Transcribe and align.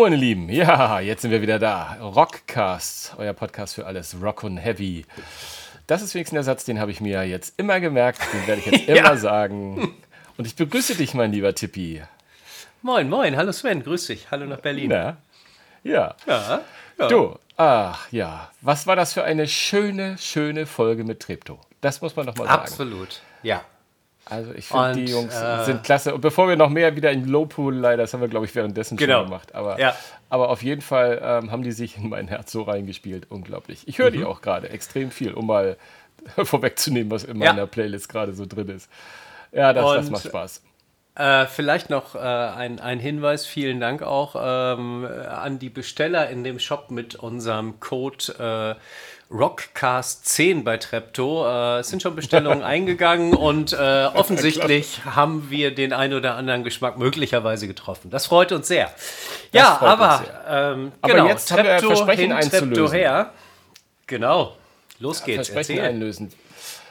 Meine 0.00 0.16
Lieben, 0.16 0.48
ja, 0.48 0.98
jetzt 1.00 1.20
sind 1.20 1.30
wir 1.30 1.42
wieder 1.42 1.58
da. 1.58 1.98
Rockcast, 2.00 3.16
euer 3.18 3.34
Podcast 3.34 3.74
für 3.74 3.84
alles 3.84 4.16
Rock 4.22 4.44
und 4.44 4.56
Heavy. 4.56 5.04
Das 5.86 6.00
ist 6.00 6.14
wenigstens 6.14 6.36
der 6.36 6.42
Satz, 6.42 6.64
den 6.64 6.80
habe 6.80 6.90
ich 6.90 7.02
mir 7.02 7.22
jetzt 7.24 7.52
immer 7.58 7.80
gemerkt, 7.80 8.18
den 8.32 8.46
werde 8.46 8.60
ich 8.60 8.66
jetzt 8.66 8.80
immer 8.88 8.96
ja. 8.96 9.16
sagen. 9.18 9.94
Und 10.38 10.46
ich 10.46 10.56
begrüße 10.56 10.94
dich, 10.94 11.12
mein 11.12 11.32
lieber 11.32 11.54
Tippi. 11.54 12.02
Moin, 12.80 13.10
moin, 13.10 13.36
hallo 13.36 13.52
Sven, 13.52 13.82
grüß 13.82 14.06
dich, 14.06 14.30
hallo 14.30 14.46
nach 14.46 14.60
Berlin. 14.60 14.88
Na, 14.88 15.18
ja. 15.84 16.14
ja. 16.26 16.62
ja. 16.98 17.08
Du, 17.08 17.38
ach 17.58 18.10
ja, 18.10 18.50
was 18.62 18.86
war 18.86 18.96
das 18.96 19.12
für 19.12 19.22
eine 19.22 19.46
schöne, 19.46 20.16
schöne 20.16 20.64
Folge 20.64 21.04
mit 21.04 21.20
Treptow? 21.20 21.58
Das 21.82 22.00
muss 22.00 22.16
man 22.16 22.24
doch 22.24 22.36
mal 22.36 22.46
sagen. 22.46 22.62
Absolut, 22.62 23.20
ja. 23.42 23.62
Also 24.30 24.52
ich 24.54 24.66
finde, 24.66 24.92
die 24.92 25.06
Jungs 25.06 25.34
äh, 25.34 25.64
sind 25.64 25.82
klasse. 25.82 26.14
Und 26.14 26.20
bevor 26.20 26.48
wir 26.48 26.56
noch 26.56 26.70
mehr 26.70 26.96
wieder 26.96 27.10
in 27.10 27.26
Lowpool 27.26 27.74
leider, 27.74 28.04
das 28.04 28.14
haben 28.14 28.20
wir, 28.20 28.28
glaube 28.28 28.46
ich, 28.46 28.54
währenddessen 28.54 28.96
genau. 28.96 29.18
schon 29.18 29.24
gemacht. 29.26 29.54
Aber, 29.54 29.78
ja. 29.78 29.94
aber 30.28 30.50
auf 30.50 30.62
jeden 30.62 30.82
Fall 30.82 31.20
ähm, 31.22 31.50
haben 31.50 31.62
die 31.62 31.72
sich 31.72 31.96
in 31.96 32.08
mein 32.08 32.28
Herz 32.28 32.52
so 32.52 32.62
reingespielt. 32.62 33.26
Unglaublich. 33.30 33.86
Ich 33.86 33.98
höre 33.98 34.10
mhm. 34.10 34.14
die 34.14 34.24
auch 34.24 34.40
gerade 34.40 34.70
extrem 34.70 35.10
viel, 35.10 35.32
um 35.32 35.46
mal 35.46 35.76
vorwegzunehmen, 36.36 37.10
was 37.10 37.24
in 37.24 37.38
meiner 37.38 37.58
ja. 37.58 37.66
Playlist 37.66 38.08
gerade 38.08 38.32
so 38.32 38.46
drin 38.46 38.68
ist. 38.68 38.88
Ja, 39.52 39.72
das, 39.72 39.84
das 39.84 40.10
macht 40.10 40.24
Spaß. 40.24 40.62
Äh, 41.16 41.46
vielleicht 41.46 41.90
noch 41.90 42.14
äh, 42.14 42.18
ein, 42.18 42.78
ein 42.78 43.00
Hinweis, 43.00 43.44
vielen 43.44 43.80
Dank 43.80 44.02
auch 44.02 44.36
ähm, 44.38 45.06
an 45.28 45.58
die 45.58 45.68
Besteller 45.68 46.30
in 46.30 46.44
dem 46.44 46.58
Shop 46.58 46.90
mit 46.90 47.16
unserem 47.16 47.80
Code 47.80 48.76
äh, 48.78 48.80
Rockcast 49.30 50.26
10 50.26 50.64
bei 50.64 50.76
Trepto. 50.76 51.46
Äh, 51.46 51.80
es 51.80 51.88
sind 51.88 52.02
schon 52.02 52.16
Bestellungen 52.16 52.62
eingegangen 52.64 53.34
und 53.34 53.72
äh, 53.72 54.06
offensichtlich 54.14 55.04
haben 55.04 55.50
wir 55.50 55.74
den 55.74 55.92
ein 55.92 56.12
oder 56.12 56.34
anderen 56.34 56.64
Geschmack 56.64 56.98
möglicherweise 56.98 57.68
getroffen. 57.68 58.10
Das 58.10 58.26
freut 58.26 58.52
uns 58.52 58.66
sehr. 58.68 58.90
Ja, 59.52 59.78
aber, 59.80 60.24
ähm, 60.48 60.92
aber 61.00 61.12
genau, 61.12 61.26
jetzt 61.26 61.48
Trepto 61.48 61.68
haben 61.68 61.82
wir 61.82 61.96
Versprechen 61.96 62.36
hin, 62.36 62.50
Trepto 62.50 62.92
her. 62.92 63.32
Genau, 64.06 64.56
los 64.98 65.22
geht's. 65.22 65.48
Versprechen 65.48 65.78
Erzähl. 65.78 65.94
einlösen. 65.94 66.32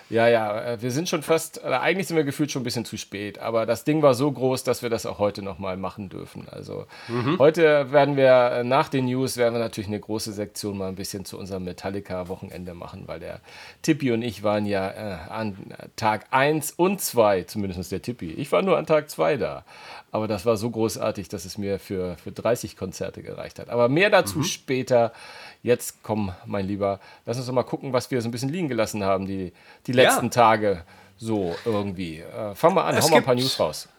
Ja, 0.09 0.27
ja, 0.27 0.73
äh, 0.73 0.81
wir 0.81 0.91
sind 0.91 1.07
schon 1.07 1.21
fast, 1.21 1.63
eigentlich 1.63 2.07
sind 2.07 2.17
wir 2.17 2.23
gefühlt 2.23 2.51
schon 2.51 2.61
ein 2.61 2.65
bisschen 2.65 2.85
zu 2.85 2.97
spät, 2.97 3.37
aber 3.39 3.65
das 3.65 3.83
Ding 3.83 4.01
war 4.01 4.15
so 4.15 4.31
groß, 4.31 4.63
dass 4.63 4.81
wir 4.81 4.89
das 4.89 5.05
auch 5.05 5.19
heute 5.19 5.43
nochmal 5.43 5.77
machen 5.77 6.09
dürfen. 6.09 6.47
Also 6.49 6.87
mhm. 7.07 7.37
heute 7.37 7.91
werden 7.91 8.17
wir 8.17 8.51
äh, 8.51 8.63
nach 8.63 8.89
den 8.89 9.05
News, 9.05 9.37
werden 9.37 9.53
wir 9.53 9.59
natürlich 9.59 9.87
eine 9.87 9.99
große 9.99 10.33
Sektion 10.33 10.77
mal 10.77 10.89
ein 10.89 10.95
bisschen 10.95 11.25
zu 11.25 11.37
unserem 11.37 11.63
Metallica-Wochenende 11.63 12.73
machen, 12.73 13.03
weil 13.05 13.19
der 13.19 13.39
Tippi 13.83 14.11
und 14.11 14.23
ich 14.23 14.41
waren 14.41 14.65
ja 14.65 14.89
äh, 14.89 15.29
an 15.29 15.57
Tag 15.95 16.25
1 16.31 16.71
und 16.71 17.01
2, 17.01 17.43
zumindest 17.43 17.91
der 17.91 18.01
Tippi. 18.01 18.31
Ich 18.31 18.51
war 18.51 18.63
nur 18.63 18.77
an 18.77 18.87
Tag 18.87 19.11
2 19.11 19.37
da, 19.37 19.63
aber 20.11 20.27
das 20.27 20.45
war 20.45 20.57
so 20.57 20.71
großartig, 20.71 21.29
dass 21.29 21.45
es 21.45 21.59
mir 21.59 21.77
für, 21.77 22.17
für 22.23 22.31
30 22.31 22.75
Konzerte 22.75 23.21
gereicht 23.21 23.59
hat. 23.59 23.69
Aber 23.69 23.89
mehr 23.89 24.09
dazu 24.09 24.39
mhm. 24.39 24.43
später. 24.43 25.13
Jetzt 25.61 26.03
komm, 26.03 26.33
mein 26.45 26.65
Lieber, 26.65 26.99
lass 27.25 27.37
uns 27.37 27.45
doch 27.45 27.53
mal 27.53 27.63
gucken, 27.63 27.91
was 27.91 28.09
wir 28.11 28.21
so 28.21 28.29
ein 28.29 28.31
bisschen 28.31 28.49
liegen 28.49 28.69
gelassen 28.69 29.03
haben, 29.03 29.25
die, 29.25 29.51
die 29.87 29.91
letzten 29.91 30.27
ja. 30.27 30.31
Tage 30.31 30.83
so 31.17 31.53
irgendwie. 31.65 32.19
Äh, 32.19 32.55
fang 32.55 32.73
mal 32.73 32.83
an, 32.83 32.95
es 32.95 33.05
hau 33.05 33.09
mal 33.09 33.17
ein 33.17 33.23
paar 33.23 33.35
News 33.35 33.59
raus. 33.59 33.89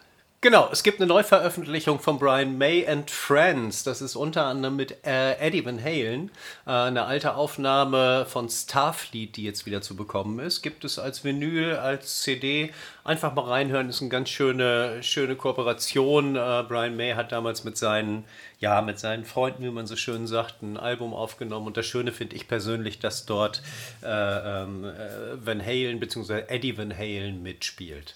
Genau, 0.43 0.71
es 0.73 0.83
gibt 0.83 1.01
eine 1.01 1.07
Neuveröffentlichung 1.07 1.99
von 1.99 2.19
Brian 2.19 2.57
May 2.57 2.89
and 2.89 3.11
Friends. 3.11 3.85
Das 3.85 4.01
ist 4.01 4.17
unter 4.17 4.47
anderem 4.47 4.75
mit 4.75 5.05
äh, 5.05 5.35
Eddie 5.35 5.67
Van 5.67 5.85
Halen. 5.85 6.31
Äh, 6.67 6.71
eine 6.71 7.05
alte 7.05 7.35
Aufnahme 7.35 8.25
von 8.25 8.49
Starfleet, 8.49 9.37
die 9.37 9.43
jetzt 9.43 9.67
wieder 9.67 9.83
zu 9.83 9.97
bekommen 9.97 10.39
ist. 10.39 10.63
Gibt 10.63 10.87
es 10.87 10.99
als 10.99 11.25
Vinyl, 11.25 11.75
als 11.75 12.23
CD. 12.23 12.73
Einfach 13.05 13.35
mal 13.35 13.51
reinhören, 13.51 13.91
ist 13.91 14.01
eine 14.01 14.09
ganz 14.09 14.31
schöne, 14.31 15.03
schöne 15.03 15.37
Kooperation. 15.37 16.37
Äh, 16.37 16.65
Brian 16.67 16.97
May 16.97 17.13
hat 17.13 17.33
damals 17.33 17.65
mit 17.65 17.77
seinen, 17.77 18.25
ja, 18.61 18.81
mit 18.81 18.99
seinen 18.99 19.27
Freunden, 19.27 19.63
wie 19.63 19.71
man 19.71 19.87
so 19.87 19.97
schön 19.97 20.27
sagt, 20.27 20.63
ein 20.63 20.79
Album 20.79 21.13
aufgenommen. 21.13 21.67
Und 21.67 21.77
das 21.77 21.85
Schöne 21.85 22.13
finde 22.13 22.37
ich 22.37 22.49
persönlich, 22.49 22.99
dass 22.99 23.27
dort 23.27 23.61
äh, 24.03 24.07
ähm, 24.07 24.87
äh, 24.87 25.37
Van 25.45 25.61
Halen 25.61 26.01
bzw. 26.01 26.45
Eddie 26.49 26.79
Van 26.79 26.97
Halen 26.97 27.43
mitspielt. 27.43 28.15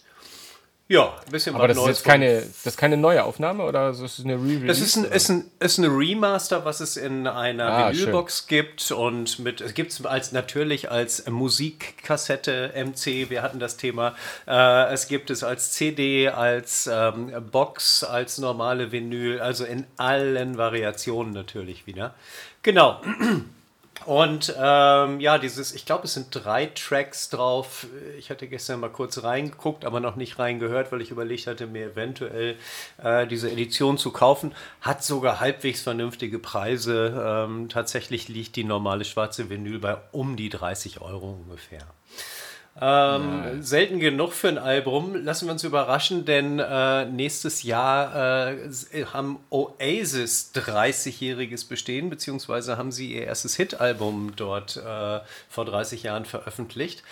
Ja, 0.87 1.15
ein 1.25 1.33
bisschen 1.33 1.55
Aber 1.55 1.67
das 1.67 1.79
ist 1.79 1.87
jetzt 1.87 2.05
keine, 2.05 2.43
das 2.43 2.67
ist 2.67 2.77
keine 2.77 2.99
neue 2.99 3.25
Aufnahme 3.25 3.65
oder 3.65 3.89
ist 3.89 4.03
das 4.03 4.21
eine 4.23 4.35
Re-Release? 4.35 4.67
Das 4.67 4.81
ist, 4.81 4.97
ein, 4.97 5.05
ist, 5.05 5.31
ein, 5.31 5.51
ist 5.59 5.79
eine 5.79 5.89
Remaster, 5.89 6.67
was 6.67 6.81
es 6.81 6.99
in 6.99 7.27
einer 7.27 7.65
ah, 7.65 7.91
Vinylbox 7.91 8.41
schön. 8.41 8.49
gibt 8.49 8.91
und 8.91 9.39
mit 9.39 9.63
es 9.63 9.73
gibt 9.73 9.93
es 9.93 10.05
als 10.05 10.33
natürlich 10.33 10.91
als 10.91 11.27
Musikkassette 11.27 12.75
MC. 12.77 13.31
Wir 13.31 13.43
hatten 13.43 13.61
das 13.61 13.79
Thema. 13.79 14.15
Äh, 14.47 14.93
es 14.93 15.09
gibt 15.09 15.31
es 15.31 15.43
als 15.43 15.73
CD, 15.73 16.29
als 16.29 16.87
ähm, 16.93 17.33
Box, 17.51 18.05
als 18.05 18.37
normale 18.37 18.93
Vinyl, 18.93 19.41
also 19.41 19.65
in 19.65 19.87
allen 19.97 20.59
Variationen 20.59 21.33
natürlich 21.33 21.87
wieder. 21.87 22.15
Genau. 22.63 23.01
Und 24.07 24.55
ähm, 24.59 25.21
ja, 25.21 25.39
dieses, 25.39 25.73
ich 25.73 25.87
glaube, 25.87 26.05
es 26.05 26.15
sind 26.15 26.27
drei 26.31 26.67
Tracks 26.67 27.31
drauf. 27.31 27.87
Ich 28.19 28.29
hatte 28.29 28.49
gestern 28.49 28.81
mal 28.81 28.91
kurz 28.91 29.23
reingeguckt, 29.23 29.85
aber 29.85 30.01
noch 30.01 30.17
nicht 30.17 30.39
reingehört, 30.39 30.93
weil 30.93 31.01
ich 31.01 31.11
überlegt 31.11 31.47
hatte, 31.47 31.67
mir 31.67 31.93
eventuell 31.93 32.57
äh, 33.03 33.27
diese 33.27 33.51
Edition 33.51 33.97
zu 33.97 34.11
kaufen. 34.11 34.55
Hat 34.81 35.03
sogar 35.03 35.41
halbwegs 35.41 35.81
vernünftige 35.81 36.39
Preise. 36.39 37.47
Ähm, 37.49 37.69
tatsächlich 37.69 38.29
liegt 38.29 38.57
die 38.57 38.65
normale 38.65 39.05
schwarze 39.05 39.49
Vinyl 39.49 39.79
bei 39.79 39.97
um 40.13 40.37
die 40.37 40.51
30 40.51 41.01
Euro 41.01 41.41
ungefähr. 41.45 41.87
Ähm, 42.81 43.63
selten 43.63 44.01
genug 44.01 44.33
für 44.33 44.49
ein 44.49 44.59
Album. 44.59 45.15
Lassen 45.15 45.47
wir 45.47 45.53
uns 45.53 45.63
überraschen, 45.63 46.25
denn 46.25 46.59
äh, 46.59 47.05
nächstes 47.07 47.63
Jahr 47.63 48.49
äh, 48.49 49.05
haben 49.13 49.39
Oasis 49.51 50.51
30-jähriges 50.55 51.69
Bestehen, 51.69 52.11
beziehungsweise 52.11 52.77
haben 52.77 52.91
sie 52.91 53.13
ihr 53.15 53.27
erstes 53.27 53.55
Hit-Album 53.57 54.33
dort 54.35 54.77
äh, 54.77 55.21
vor 55.49 55.65
30 55.65 56.03
Jahren 56.03 56.25
veröffentlicht. 56.25 57.05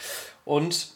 Und 0.44 0.88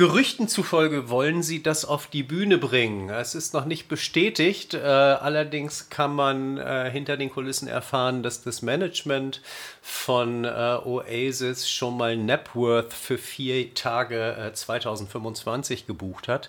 Gerüchten 0.00 0.48
zufolge 0.48 1.10
wollen 1.10 1.42
sie 1.42 1.62
das 1.62 1.84
auf 1.84 2.06
die 2.06 2.22
Bühne 2.22 2.56
bringen. 2.56 3.10
Es 3.10 3.34
ist 3.34 3.52
noch 3.52 3.66
nicht 3.66 3.86
bestätigt, 3.86 4.72
äh, 4.72 4.78
allerdings 4.78 5.90
kann 5.90 6.14
man 6.14 6.56
äh, 6.56 6.88
hinter 6.90 7.18
den 7.18 7.28
Kulissen 7.28 7.68
erfahren, 7.68 8.22
dass 8.22 8.42
das 8.42 8.62
Management 8.62 9.42
von 9.82 10.46
äh, 10.46 10.48
Oasis 10.48 11.68
schon 11.68 11.98
mal 11.98 12.16
Napworth 12.16 12.94
für 12.94 13.18
vier 13.18 13.74
Tage 13.74 14.50
2025 14.54 15.82
äh, 15.82 15.86
gebucht 15.86 16.28
hat. 16.28 16.48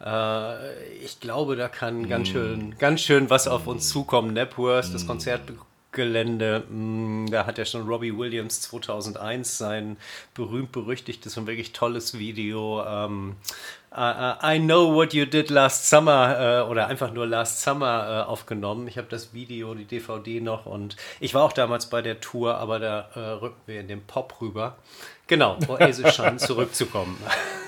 Äh, 0.00 0.94
ich 1.04 1.18
glaube, 1.18 1.56
da 1.56 1.66
kann 1.66 2.08
ganz 2.08 2.28
hm. 2.28 2.32
schön, 2.32 2.78
ganz 2.78 3.00
schön 3.00 3.30
was 3.30 3.48
auf 3.48 3.66
uns 3.66 3.88
zukommen. 3.88 4.32
Napworth, 4.32 4.94
das 4.94 5.00
hm. 5.00 5.08
Konzert 5.08 5.40
Gelände. 5.92 6.64
Mm, 6.68 7.26
da 7.30 7.46
hat 7.46 7.58
ja 7.58 7.64
schon 7.64 7.86
Robbie 7.86 8.16
Williams 8.16 8.62
2001 8.62 9.58
sein 9.58 9.96
berühmt-berüchtigtes 10.34 11.36
und 11.36 11.46
wirklich 11.46 11.72
tolles 11.72 12.18
Video. 12.18 12.84
Ähm, 12.84 13.36
uh, 13.96 14.34
I 14.42 14.58
Know 14.58 14.94
What 14.94 15.14
You 15.14 15.26
Did 15.26 15.50
Last 15.50 15.88
Summer 15.88 16.64
uh, 16.66 16.70
oder 16.70 16.86
einfach 16.86 17.12
nur 17.12 17.26
Last 17.26 17.60
Summer 17.62 18.26
uh, 18.26 18.30
aufgenommen. 18.30 18.88
Ich 18.88 18.98
habe 18.98 19.08
das 19.10 19.34
Video, 19.34 19.74
die 19.74 19.84
DVD 19.84 20.40
noch 20.40 20.66
und 20.66 20.96
ich 21.20 21.34
war 21.34 21.42
auch 21.44 21.52
damals 21.52 21.86
bei 21.86 22.02
der 22.02 22.20
Tour, 22.20 22.56
aber 22.56 22.78
da 22.78 23.08
rücken 23.14 23.60
wir 23.66 23.80
in 23.80 23.88
den 23.88 24.04
Pop 24.04 24.40
rüber. 24.40 24.76
Genau, 25.26 25.56
Oasis 25.68 26.14
scheint 26.14 26.40
zurückzukommen. 26.40 27.16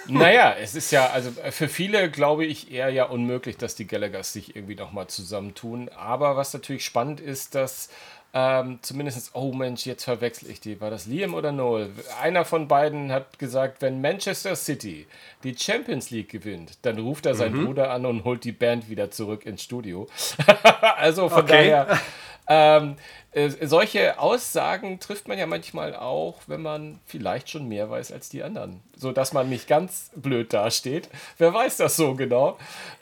Naja, 0.07 0.55
es 0.61 0.75
ist 0.75 0.91
ja, 0.91 1.07
also 1.11 1.31
für 1.51 1.69
viele 1.69 2.11
glaube 2.11 2.45
ich 2.45 2.71
eher 2.71 2.91
ja 2.91 3.05
unmöglich, 3.05 3.57
dass 3.57 3.75
die 3.75 3.87
Gallaghers 3.87 4.33
sich 4.33 4.55
irgendwie 4.55 4.75
nochmal 4.75 5.07
zusammentun. 5.07 5.89
Aber 5.97 6.37
was 6.37 6.53
natürlich 6.53 6.85
spannend 6.85 7.21
ist, 7.21 7.55
dass 7.55 7.89
ähm, 8.37 8.81
zumindest, 8.83 9.31
oh 9.35 9.53
Mensch, 9.53 9.87
jetzt 9.87 10.03
verwechsel 10.03 10.51
ich 10.51 10.61
die. 10.61 10.81
War 10.81 10.91
das 10.91 11.07
Liam 11.07 11.35
oder 11.35 11.53
Noel? 11.53 11.91
Einer 12.21 12.45
von 12.45 12.67
beiden 12.67 13.13
hat 13.13 13.39
gesagt, 13.39 13.81
wenn 13.81 14.01
Manchester 14.01 14.57
City 14.57 15.07
die 15.45 15.57
Champions 15.57 16.11
League 16.11 16.31
gewinnt, 16.31 16.79
dann 16.83 16.99
ruft 16.99 17.27
er 17.27 17.37
seinen 17.37 17.61
mhm. 17.61 17.67
Bruder 17.67 17.91
an 17.93 18.05
und 18.07 18.25
holt 18.25 18.43
die 18.43 18.51
Band 18.51 18.91
wieder 18.91 19.13
zurück 19.13 19.47
ins 19.47 19.63
Studio. 19.63 20.09
also 20.97 21.29
von 21.29 21.45
okay. 21.45 21.71
daher, 21.71 22.01
ähm, 22.49 22.97
äh, 23.31 23.51
solche 23.67 24.19
Aussagen 24.19 24.99
trifft 24.99 25.29
man 25.29 25.39
ja 25.39 25.47
manchmal 25.47 25.95
auch, 25.95 26.41
wenn 26.49 26.61
man 26.61 26.99
vielleicht 27.07 27.51
schon 27.51 27.69
mehr 27.69 27.89
weiß 27.89 28.11
als 28.11 28.31
die 28.31 28.43
anderen. 28.43 28.83
So 28.97 29.13
dass 29.13 29.33
man 29.33 29.49
nicht 29.49 29.69
ganz 29.69 30.11
blöd 30.17 30.53
dasteht. 30.53 31.09
Wer 31.39 31.55
weiß 31.55 31.77
das 31.77 31.95
so 31.95 32.15
genau? 32.15 32.59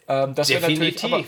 Ähm, 0.08 0.34
das 0.34 0.48
Definitiv. 0.48 1.04
Aber, 1.04 1.24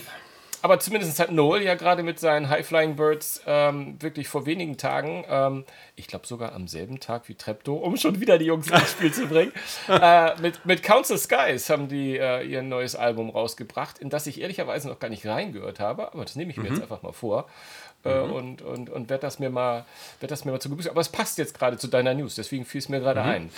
aber 0.65 0.79
zumindest 0.79 1.19
hat 1.19 1.31
Noel 1.31 1.61
ja 1.61 1.75
gerade 1.75 2.01
mit 2.01 2.19
seinen 2.19 2.49
High 2.49 2.65
Flying 2.65 2.95
Birds 2.95 3.39
ähm, 3.45 4.01
wirklich 4.01 4.27
vor 4.27 4.47
wenigen 4.47 4.77
Tagen, 4.77 5.23
ähm, 5.29 5.63
ich 5.95 6.07
glaube 6.07 6.25
sogar 6.25 6.53
am 6.53 6.67
selben 6.67 6.99
Tag 6.99 7.29
wie 7.29 7.35
Trepto, 7.35 7.75
um 7.75 7.97
schon 7.97 8.19
wieder 8.19 8.39
die 8.39 8.45
Jungs 8.45 8.71
ins 8.71 8.89
Spiel 8.89 9.13
zu 9.13 9.27
bringen, 9.27 9.53
äh, 9.87 10.41
mit, 10.41 10.65
mit 10.65 10.81
Council 10.81 11.19
Skies 11.19 11.69
haben 11.69 11.87
die 11.87 12.17
äh, 12.17 12.43
ihr 12.43 12.63
neues 12.63 12.95
Album 12.95 13.29
rausgebracht, 13.29 13.99
in 13.99 14.09
das 14.09 14.25
ich 14.25 14.41
ehrlicherweise 14.41 14.87
noch 14.87 14.97
gar 14.97 15.09
nicht 15.09 15.27
reingehört 15.27 15.79
habe, 15.79 16.11
aber 16.11 16.23
das 16.23 16.35
nehme 16.35 16.49
ich 16.49 16.57
mir 16.57 16.63
mhm. 16.63 16.77
jetzt 16.77 16.81
einfach 16.81 17.03
mal 17.03 17.13
vor. 17.13 17.47
Äh, 18.05 18.23
mhm. 18.23 18.31
und, 18.31 18.61
und, 18.61 18.89
und 18.89 19.09
werde 19.09 19.21
das 19.21 19.39
mir 19.39 19.49
mal, 19.49 19.85
werd 20.19 20.31
das 20.31 20.45
mir 20.45 20.51
mal 20.51 20.61
zu 20.61 20.69
Gemüse. 20.69 20.89
Aber 20.89 21.01
es 21.01 21.09
passt 21.09 21.37
jetzt 21.37 21.57
gerade 21.57 21.77
zu 21.77 21.87
deiner 21.87 22.13
News, 22.13 22.35
deswegen 22.35 22.65
fiel 22.65 22.79
es 22.79 22.89
mir 22.89 22.99
gerade 22.99 23.21
mhm. 23.21 23.29
ein. 23.29 23.49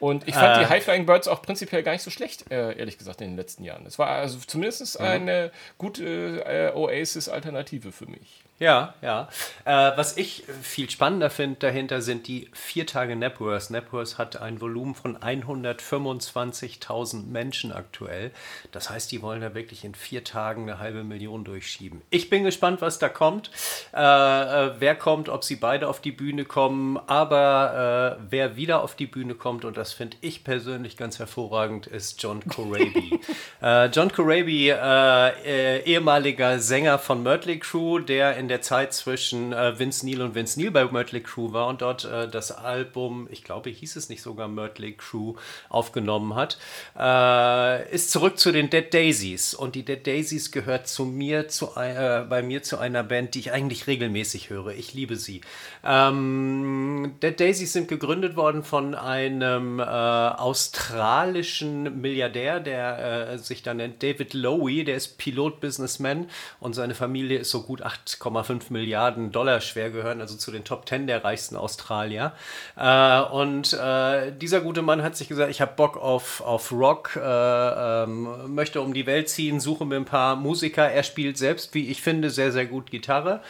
Und 0.00 0.26
ich 0.28 0.34
fand 0.34 0.56
äh, 0.56 0.60
die 0.60 0.66
High-Flying 0.66 1.06
Birds 1.06 1.28
auch 1.28 1.42
prinzipiell 1.42 1.82
gar 1.82 1.92
nicht 1.92 2.02
so 2.02 2.10
schlecht, 2.10 2.50
äh, 2.50 2.78
ehrlich 2.78 2.98
gesagt, 2.98 3.20
in 3.20 3.30
den 3.30 3.36
letzten 3.36 3.64
Jahren. 3.64 3.84
Es 3.86 3.98
war 3.98 4.08
also 4.08 4.38
zumindest 4.46 4.98
mhm. 4.98 5.06
eine 5.06 5.50
gute 5.78 6.44
äh, 6.46 6.72
Oasis-Alternative 6.74 7.92
für 7.92 8.06
mich. 8.06 8.45
Ja, 8.58 8.94
ja. 9.02 9.28
Äh, 9.66 9.98
was 9.98 10.16
ich 10.16 10.44
viel 10.62 10.88
spannender 10.88 11.28
finde 11.28 11.58
dahinter 11.58 12.00
sind 12.00 12.26
die 12.26 12.48
vier 12.54 12.86
Tage 12.86 13.14
Napworth. 13.14 13.68
Napworth 13.68 14.16
hat 14.16 14.40
ein 14.40 14.62
Volumen 14.62 14.94
von 14.94 15.18
125.000 15.18 17.26
Menschen 17.26 17.70
aktuell. 17.70 18.30
Das 18.72 18.88
heißt, 18.88 19.12
die 19.12 19.20
wollen 19.20 19.42
da 19.42 19.54
wirklich 19.54 19.84
in 19.84 19.94
vier 19.94 20.24
Tagen 20.24 20.62
eine 20.62 20.78
halbe 20.78 21.04
Million 21.04 21.44
durchschieben. 21.44 22.00
Ich 22.08 22.30
bin 22.30 22.44
gespannt, 22.44 22.80
was 22.80 22.98
da 22.98 23.10
kommt. 23.10 23.50
Äh, 23.92 24.00
äh, 24.00 24.72
wer 24.78 24.94
kommt, 24.94 25.28
ob 25.28 25.44
sie 25.44 25.56
beide 25.56 25.86
auf 25.86 26.00
die 26.00 26.12
Bühne 26.12 26.46
kommen. 26.46 26.96
Aber 26.96 28.16
äh, 28.18 28.22
wer 28.30 28.56
wieder 28.56 28.82
auf 28.82 28.94
die 28.94 29.06
Bühne 29.06 29.34
kommt, 29.34 29.66
und 29.66 29.76
das 29.76 29.92
finde 29.92 30.16
ich 30.22 30.44
persönlich 30.44 30.96
ganz 30.96 31.18
hervorragend, 31.18 31.88
ist 31.88 32.22
John 32.22 32.42
Corabi. 32.46 33.20
Äh, 33.62 33.86
John 33.86 34.12
Corabi, 34.12 34.68
äh, 34.68 35.82
ehemaliger 35.84 36.58
Sänger 36.58 36.98
von 36.98 37.22
Mötley 37.22 37.58
Crew, 37.58 38.00
der 38.00 38.36
in 38.36 38.45
in 38.46 38.48
der 38.48 38.62
Zeit 38.62 38.94
zwischen 38.94 39.52
äh, 39.52 39.76
Vince 39.76 40.06
Neil 40.06 40.22
und 40.22 40.36
Vince 40.36 40.60
Neil 40.60 40.70
bei 40.70 40.84
Mötley 40.84 41.20
Crew 41.20 41.52
war 41.52 41.66
und 41.66 41.82
dort 41.82 42.04
äh, 42.04 42.28
das 42.28 42.52
Album, 42.52 43.26
ich 43.28 43.42
glaube, 43.42 43.70
hieß 43.70 43.96
es 43.96 44.08
nicht 44.08 44.22
sogar 44.22 44.46
Mötley 44.46 44.92
Crew, 44.92 45.34
aufgenommen 45.68 46.36
hat, 46.36 46.56
äh, 46.96 47.92
ist 47.92 48.12
zurück 48.12 48.38
zu 48.38 48.52
den 48.52 48.70
Dead 48.70 48.94
Daisies. 48.94 49.52
Und 49.52 49.74
die 49.74 49.84
Dead 49.84 50.06
Daisies 50.06 50.52
gehört 50.52 50.86
zu 50.86 51.06
mir, 51.06 51.48
zu, 51.48 51.74
äh, 51.74 52.24
bei 52.28 52.44
mir 52.44 52.62
zu 52.62 52.78
einer 52.78 53.02
Band, 53.02 53.34
die 53.34 53.40
ich 53.40 53.50
eigentlich 53.50 53.88
regelmäßig 53.88 54.48
höre. 54.48 54.68
Ich 54.68 54.94
liebe 54.94 55.16
sie. 55.16 55.40
Ähm, 55.84 57.16
Dead 57.20 57.40
Daisies 57.40 57.72
sind 57.72 57.88
gegründet 57.88 58.36
worden 58.36 58.62
von 58.62 58.94
einem 58.94 59.80
äh, 59.80 59.82
australischen 59.82 62.00
Milliardär, 62.00 62.60
der 62.60 63.32
äh, 63.32 63.38
sich 63.38 63.64
da 63.64 63.74
nennt 63.74 64.04
David 64.04 64.34
Lowy, 64.34 64.84
der 64.84 64.94
ist 64.94 65.18
Pilot-Businessman 65.18 66.28
und 66.60 66.74
seine 66.74 66.94
Familie 66.94 67.40
ist 67.40 67.50
so 67.50 67.62
gut 67.62 67.84
8,5 67.84 68.35
1,5 68.36 68.72
Milliarden 68.72 69.32
Dollar 69.32 69.60
schwer 69.60 69.90
gehören, 69.90 70.20
also 70.20 70.36
zu 70.36 70.50
den 70.50 70.64
Top 70.64 70.88
10 70.88 71.06
der 71.06 71.24
reichsten 71.24 71.56
Australier. 71.56 72.32
Äh, 72.76 73.20
und 73.22 73.72
äh, 73.72 74.32
dieser 74.32 74.60
gute 74.60 74.82
Mann 74.82 75.02
hat 75.02 75.16
sich 75.16 75.28
gesagt, 75.28 75.50
ich 75.50 75.60
habe 75.60 75.72
Bock 75.76 75.96
auf, 75.96 76.40
auf 76.40 76.72
Rock, 76.72 77.16
äh, 77.16 77.20
ähm, 78.02 78.54
möchte 78.54 78.80
um 78.80 78.94
die 78.94 79.06
Welt 79.06 79.28
ziehen, 79.28 79.60
suche 79.60 79.84
mir 79.84 79.96
ein 79.96 80.04
paar 80.04 80.36
Musiker. 80.36 80.88
Er 80.90 81.02
spielt 81.02 81.38
selbst, 81.38 81.74
wie 81.74 81.88
ich 81.88 82.02
finde, 82.02 82.30
sehr, 82.30 82.52
sehr 82.52 82.66
gut 82.66 82.90
Gitarre. 82.90 83.40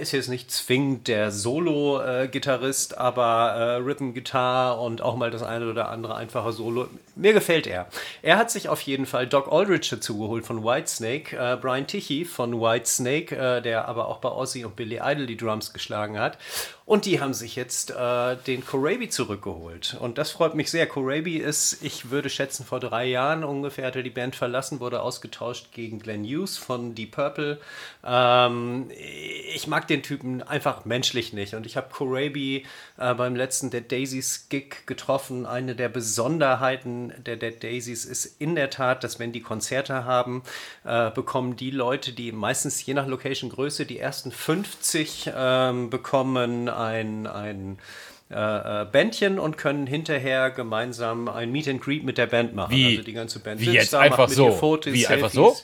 ist 0.00 0.12
jetzt 0.12 0.28
nicht 0.28 0.50
zwingend 0.50 1.08
der 1.08 1.30
Solo-Gitarrist, 1.30 2.98
aber 2.98 3.52
äh, 3.56 3.76
Rhythm-Gitarre 3.76 4.80
und 4.80 5.02
auch 5.02 5.16
mal 5.16 5.30
das 5.30 5.42
eine 5.42 5.70
oder 5.70 5.88
andere 5.88 6.14
einfache 6.16 6.52
Solo. 6.52 6.88
Mir 7.14 7.32
gefällt 7.32 7.66
er. 7.66 7.86
Er 8.22 8.36
hat 8.36 8.50
sich 8.50 8.68
auf 8.68 8.80
jeden 8.82 9.06
Fall 9.06 9.26
Doc 9.26 9.50
Aldrich 9.50 9.88
dazu 9.88 10.18
geholt 10.18 10.44
von 10.44 10.64
Whitesnake, 10.64 11.36
äh, 11.36 11.56
Brian 11.56 11.86
Tichy 11.86 12.24
von 12.24 12.60
Whitesnake, 12.60 13.36
äh, 13.36 13.62
der 13.62 13.88
aber 13.88 14.08
auch 14.08 14.18
bei 14.26 14.36
Ozzy 14.36 14.64
und 14.64 14.76
Billy 14.76 15.00
Idol 15.02 15.26
die 15.26 15.36
Drums 15.36 15.72
geschlagen 15.72 16.18
hat. 16.18 16.38
Und 16.86 17.04
die 17.04 17.20
haben 17.20 17.34
sich 17.34 17.56
jetzt 17.56 17.90
äh, 17.90 18.36
den 18.46 18.64
Korabi 18.64 19.08
zurückgeholt. 19.08 19.96
Und 19.98 20.18
das 20.18 20.30
freut 20.30 20.54
mich 20.54 20.70
sehr. 20.70 20.86
Korabi 20.86 21.38
ist, 21.38 21.82
ich 21.82 22.10
würde 22.10 22.30
schätzen, 22.30 22.64
vor 22.64 22.78
drei 22.78 23.06
Jahren 23.06 23.42
ungefähr 23.42 23.86
hat 23.86 23.96
er 23.96 24.04
die 24.04 24.10
Band 24.10 24.36
verlassen, 24.36 24.78
wurde 24.78 25.02
ausgetauscht 25.02 25.72
gegen 25.72 25.98
Glenn 25.98 26.24
Hughes 26.24 26.56
von 26.56 26.94
Deep 26.94 27.10
Purple. 27.10 27.58
Ähm, 28.04 28.88
ich 29.52 29.66
mag 29.66 29.88
den 29.88 30.04
Typen 30.04 30.44
einfach 30.44 30.84
menschlich 30.84 31.32
nicht. 31.32 31.54
Und 31.54 31.66
ich 31.66 31.76
habe 31.76 31.88
Korabi 31.92 32.64
äh, 32.98 33.14
beim 33.14 33.34
letzten 33.34 33.70
Dead 33.70 33.90
Daisies 33.90 34.48
Gig 34.48 34.86
getroffen. 34.86 35.44
Eine 35.44 35.74
der 35.74 35.88
Besonderheiten 35.88 37.12
der 37.18 37.34
Dead 37.34 37.60
Daisies 37.60 38.04
ist 38.04 38.26
in 38.40 38.54
der 38.54 38.70
Tat, 38.70 39.02
dass 39.02 39.18
wenn 39.18 39.32
die 39.32 39.42
Konzerte 39.42 40.04
haben, 40.04 40.44
äh, 40.84 41.10
bekommen 41.10 41.56
die 41.56 41.72
Leute, 41.72 42.12
die 42.12 42.30
meistens 42.30 42.86
je 42.86 42.94
nach 42.94 43.08
Location 43.08 43.50
Größe 43.50 43.86
die 43.86 43.98
ersten 43.98 44.30
50 44.30 45.32
ähm, 45.34 45.90
bekommen, 45.90 46.70
ein, 46.76 47.26
ein 47.26 47.78
äh, 48.30 48.82
äh, 48.82 48.84
Bändchen 48.86 49.38
und 49.38 49.56
können 49.56 49.86
hinterher 49.86 50.50
gemeinsam 50.50 51.28
ein 51.28 51.52
Meet 51.52 51.68
and 51.68 51.80
Greet 51.80 52.04
mit 52.04 52.18
der 52.18 52.26
Band 52.26 52.54
machen. 52.54 52.72
Wie? 52.72 52.86
Also 52.86 53.02
die 53.02 53.12
ganze 53.12 53.38
Band 53.38 53.60
Wie 53.60 53.70
jetzt 53.70 53.92
da, 53.92 54.00
einfach 54.00 54.28
so? 54.28 54.50
Fotos, 54.50 54.92
Wie 54.92 55.02
Selfies. 55.02 55.12
einfach 55.12 55.30
so? 55.30 55.56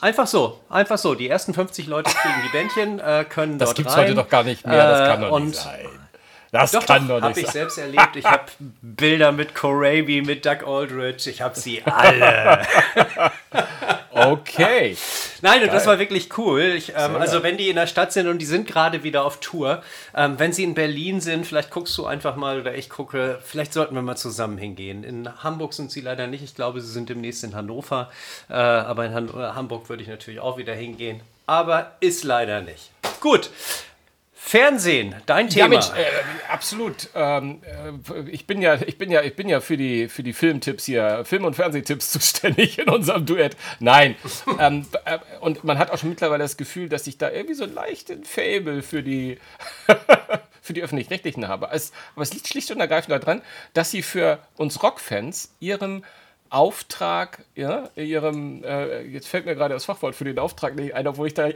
Einfach 0.00 0.26
so, 0.26 0.60
einfach 0.68 0.98
so. 0.98 1.14
Die 1.14 1.28
ersten 1.28 1.54
50 1.54 1.86
Leute 1.86 2.10
kriegen 2.10 2.34
die 2.44 2.48
Bändchen, 2.50 2.98
äh, 3.00 3.24
können 3.28 3.58
das 3.58 3.70
dort 3.70 3.76
gibt's 3.78 3.96
rein. 3.96 4.06
Das 4.06 4.06
gibt 4.06 4.10
es 4.10 4.10
heute 4.10 4.14
doch 4.14 4.28
gar 4.28 4.44
nicht 4.44 4.66
mehr, 4.66 4.76
das 4.76 5.08
kann 5.08 5.20
doch 5.22 5.30
und, 5.30 5.46
nicht 5.46 5.56
sein. 5.56 5.86
Das 6.50 6.70
doch, 6.72 6.86
kann 6.86 7.06
doch, 7.06 7.20
doch 7.20 7.28
nicht 7.28 7.36
Habe 7.36 7.40
ich 7.40 7.48
selbst 7.48 7.78
erlebt. 7.78 8.16
Ich 8.16 8.24
habe 8.24 8.44
Bilder 8.80 9.32
mit 9.32 9.54
Corabi, 9.54 10.22
mit 10.22 10.46
Doug 10.46 10.66
Aldrich. 10.66 11.26
Ich 11.26 11.42
habe 11.42 11.58
sie 11.58 11.82
alle. 11.84 12.66
okay. 14.26 14.96
Nein, 15.42 15.62
und 15.62 15.72
das 15.72 15.86
war 15.86 15.98
wirklich 15.98 16.36
cool. 16.38 16.60
Ich, 16.76 16.92
ähm, 16.96 17.16
also 17.16 17.42
wenn 17.42 17.56
die 17.56 17.68
in 17.68 17.76
der 17.76 17.86
Stadt 17.86 18.12
sind 18.12 18.26
und 18.26 18.38
die 18.38 18.46
sind 18.46 18.66
gerade 18.66 19.02
wieder 19.02 19.24
auf 19.24 19.40
Tour, 19.40 19.82
ähm, 20.16 20.38
wenn 20.38 20.52
sie 20.52 20.64
in 20.64 20.74
Berlin 20.74 21.20
sind, 21.20 21.46
vielleicht 21.46 21.70
guckst 21.70 21.96
du 21.98 22.06
einfach 22.06 22.36
mal 22.36 22.60
oder 22.60 22.74
ich 22.74 22.90
gucke, 22.90 23.38
vielleicht 23.44 23.72
sollten 23.72 23.94
wir 23.94 24.02
mal 24.02 24.16
zusammen 24.16 24.58
hingehen. 24.58 25.04
In 25.04 25.28
Hamburg 25.42 25.74
sind 25.74 25.90
sie 25.90 26.00
leider 26.00 26.26
nicht. 26.26 26.42
Ich 26.42 26.54
glaube, 26.54 26.80
sie 26.80 26.90
sind 26.90 27.08
demnächst 27.08 27.44
in 27.44 27.54
Hannover. 27.54 28.10
Äh, 28.48 28.54
aber 28.54 29.06
in 29.06 29.14
Han 29.14 29.32
Hamburg 29.54 29.88
würde 29.88 30.02
ich 30.02 30.08
natürlich 30.08 30.40
auch 30.40 30.58
wieder 30.58 30.74
hingehen. 30.74 31.20
Aber 31.46 31.92
ist 32.00 32.24
leider 32.24 32.60
nicht. 32.60 32.90
Gut. 33.20 33.50
Fernsehen, 34.40 35.16
dein 35.26 35.50
Thema. 35.50 35.64
Ja, 35.64 35.68
Mensch, 35.68 35.90
äh, 35.90 36.50
absolut. 36.50 37.10
Ähm, 37.14 37.60
äh, 37.64 38.30
ich 38.30 38.46
bin 38.46 38.62
ja, 38.62 38.76
ich 38.76 38.96
bin 38.96 39.10
ja, 39.10 39.20
ich 39.22 39.34
bin 39.34 39.48
ja 39.48 39.60
für 39.60 39.76
die 39.76 40.08
für 40.08 40.22
die 40.22 40.32
Filmtipps 40.32 40.86
hier, 40.86 41.24
Film- 41.24 41.44
und 41.44 41.54
Fernsehtipps 41.54 42.10
zuständig 42.12 42.78
in 42.78 42.88
unserem 42.88 43.26
Duett. 43.26 43.56
Nein. 43.80 44.14
ähm, 44.60 44.86
äh, 45.04 45.18
und 45.40 45.64
man 45.64 45.76
hat 45.76 45.90
auch 45.90 45.98
schon 45.98 46.10
mittlerweile 46.10 46.44
das 46.44 46.56
Gefühl, 46.56 46.88
dass 46.88 47.06
ich 47.08 47.18
da 47.18 47.30
irgendwie 47.30 47.56
so 47.56 47.66
leicht 47.66 48.10
ein 48.10 48.24
Fable 48.24 48.82
für 48.82 49.02
die 49.02 49.38
für 50.62 50.72
die 50.72 50.82
öffentlich-rechtlichen 50.82 51.48
habe. 51.48 51.68
Es, 51.72 51.92
aber 52.14 52.22
es 52.22 52.32
liegt 52.32 52.46
schlicht 52.46 52.70
und 52.70 52.80
ergreifend 52.80 53.10
daran, 53.10 53.42
dass 53.74 53.90
sie 53.90 54.02
für 54.02 54.38
uns 54.56 54.82
Rockfans 54.82 55.52
ihrem 55.58 56.04
Auftrag, 56.50 57.44
ja, 57.54 57.90
ihrem, 57.94 58.64
äh, 58.64 59.02
jetzt 59.02 59.28
fällt 59.28 59.46
mir 59.46 59.54
gerade 59.54 59.74
das 59.74 59.84
Fachwort 59.84 60.14
für 60.14 60.24
den 60.24 60.38
Auftrag 60.38 60.74
nicht 60.76 60.94
ein, 60.94 61.06
obwohl 61.06 61.26
ich 61.26 61.34
da. 61.34 61.48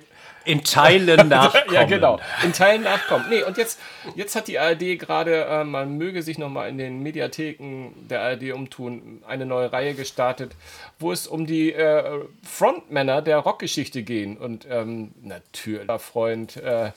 In 0.44 0.64
Teilen 0.64 1.28
nachkommen. 1.28 1.72
ja, 1.72 1.84
genau. 1.84 2.18
In 2.42 2.52
Teilen 2.52 2.82
nachkommen. 2.82 3.26
Nee, 3.30 3.42
und 3.42 3.56
jetzt, 3.56 3.78
jetzt 4.16 4.34
hat 4.34 4.48
die 4.48 4.58
ARD 4.58 4.98
gerade, 4.98 5.44
äh, 5.44 5.64
man 5.64 5.96
möge 5.96 6.22
sich 6.22 6.36
nochmal 6.36 6.68
in 6.68 6.78
den 6.78 7.02
Mediatheken 7.02 7.92
der 8.08 8.22
ARD 8.22 8.52
umtun, 8.52 9.22
eine 9.26 9.46
neue 9.46 9.72
Reihe 9.72 9.94
gestartet, 9.94 10.52
wo 10.98 11.12
es 11.12 11.26
um 11.26 11.46
die 11.46 11.72
äh, 11.72 12.24
Frontmänner 12.42 13.22
der 13.22 13.38
Rockgeschichte 13.38 14.02
gehen. 14.02 14.36
Und 14.36 14.66
ähm, 14.68 15.12
natürlich, 15.22 15.88
Freund, 16.00 16.56
äh, 16.56 16.90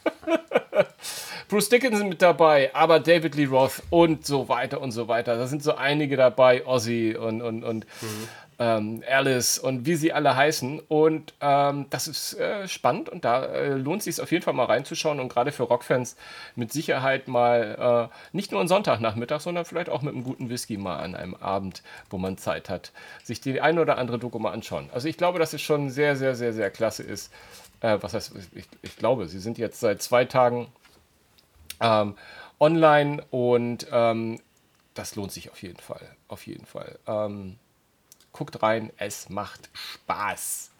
Bruce 1.47 1.69
Dickinson 1.69 2.09
mit 2.09 2.21
dabei, 2.21 2.73
aber 2.73 2.99
David 2.99 3.35
Lee 3.35 3.45
Roth 3.45 3.83
und 3.91 4.25
so 4.25 4.49
weiter 4.49 4.81
und 4.81 4.91
so 4.91 5.07
weiter. 5.07 5.37
Da 5.37 5.45
sind 5.45 5.61
so 5.61 5.75
einige 5.75 6.17
dabei, 6.17 6.65
Ozzy 6.65 7.15
und, 7.15 7.41
und, 7.43 7.63
und 7.63 7.85
mhm. 8.01 8.27
ähm, 8.57 9.03
Alice 9.07 9.59
und 9.59 9.85
wie 9.85 9.95
sie 9.95 10.11
alle 10.11 10.35
heißen. 10.35 10.79
Und 10.87 11.35
ähm, 11.41 11.85
das 11.91 12.07
ist 12.07 12.33
äh, 12.39 12.67
spannend 12.67 13.09
und 13.09 13.25
da 13.25 13.45
äh, 13.45 13.73
lohnt 13.75 13.99
es 13.99 14.05
sich 14.05 14.21
auf 14.23 14.31
jeden 14.31 14.43
Fall 14.43 14.55
mal 14.55 14.65
reinzuschauen 14.65 15.19
und 15.19 15.29
gerade 15.29 15.51
für 15.51 15.63
Rockfans 15.63 16.15
mit 16.55 16.73
Sicherheit 16.73 17.27
mal 17.27 18.09
äh, 18.11 18.35
nicht 18.35 18.51
nur 18.51 18.59
einen 18.59 18.67
Sonntagnachmittag, 18.67 19.41
sondern 19.41 19.65
vielleicht 19.65 19.89
auch 19.89 20.01
mit 20.01 20.15
einem 20.15 20.23
guten 20.23 20.49
Whisky 20.49 20.77
mal 20.77 20.97
an 20.97 21.13
einem 21.13 21.35
Abend, 21.35 21.83
wo 22.09 22.17
man 22.17 22.37
Zeit 22.37 22.69
hat, 22.69 22.91
sich 23.23 23.39
die 23.39 23.61
ein 23.61 23.77
oder 23.77 23.99
andere 23.99 24.17
Doku 24.17 24.39
mal 24.39 24.51
anschauen. 24.51 24.89
Also 24.91 25.07
ich 25.07 25.17
glaube, 25.17 25.37
dass 25.37 25.53
es 25.53 25.61
schon 25.61 25.91
sehr, 25.91 26.15
sehr, 26.15 26.33
sehr, 26.33 26.53
sehr 26.53 26.71
klasse 26.71 27.03
ist. 27.03 27.31
Äh, 27.81 27.99
was 28.01 28.15
heißt, 28.15 28.33
ich, 28.55 28.65
ich 28.81 28.97
glaube, 28.97 29.27
sie 29.27 29.39
sind 29.39 29.59
jetzt 29.59 29.79
seit 29.79 30.01
zwei 30.01 30.25
Tagen 30.25 30.69
ähm, 31.79 32.15
online 32.59 33.23
und 33.31 33.87
ähm, 33.91 34.39
das 34.93 35.15
lohnt 35.15 35.31
sich 35.31 35.51
auf 35.51 35.61
jeden 35.61 35.79
Fall. 35.79 36.15
Auf 36.27 36.47
jeden 36.47 36.65
Fall. 36.65 36.97
Ähm, 37.07 37.57
guckt 38.31 38.61
rein, 38.61 38.91
es 38.97 39.29
macht 39.29 39.69
Spaß. 39.73 40.71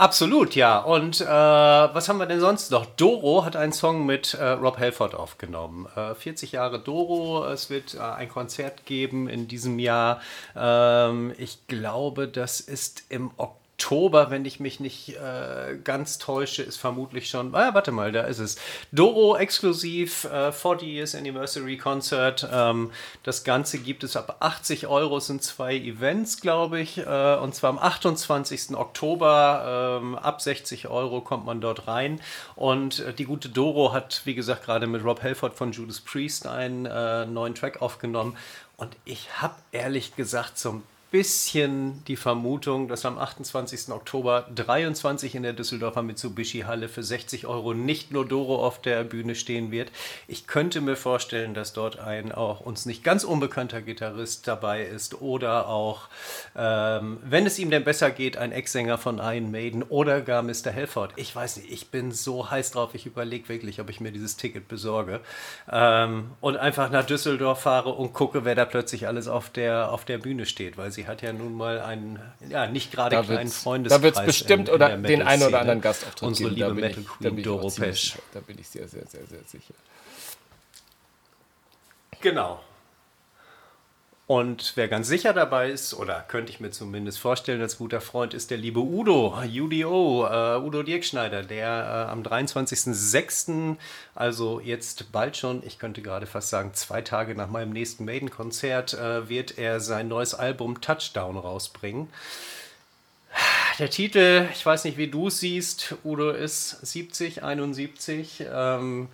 Absolut, 0.00 0.54
ja. 0.54 0.78
Und 0.78 1.20
äh, 1.20 1.26
was 1.26 2.08
haben 2.08 2.16
wir 2.16 2.24
denn 2.24 2.40
sonst 2.40 2.70
noch? 2.70 2.86
Doro 2.86 3.44
hat 3.44 3.54
einen 3.54 3.74
Song 3.74 4.06
mit 4.06 4.32
äh, 4.32 4.42
Rob 4.52 4.78
Halford 4.78 5.14
aufgenommen. 5.14 5.88
Äh, 5.94 6.14
40 6.14 6.52
Jahre 6.52 6.78
Doro. 6.80 7.44
Es 7.46 7.68
wird 7.68 7.96
äh, 7.96 8.00
ein 8.00 8.30
Konzert 8.30 8.86
geben 8.86 9.28
in 9.28 9.46
diesem 9.46 9.78
Jahr. 9.78 10.22
Ähm, 10.56 11.34
ich 11.36 11.66
glaube, 11.66 12.28
das 12.28 12.60
ist 12.60 13.04
im 13.10 13.30
Oktober. 13.36 13.59
Oktober, 13.80 14.30
wenn 14.30 14.44
ich 14.44 14.60
mich 14.60 14.78
nicht 14.78 15.16
äh, 15.16 15.74
ganz 15.82 16.18
täusche, 16.18 16.62
ist 16.62 16.76
vermutlich 16.76 17.30
schon. 17.30 17.54
Ah, 17.54 17.72
warte 17.72 17.92
mal, 17.92 18.12
da 18.12 18.24
ist 18.24 18.38
es. 18.38 18.56
Doro 18.92 19.38
exklusiv 19.38 20.24
äh, 20.24 20.52
40 20.52 20.86
Years 20.86 21.14
Anniversary 21.14 21.78
Concert. 21.78 22.46
Ähm, 22.52 22.90
das 23.22 23.42
Ganze 23.42 23.78
gibt 23.78 24.04
es 24.04 24.16
ab 24.16 24.36
80 24.40 24.86
Euro, 24.86 25.18
sind 25.18 25.42
zwei 25.42 25.76
Events, 25.76 26.42
glaube 26.42 26.78
ich. 26.78 26.98
Äh, 26.98 27.36
und 27.36 27.54
zwar 27.54 27.70
am 27.70 27.78
28. 27.78 28.76
Oktober. 28.76 29.98
Ähm, 30.02 30.14
ab 30.14 30.42
60 30.42 30.88
Euro 30.88 31.22
kommt 31.22 31.46
man 31.46 31.62
dort 31.62 31.88
rein. 31.88 32.20
Und 32.56 32.98
äh, 32.98 33.14
die 33.14 33.24
gute 33.24 33.48
Doro 33.48 33.94
hat, 33.94 34.20
wie 34.26 34.34
gesagt, 34.34 34.66
gerade 34.66 34.86
mit 34.88 35.02
Rob 35.02 35.22
Helford 35.22 35.54
von 35.54 35.72
Judas 35.72 36.02
Priest 36.02 36.46
einen 36.46 36.84
äh, 36.84 37.24
neuen 37.24 37.54
Track 37.54 37.80
aufgenommen. 37.80 38.36
Und 38.76 38.94
ich 39.06 39.40
habe 39.40 39.54
ehrlich 39.72 40.16
gesagt 40.16 40.58
zum 40.58 40.82
bisschen 41.10 42.04
die 42.04 42.16
Vermutung, 42.16 42.86
dass 42.86 43.04
am 43.04 43.18
28. 43.18 43.90
Oktober 43.90 44.46
23 44.54 45.34
in 45.34 45.42
der 45.42 45.52
Düsseldorfer 45.52 46.02
Mitsubishi-Halle 46.02 46.88
für 46.88 47.02
60 47.02 47.46
Euro 47.46 47.74
nicht 47.74 48.12
nur 48.12 48.26
Doro 48.26 48.64
auf 48.64 48.80
der 48.80 49.02
Bühne 49.04 49.34
stehen 49.34 49.72
wird. 49.72 49.90
Ich 50.28 50.46
könnte 50.46 50.80
mir 50.80 50.96
vorstellen, 50.96 51.52
dass 51.54 51.72
dort 51.72 51.98
ein 51.98 52.30
auch 52.30 52.60
uns 52.60 52.86
nicht 52.86 53.02
ganz 53.02 53.24
unbekannter 53.24 53.82
Gitarrist 53.82 54.46
dabei 54.46 54.84
ist 54.84 55.20
oder 55.20 55.68
auch, 55.68 56.08
ähm, 56.56 57.18
wenn 57.24 57.44
es 57.44 57.58
ihm 57.58 57.70
denn 57.70 57.84
besser 57.84 58.10
geht, 58.10 58.36
ein 58.36 58.52
Ex-Sänger 58.52 58.98
von 58.98 59.18
Iron 59.18 59.50
Maiden 59.50 59.82
oder 59.82 60.20
gar 60.20 60.42
Mr. 60.42 60.70
Helford. 60.70 61.12
Ich 61.16 61.34
weiß 61.34 61.56
nicht, 61.56 61.70
ich 61.72 61.88
bin 61.88 62.12
so 62.12 62.50
heiß 62.50 62.70
drauf, 62.70 62.94
ich 62.94 63.06
überlege 63.06 63.48
wirklich, 63.48 63.80
ob 63.80 63.90
ich 63.90 64.00
mir 64.00 64.12
dieses 64.12 64.36
Ticket 64.36 64.68
besorge 64.68 65.20
ähm, 65.70 66.30
und 66.40 66.56
einfach 66.56 66.90
nach 66.90 67.04
Düsseldorf 67.04 67.62
fahre 67.62 67.90
und 67.90 68.12
gucke, 68.12 68.44
wer 68.44 68.54
da 68.54 68.64
plötzlich 68.64 69.08
alles 69.08 69.26
auf 69.26 69.50
der, 69.50 69.90
auf 69.90 70.04
der 70.04 70.18
Bühne 70.18 70.46
steht, 70.46 70.76
weil 70.76 70.92
sie 70.92 70.99
sie 71.00 71.06
hat 71.06 71.22
ja 71.22 71.32
nun 71.32 71.54
mal 71.54 71.80
einen, 71.80 72.20
ja, 72.48 72.66
nicht 72.66 72.92
gerade 72.92 73.16
da 73.16 73.22
kleinen 73.22 73.50
Freundeskreis. 73.50 74.00
Da 74.00 74.04
wird 74.04 74.16
es 74.16 74.24
bestimmt 74.24 74.68
in, 74.68 74.74
in 74.74 74.82
oder 74.82 74.96
den 74.96 75.22
einen 75.22 75.42
oder 75.42 75.60
anderen 75.60 75.80
Gastauftritt 75.80 76.22
Unsere 76.22 76.50
liebe 76.50 76.74
Metal 76.74 77.02
Queen 77.02 77.42
Doro 77.42 77.70
Pesch. 77.70 78.16
Da 78.34 78.40
bin 78.40 78.58
ich 78.58 78.68
sehr, 78.68 78.86
sehr, 78.86 79.06
sehr, 79.06 79.26
sehr 79.26 79.42
sicher. 79.46 79.74
Genau. 82.20 82.60
Und 84.30 84.74
wer 84.76 84.86
ganz 84.86 85.08
sicher 85.08 85.32
dabei 85.32 85.70
ist, 85.70 85.92
oder 85.92 86.24
könnte 86.28 86.52
ich 86.52 86.60
mir 86.60 86.70
zumindest 86.70 87.18
vorstellen 87.18 87.60
als 87.60 87.78
guter 87.78 88.00
Freund, 88.00 88.32
ist 88.32 88.52
der 88.52 88.58
liebe 88.58 88.78
Udo, 88.78 89.36
UDO, 89.42 90.24
äh, 90.24 90.64
Udo 90.64 90.84
Dirkschneider, 90.84 91.42
der 91.42 91.66
äh, 91.66 92.12
am 92.12 92.22
23.06., 92.22 93.74
also 94.14 94.60
jetzt 94.60 95.10
bald 95.10 95.36
schon, 95.36 95.66
ich 95.66 95.80
könnte 95.80 96.00
gerade 96.00 96.26
fast 96.26 96.50
sagen, 96.50 96.74
zwei 96.74 97.02
Tage 97.02 97.34
nach 97.34 97.50
meinem 97.50 97.72
nächsten 97.72 98.04
Maiden-Konzert, 98.04 98.94
äh, 98.94 99.28
wird 99.28 99.58
er 99.58 99.80
sein 99.80 100.06
neues 100.06 100.34
Album 100.34 100.80
Touchdown 100.80 101.36
rausbringen. 101.36 102.06
Der 103.80 103.90
Titel, 103.90 104.46
ich 104.52 104.64
weiß 104.64 104.84
nicht, 104.84 104.96
wie 104.96 105.08
du 105.08 105.26
es 105.26 105.40
siehst, 105.40 105.96
Udo 106.04 106.30
ist 106.30 106.86
70, 106.86 107.42
71. 107.42 108.44
Ähm, 108.48 109.08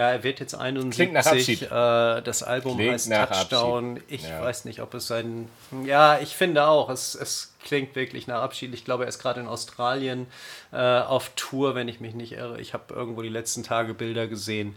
ja, 0.00 0.12
er 0.12 0.22
wird 0.22 0.40
jetzt 0.40 0.54
71. 0.54 0.96
Klingt 0.96 1.12
nach 1.12 1.26
Abschied. 1.26 1.62
Äh, 1.62 2.22
das 2.22 2.42
Album 2.42 2.78
klingt 2.78 2.94
heißt 2.94 3.12
Touchdown. 3.12 3.96
Abschied. 3.96 4.04
Ich 4.08 4.22
ja. 4.26 4.40
weiß 4.40 4.64
nicht, 4.64 4.80
ob 4.80 4.94
es 4.94 5.10
ein. 5.10 5.50
Ja, 5.84 6.18
ich 6.20 6.34
finde 6.34 6.66
auch, 6.68 6.88
es, 6.88 7.14
es 7.14 7.52
klingt 7.62 7.94
wirklich 7.94 8.26
nach 8.26 8.40
Abschied. 8.40 8.72
Ich 8.72 8.86
glaube, 8.86 9.04
er 9.04 9.10
ist 9.10 9.18
gerade 9.18 9.40
in 9.40 9.46
Australien 9.46 10.26
äh, 10.72 10.78
auf 10.78 11.32
Tour, 11.36 11.74
wenn 11.74 11.86
ich 11.86 12.00
mich 12.00 12.14
nicht 12.14 12.32
irre. 12.32 12.58
Ich 12.62 12.72
habe 12.72 12.94
irgendwo 12.94 13.20
die 13.20 13.28
letzten 13.28 13.62
Tage 13.62 13.92
Bilder 13.92 14.26
gesehen. 14.26 14.74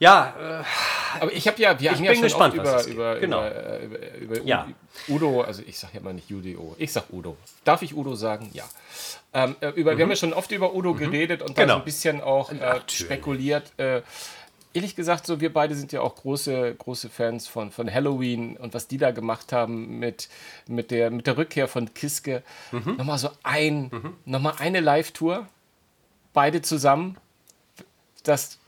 Ja, 0.00 0.34
äh, 0.40 1.20
aber 1.20 1.32
ich 1.32 1.46
habe 1.46 1.62
ja, 1.62 1.78
wir 1.78 1.92
ich 1.92 1.96
haben 1.96 2.04
ja 2.04 2.14
schon 2.14 2.22
gespannt, 2.22 2.54
über, 2.54 2.84
über, 2.84 3.20
genau. 3.20 3.46
über, 3.46 3.80
über, 3.80 4.16
über, 4.16 4.42
ja. 4.42 4.66
Udo, 5.08 5.42
also 5.42 5.62
ich 5.66 5.78
sage 5.78 5.94
ja 5.94 6.00
immer 6.00 6.12
nicht 6.12 6.32
UDO, 6.32 6.74
ich 6.78 6.92
sage 6.92 7.06
Udo. 7.12 7.36
Darf 7.64 7.82
ich 7.82 7.96
Udo 7.96 8.14
sagen? 8.14 8.50
Ja. 8.52 8.64
Ähm, 9.34 9.56
äh, 9.60 9.70
über, 9.70 9.92
mhm. 9.92 9.98
Wir 9.98 10.02
haben 10.04 10.10
ja 10.10 10.16
schon 10.16 10.32
oft 10.32 10.50
über 10.50 10.74
Udo 10.74 10.94
mhm. 10.94 10.98
geredet 10.98 11.42
und 11.42 11.54
genau. 11.54 11.66
da 11.66 11.72
so 11.74 11.78
ein 11.78 11.84
bisschen 11.84 12.20
auch 12.20 12.52
äh, 12.52 12.80
spekuliert. 12.88 13.72
Äh, 13.76 14.02
ehrlich 14.74 14.96
gesagt, 14.96 15.26
so 15.26 15.40
wir 15.40 15.52
beide 15.52 15.74
sind 15.74 15.92
ja 15.92 16.00
auch 16.00 16.16
große, 16.16 16.74
große 16.76 17.08
Fans 17.08 17.48
von, 17.48 17.70
von 17.70 17.92
Halloween 17.92 18.56
und 18.56 18.74
was 18.74 18.88
die 18.88 18.98
da 18.98 19.10
gemacht 19.10 19.52
haben 19.52 19.98
mit, 19.98 20.28
mit, 20.66 20.90
der, 20.90 21.10
mit 21.10 21.26
der 21.26 21.36
Rückkehr 21.36 21.68
von 21.68 21.92
Kiske. 21.94 22.42
Mhm. 22.72 22.96
Nochmal 22.96 23.18
so 23.18 23.30
ein, 23.42 23.90
mhm. 23.90 24.16
nochmal 24.24 24.54
eine 24.58 24.80
Live-Tour, 24.80 25.46
beide 26.32 26.62
zusammen, 26.62 27.16
dass 28.24 28.58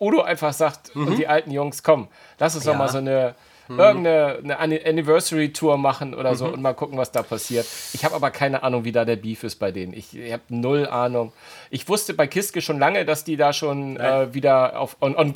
Udo 0.00 0.22
einfach 0.22 0.52
sagt 0.52 0.94
mhm. 0.94 1.08
und 1.08 1.16
die 1.16 1.26
alten 1.26 1.50
Jungs, 1.50 1.82
komm, 1.82 2.08
lass 2.38 2.54
uns 2.54 2.64
ja. 2.64 2.72
nochmal 2.72 2.88
so 2.88 2.98
eine 2.98 3.34
mhm. 3.68 3.78
irgendeine 3.78 4.58
eine 4.58 4.84
Anniversary-Tour 4.84 5.78
machen 5.78 6.14
oder 6.14 6.34
so 6.34 6.46
mhm. 6.46 6.54
und 6.54 6.62
mal 6.62 6.74
gucken, 6.74 6.98
was 6.98 7.12
da 7.12 7.22
passiert. 7.22 7.66
Ich 7.92 8.04
habe 8.04 8.14
aber 8.14 8.30
keine 8.30 8.62
Ahnung, 8.62 8.84
wie 8.84 8.92
da 8.92 9.04
der 9.04 9.16
Beef 9.16 9.44
ist 9.44 9.56
bei 9.56 9.70
denen. 9.70 9.92
Ich, 9.92 10.16
ich 10.16 10.32
habe 10.32 10.42
null 10.48 10.86
Ahnung. 10.86 11.32
Ich 11.70 11.88
wusste 11.88 12.14
bei 12.14 12.26
Kiske 12.26 12.60
schon 12.60 12.78
lange, 12.78 13.04
dass 13.04 13.24
die 13.24 13.36
da 13.36 13.52
schon 13.52 13.96
äh, 13.96 14.32
wieder 14.34 14.78
auf 14.78 14.96
on, 15.00 15.16
on, 15.16 15.34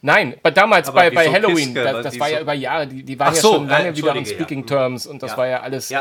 Nein, 0.00 0.34
bei, 0.42 0.50
damals 0.50 0.92
bei, 0.92 1.10
bei 1.10 1.30
Halloween, 1.30 1.74
Kiske, 1.74 1.82
das, 1.82 2.04
das 2.04 2.20
war 2.20 2.28
so 2.28 2.34
ja 2.34 2.40
über 2.40 2.52
Jahre, 2.52 2.86
die, 2.86 3.02
die 3.02 3.18
waren 3.18 3.34
so, 3.34 3.52
ja 3.52 3.58
schon 3.58 3.68
lange 3.68 3.88
äh, 3.88 3.96
wieder 3.96 4.14
on 4.14 4.26
Speaking 4.26 4.60
ja. 4.60 4.66
Terms 4.66 5.06
und 5.06 5.22
das 5.22 5.32
ja. 5.32 5.36
war 5.36 5.46
ja 5.46 5.60
alles, 5.60 5.88
die 5.88 5.96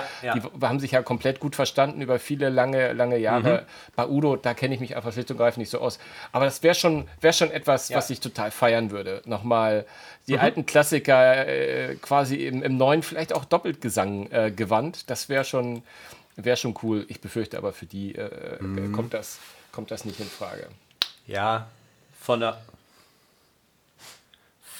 haben 0.61 0.79
sich 0.79 0.91
ja 0.91 1.01
komplett 1.01 1.39
gut 1.39 1.55
verstanden 1.55 2.01
über 2.01 2.19
viele 2.19 2.49
lange, 2.49 2.93
lange 2.93 3.17
Jahre. 3.17 3.61
Mhm. 3.61 3.93
Bei 3.95 4.07
Udo, 4.07 4.35
da 4.35 4.53
kenne 4.53 4.75
ich 4.75 4.79
mich 4.79 4.95
einfach 4.95 5.13
schlicht 5.13 5.31
und 5.31 5.37
greifend 5.37 5.59
nicht 5.59 5.69
so 5.69 5.79
aus. 5.79 5.99
Aber 6.31 6.45
das 6.45 6.61
wäre 6.63 6.75
schon, 6.75 7.07
wär 7.21 7.33
schon 7.33 7.51
etwas, 7.51 7.91
was 7.93 8.09
ich 8.09 8.19
total 8.19 8.51
feiern 8.51 8.91
würde. 8.91 9.21
Nochmal 9.25 9.85
die 10.27 10.33
mhm. 10.33 10.39
alten 10.39 10.65
Klassiker 10.65 11.47
äh, 11.47 11.95
quasi 11.95 12.45
im, 12.45 12.61
im 12.63 12.77
neuen, 12.77 13.01
vielleicht 13.01 13.33
auch 13.33 13.45
Doppeltgesang 13.45 14.29
äh, 14.31 14.51
gewandt. 14.51 15.09
Das 15.09 15.29
wäre 15.29 15.43
schon, 15.43 15.83
wär 16.35 16.55
schon 16.55 16.75
cool. 16.83 17.05
Ich 17.07 17.21
befürchte 17.21 17.57
aber 17.57 17.73
für 17.73 17.85
die 17.85 18.15
äh, 18.15 18.61
mhm. 18.61 18.91
kommt, 18.91 19.13
das, 19.13 19.39
kommt 19.71 19.91
das 19.91 20.05
nicht 20.05 20.19
in 20.19 20.27
Frage. 20.27 20.67
Ja, 21.25 21.67
von 22.19 22.39
der 22.39 22.57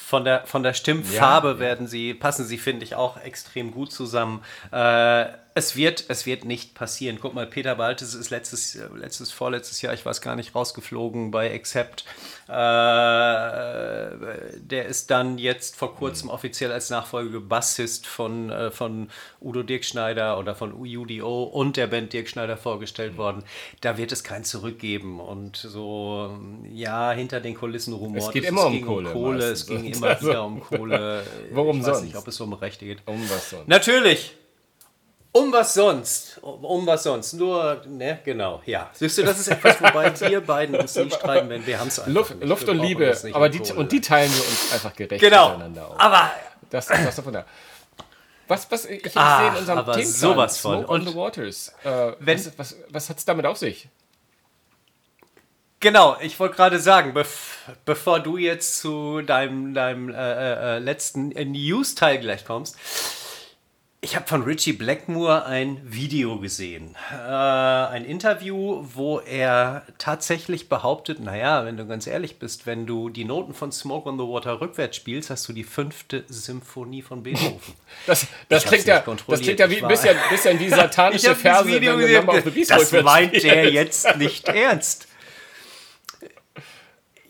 von 0.08 0.24
der, 0.24 0.46
von 0.46 0.64
der 0.64 0.74
Stimmfarbe 0.74 1.50
ja, 1.50 1.60
werden 1.60 1.86
sie, 1.86 2.14
passen 2.14 2.46
sie, 2.46 2.58
finde 2.58 2.86
ich, 2.86 2.96
auch 2.96 3.18
extrem 3.18 3.72
gut 3.72 3.92
zusammen. 3.92 4.42
Äh, 4.72 5.26
es 5.58 5.76
wird, 5.76 6.06
es 6.08 6.28
wird 6.28 6.46
nicht 6.46 6.76
passieren. 6.76 7.18
Guck 7.20 7.34
mal, 7.34 7.48
Peter 7.48 7.74
Baltes 7.76 8.14
ist 8.14 8.30
letztes, 8.30 8.78
letztes, 8.96 9.32
vorletztes 9.32 9.82
Jahr, 9.82 9.92
ich 9.96 10.06
weiß 10.06 10.22
gar 10.22 10.36
nicht, 10.36 10.54
rausgeflogen 10.54 11.32
bei 11.32 11.52
Accept. 11.52 12.06
Äh, 12.48 12.52
der 14.60 14.86
ist 14.86 15.10
dann 15.10 15.40
jetzt 15.40 15.76
vor 15.76 15.96
kurzem 15.96 16.30
offiziell 16.30 16.72
als 16.72 16.92
Nachfolger 16.92 17.40
Bassist 17.40 18.06
von, 18.06 18.52
äh, 18.52 18.70
von 18.70 19.10
Udo 19.42 19.64
Dirkschneider 19.64 20.38
oder 20.38 20.54
von 20.54 20.74
UDO 20.74 21.44
und 21.46 21.76
der 21.76 21.88
Band 21.88 22.14
Dirkschneider 22.14 22.56
vorgestellt 22.56 23.18
worden. 23.18 23.44
Da 23.82 23.98
wird 23.98 24.12
es 24.12 24.24
kein 24.24 24.44
Zurück 24.44 24.78
geben. 24.78 25.20
Und 25.20 25.58
so, 25.58 26.38
ja, 26.72 27.12
hinter 27.14 27.40
den 27.42 27.56
Kulissen 27.56 27.94
rumort. 27.94 28.28
Es 28.28 28.32
geht 28.32 28.46
immer 28.46 28.62
es 28.62 28.68
um 28.68 28.82
Kohle. 28.86 29.08
Um 29.10 29.14
Kohle 29.14 29.44
es 29.46 29.66
ging 29.66 29.86
immer 29.86 30.22
wieder 30.22 30.46
um 30.46 30.62
Kohle. 30.62 31.24
Worum 31.52 31.80
ich 31.80 31.88
weiß 31.88 31.96
sonst? 31.96 32.06
nicht, 32.06 32.16
ob 32.16 32.28
es 32.28 32.40
um 32.40 32.54
Rechte 32.54 32.86
geht. 32.86 33.00
Um 33.08 33.28
was 33.28 33.50
sonst? 33.50 33.68
Natürlich! 33.68 34.36
Um 35.38 35.52
was 35.52 35.74
sonst? 35.74 36.40
Um, 36.42 36.86
was 36.88 37.04
sonst? 37.04 37.34
Nur, 37.34 37.82
ne, 37.86 38.20
genau, 38.24 38.62
ja. 38.66 38.90
Siehst 38.94 39.18
du, 39.18 39.24
das 39.24 39.40
ist 39.40 39.48
etwas, 39.50 39.82
wobei 39.82 40.20
wir 40.20 40.42
beiden 40.42 40.76
uns 40.76 40.96
nicht 40.96 41.16
streiten 41.20 41.50
werden. 41.50 41.66
Wir 41.66 41.80
haben 41.80 41.90
es 41.90 42.00
einfach. 42.00 42.14
Luft, 42.14 42.36
nicht. 42.36 42.48
Luft 42.48 42.70
und 42.70 42.80
Liebe, 42.80 43.16
aber 43.34 43.50
die, 43.50 43.60
und 43.74 43.92
die 43.92 44.02
teilen 44.02 44.32
wir 44.32 44.42
uns 44.42 44.74
einfach 44.74 44.96
gerecht 44.96 45.22
genau. 45.22 45.50
miteinander 45.50 45.88
auf. 45.90 46.00
Aber. 46.00 46.32
Das, 46.70 46.88
das 46.88 47.16
davon 47.16 47.34
da. 47.34 47.46
Was, 48.48 48.70
was 48.72 48.86
ich, 48.86 49.06
ich 49.06 49.12
Ach, 49.16 49.40
sehe 49.40 49.50
in 49.50 49.56
unserem 49.58 49.80
aber 49.80 49.94
Themenplan, 49.94 50.14
sowas 50.14 50.58
von. 50.58 50.78
Smoke 50.80 50.92
on 50.92 51.06
the 51.06 51.16
Waters. 51.16 51.74
Äh, 51.84 52.14
wenn, 52.20 52.38
was 52.38 52.58
was, 52.58 52.76
was 52.90 53.10
hat 53.10 53.18
es 53.18 53.26
damit 53.26 53.46
auf 53.46 53.58
sich? 53.58 53.90
Genau, 55.80 56.18
ich 56.22 56.40
wollte 56.40 56.56
gerade 56.56 56.80
sagen, 56.80 57.14
bev 57.14 57.28
bevor 57.86 58.20
du 58.20 58.38
jetzt 58.38 58.80
zu 58.80 59.22
deinem, 59.22 59.74
deinem 59.74 60.10
äh, 60.10 60.14
äh, 60.16 60.78
äh 60.78 60.80
letzten 60.80 61.30
News-Teil 61.30 62.18
gleich 62.20 62.46
kommst, 62.46 62.78
ich 64.00 64.16
habe 64.16 64.28
von 64.28 64.44
Richie 64.44 64.74
Blackmore 64.74 65.46
ein 65.46 65.82
Video 65.84 66.40
gesehen. 66.40 66.96
Äh, 67.12 67.16
ein 67.16 68.06
Interview, 68.06 68.86
wo 68.94 69.20
er 69.20 69.84
tatsächlich 69.98 70.70
behauptet, 70.70 71.20
naja, 71.20 71.66
wenn 71.66 71.78
du 71.78 71.88
ganz 71.88 72.06
ehrlich 72.06 72.38
bist, 72.38 72.68
wenn 72.68 72.86
du 72.86 73.10
die 73.10 73.26
Noten 73.26 73.56
von 73.56 73.72
Smoke 73.72 74.08
on 74.08 74.20
the 74.20 74.24
Water 74.24 74.62
rückwärts 74.62 74.98
spielst, 74.98 75.32
hast 75.32 75.50
du 75.50 75.54
die 75.54 75.64
fünfte 75.64 76.26
Symphonie 76.28 77.02
von 77.02 77.24
Beethoven. 77.24 77.60
Das, 78.06 78.28
das, 78.48 78.66
klingt, 78.66 78.86
ja, 78.86 79.04
das 79.28 79.42
klingt 79.42 79.60
ja 79.60 79.70
wie 79.70 79.82
ein 79.82 79.88
bisschen, 79.88 80.16
bisschen 80.30 80.60
wie 80.60 80.70
satanische 80.70 81.36
Verse, 81.36 81.68
wenn 81.68 82.44
du 82.44 82.52
Beast 82.52 82.70
Das 82.70 82.92
meint 82.92 83.42
der 83.42 83.72
jetzt 83.72 84.18
nicht 84.18 84.48
ernst. 84.48 85.07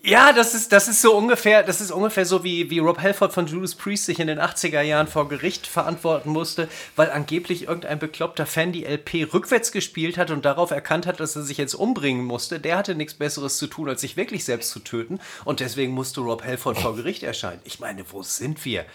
Ja, 0.08 0.32
das 0.32 0.54
ist, 0.54 0.72
das 0.72 0.88
ist 0.88 1.02
so 1.02 1.14
ungefähr, 1.14 1.62
das 1.62 1.82
ist 1.82 1.90
ungefähr 1.90 2.24
so 2.24 2.42
wie, 2.42 2.70
wie 2.70 2.78
Rob 2.78 2.98
Halford 2.98 3.30
von 3.30 3.46
Judas 3.46 3.74
Priest 3.74 4.06
sich 4.06 4.20
in 4.20 4.28
den 4.28 4.40
80er 4.40 4.80
Jahren 4.80 5.06
vor 5.06 5.28
Gericht 5.28 5.66
verantworten 5.66 6.30
musste, 6.30 6.66
weil 6.96 7.10
angeblich 7.10 7.64
irgendein 7.64 7.98
bekloppter 7.98 8.46
Fan 8.46 8.72
die 8.72 8.86
LP 8.86 9.34
rückwärts 9.34 9.70
gespielt 9.70 10.16
hat 10.16 10.30
und 10.30 10.46
darauf 10.46 10.70
erkannt 10.70 11.06
hat, 11.06 11.20
dass 11.20 11.36
er 11.36 11.42
sich 11.42 11.58
jetzt 11.58 11.74
umbringen 11.74 12.24
musste. 12.24 12.58
Der 12.58 12.78
hatte 12.78 12.94
nichts 12.94 13.12
Besseres 13.12 13.58
zu 13.58 13.66
tun, 13.66 13.86
als 13.86 14.00
sich 14.00 14.16
wirklich 14.16 14.46
selbst 14.46 14.70
zu 14.70 14.80
töten. 14.80 15.20
Und 15.44 15.60
deswegen 15.60 15.92
musste 15.92 16.22
Rob 16.22 16.42
Halford 16.42 16.78
vor 16.78 16.96
Gericht 16.96 17.22
erscheinen. 17.22 17.60
Ich 17.64 17.78
meine, 17.78 18.02
wo 18.10 18.22
sind 18.22 18.64
wir? 18.64 18.86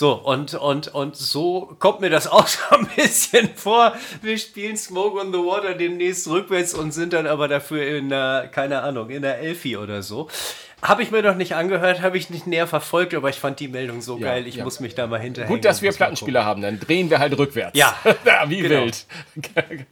So, 0.00 0.14
und, 0.14 0.54
und, 0.54 0.88
und 0.88 1.14
so 1.14 1.76
kommt 1.78 2.00
mir 2.00 2.08
das 2.08 2.26
auch 2.26 2.46
so 2.46 2.58
ein 2.70 2.86
bisschen 2.96 3.50
vor. 3.54 3.92
Wir 4.22 4.38
spielen 4.38 4.78
Smoke 4.78 5.20
on 5.20 5.30
the 5.30 5.38
Water 5.38 5.74
demnächst 5.74 6.26
rückwärts 6.26 6.72
und 6.72 6.92
sind 6.92 7.12
dann 7.12 7.26
aber 7.26 7.48
dafür 7.48 7.86
in, 7.86 8.10
äh, 8.10 8.48
keine 8.50 8.80
Ahnung, 8.80 9.10
in 9.10 9.20
der 9.20 9.40
Elfie 9.40 9.76
oder 9.76 10.00
so. 10.02 10.30
Habe 10.80 11.02
ich 11.02 11.10
mir 11.10 11.20
noch 11.20 11.34
nicht 11.34 11.54
angehört, 11.54 12.00
habe 12.00 12.16
ich 12.16 12.30
nicht 12.30 12.46
näher 12.46 12.66
verfolgt, 12.66 13.12
aber 13.12 13.28
ich 13.28 13.36
fand 13.36 13.60
die 13.60 13.68
Meldung 13.68 14.00
so 14.00 14.16
ja, 14.16 14.28
geil, 14.28 14.46
ich 14.46 14.54
ja. 14.54 14.64
muss 14.64 14.80
mich 14.80 14.94
da 14.94 15.06
mal 15.06 15.20
hinterher. 15.20 15.50
Gut, 15.50 15.66
dass 15.66 15.82
wir 15.82 15.92
Plattenspieler 15.92 16.46
haben, 16.46 16.62
dann 16.62 16.80
drehen 16.80 17.10
wir 17.10 17.18
halt 17.18 17.36
rückwärts. 17.36 17.78
Ja, 17.78 17.94
wie 18.46 18.62
genau. 18.62 18.84
wild. 18.84 19.04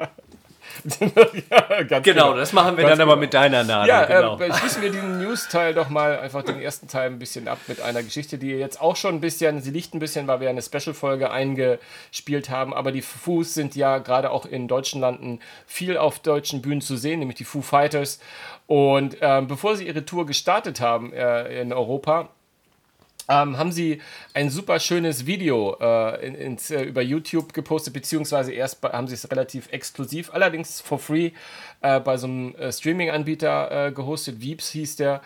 ja, 1.51 1.83
genau, 1.83 2.01
genau, 2.03 2.35
das 2.35 2.53
machen 2.53 2.77
wir 2.77 2.85
dann 2.85 2.99
genau. 2.99 3.13
aber 3.13 3.17
mit 3.17 3.35
deiner 3.35 3.65
Nadel. 3.65 3.89
Ja, 3.89 4.05
genau. 4.05 4.39
äh, 4.39 4.53
schließen 4.53 4.83
wir 4.83 4.91
diesen 4.91 5.19
News-Teil 5.19 5.75
doch 5.75 5.89
mal 5.89 6.19
einfach 6.19 6.43
den 6.43 6.61
ersten 6.61 6.89
Teil 6.89 7.07
ein 7.07 7.19
bisschen 7.19 7.49
ab 7.49 7.59
mit 7.67 7.81
einer 7.81 8.03
Geschichte, 8.03 8.39
die 8.39 8.51
jetzt 8.51 8.81
auch 8.81 8.97
schon 8.97 9.17
ein 9.17 9.21
bisschen, 9.21 9.61
sie 9.61 9.71
liegt 9.71 9.95
ein 9.95 9.99
bisschen, 9.99 10.27
weil 10.27 10.41
wir 10.41 10.51
eine 10.51 10.63
Special-Folge 10.63 11.31
eingespielt 11.31 12.51
haben, 12.51 12.75
aber 12.75 12.93
die 12.93 13.03
Fus 13.03 13.55
sind 13.55 13.77
ja 13.77 13.99
gerade 13.99 14.31
auch 14.31 14.47
in 14.47 14.69
deutschen 14.69 15.01
Landen 15.01 15.41
viel 15.67 15.97
auf 15.97 16.19
deutschen 16.19 16.63
Bühnen 16.63 16.81
zu 16.81 16.97
sehen, 16.97 17.21
nämlich 17.21 17.39
die 17.39 17.45
Foo 17.45 17.63
Fighters. 17.63 18.21
Und 18.67 19.17
ähm, 19.21 19.47
bevor 19.47 19.77
sie 19.77 19.87
ihre 19.87 20.05
Tour 20.05 20.27
gestartet 20.27 20.81
haben 20.81 21.13
äh, 21.13 21.61
in 21.63 21.73
Europa, 21.73 22.29
ähm, 23.29 23.59
haben 23.59 23.73
sie 23.73 24.01
ein 24.35 24.51
super 24.51 24.81
schönes 24.81 25.27
Video 25.27 25.77
äh, 25.81 26.27
in, 26.27 26.35
ins, 26.35 26.71
äh, 26.71 26.83
über 26.83 27.03
YouTube 27.03 27.53
gepostet, 27.53 27.93
beziehungsweise 27.93 28.53
erst 28.53 28.81
bei, 28.81 28.91
haben 28.91 29.07
sie 29.07 29.15
es 29.15 29.31
relativ 29.31 29.71
exklusiv, 29.71 30.33
allerdings 30.33 30.81
for 30.81 30.99
free, 30.99 31.33
äh, 31.83 32.01
bei 32.01 32.17
so 32.17 32.27
einem 32.27 32.55
äh, 32.55 32.73
Streaming-Anbieter 32.73 33.89
äh, 33.89 33.93
gehostet. 33.93 34.41
Veeps 34.41 34.71
hieß 34.71 34.97
der. 34.97 35.21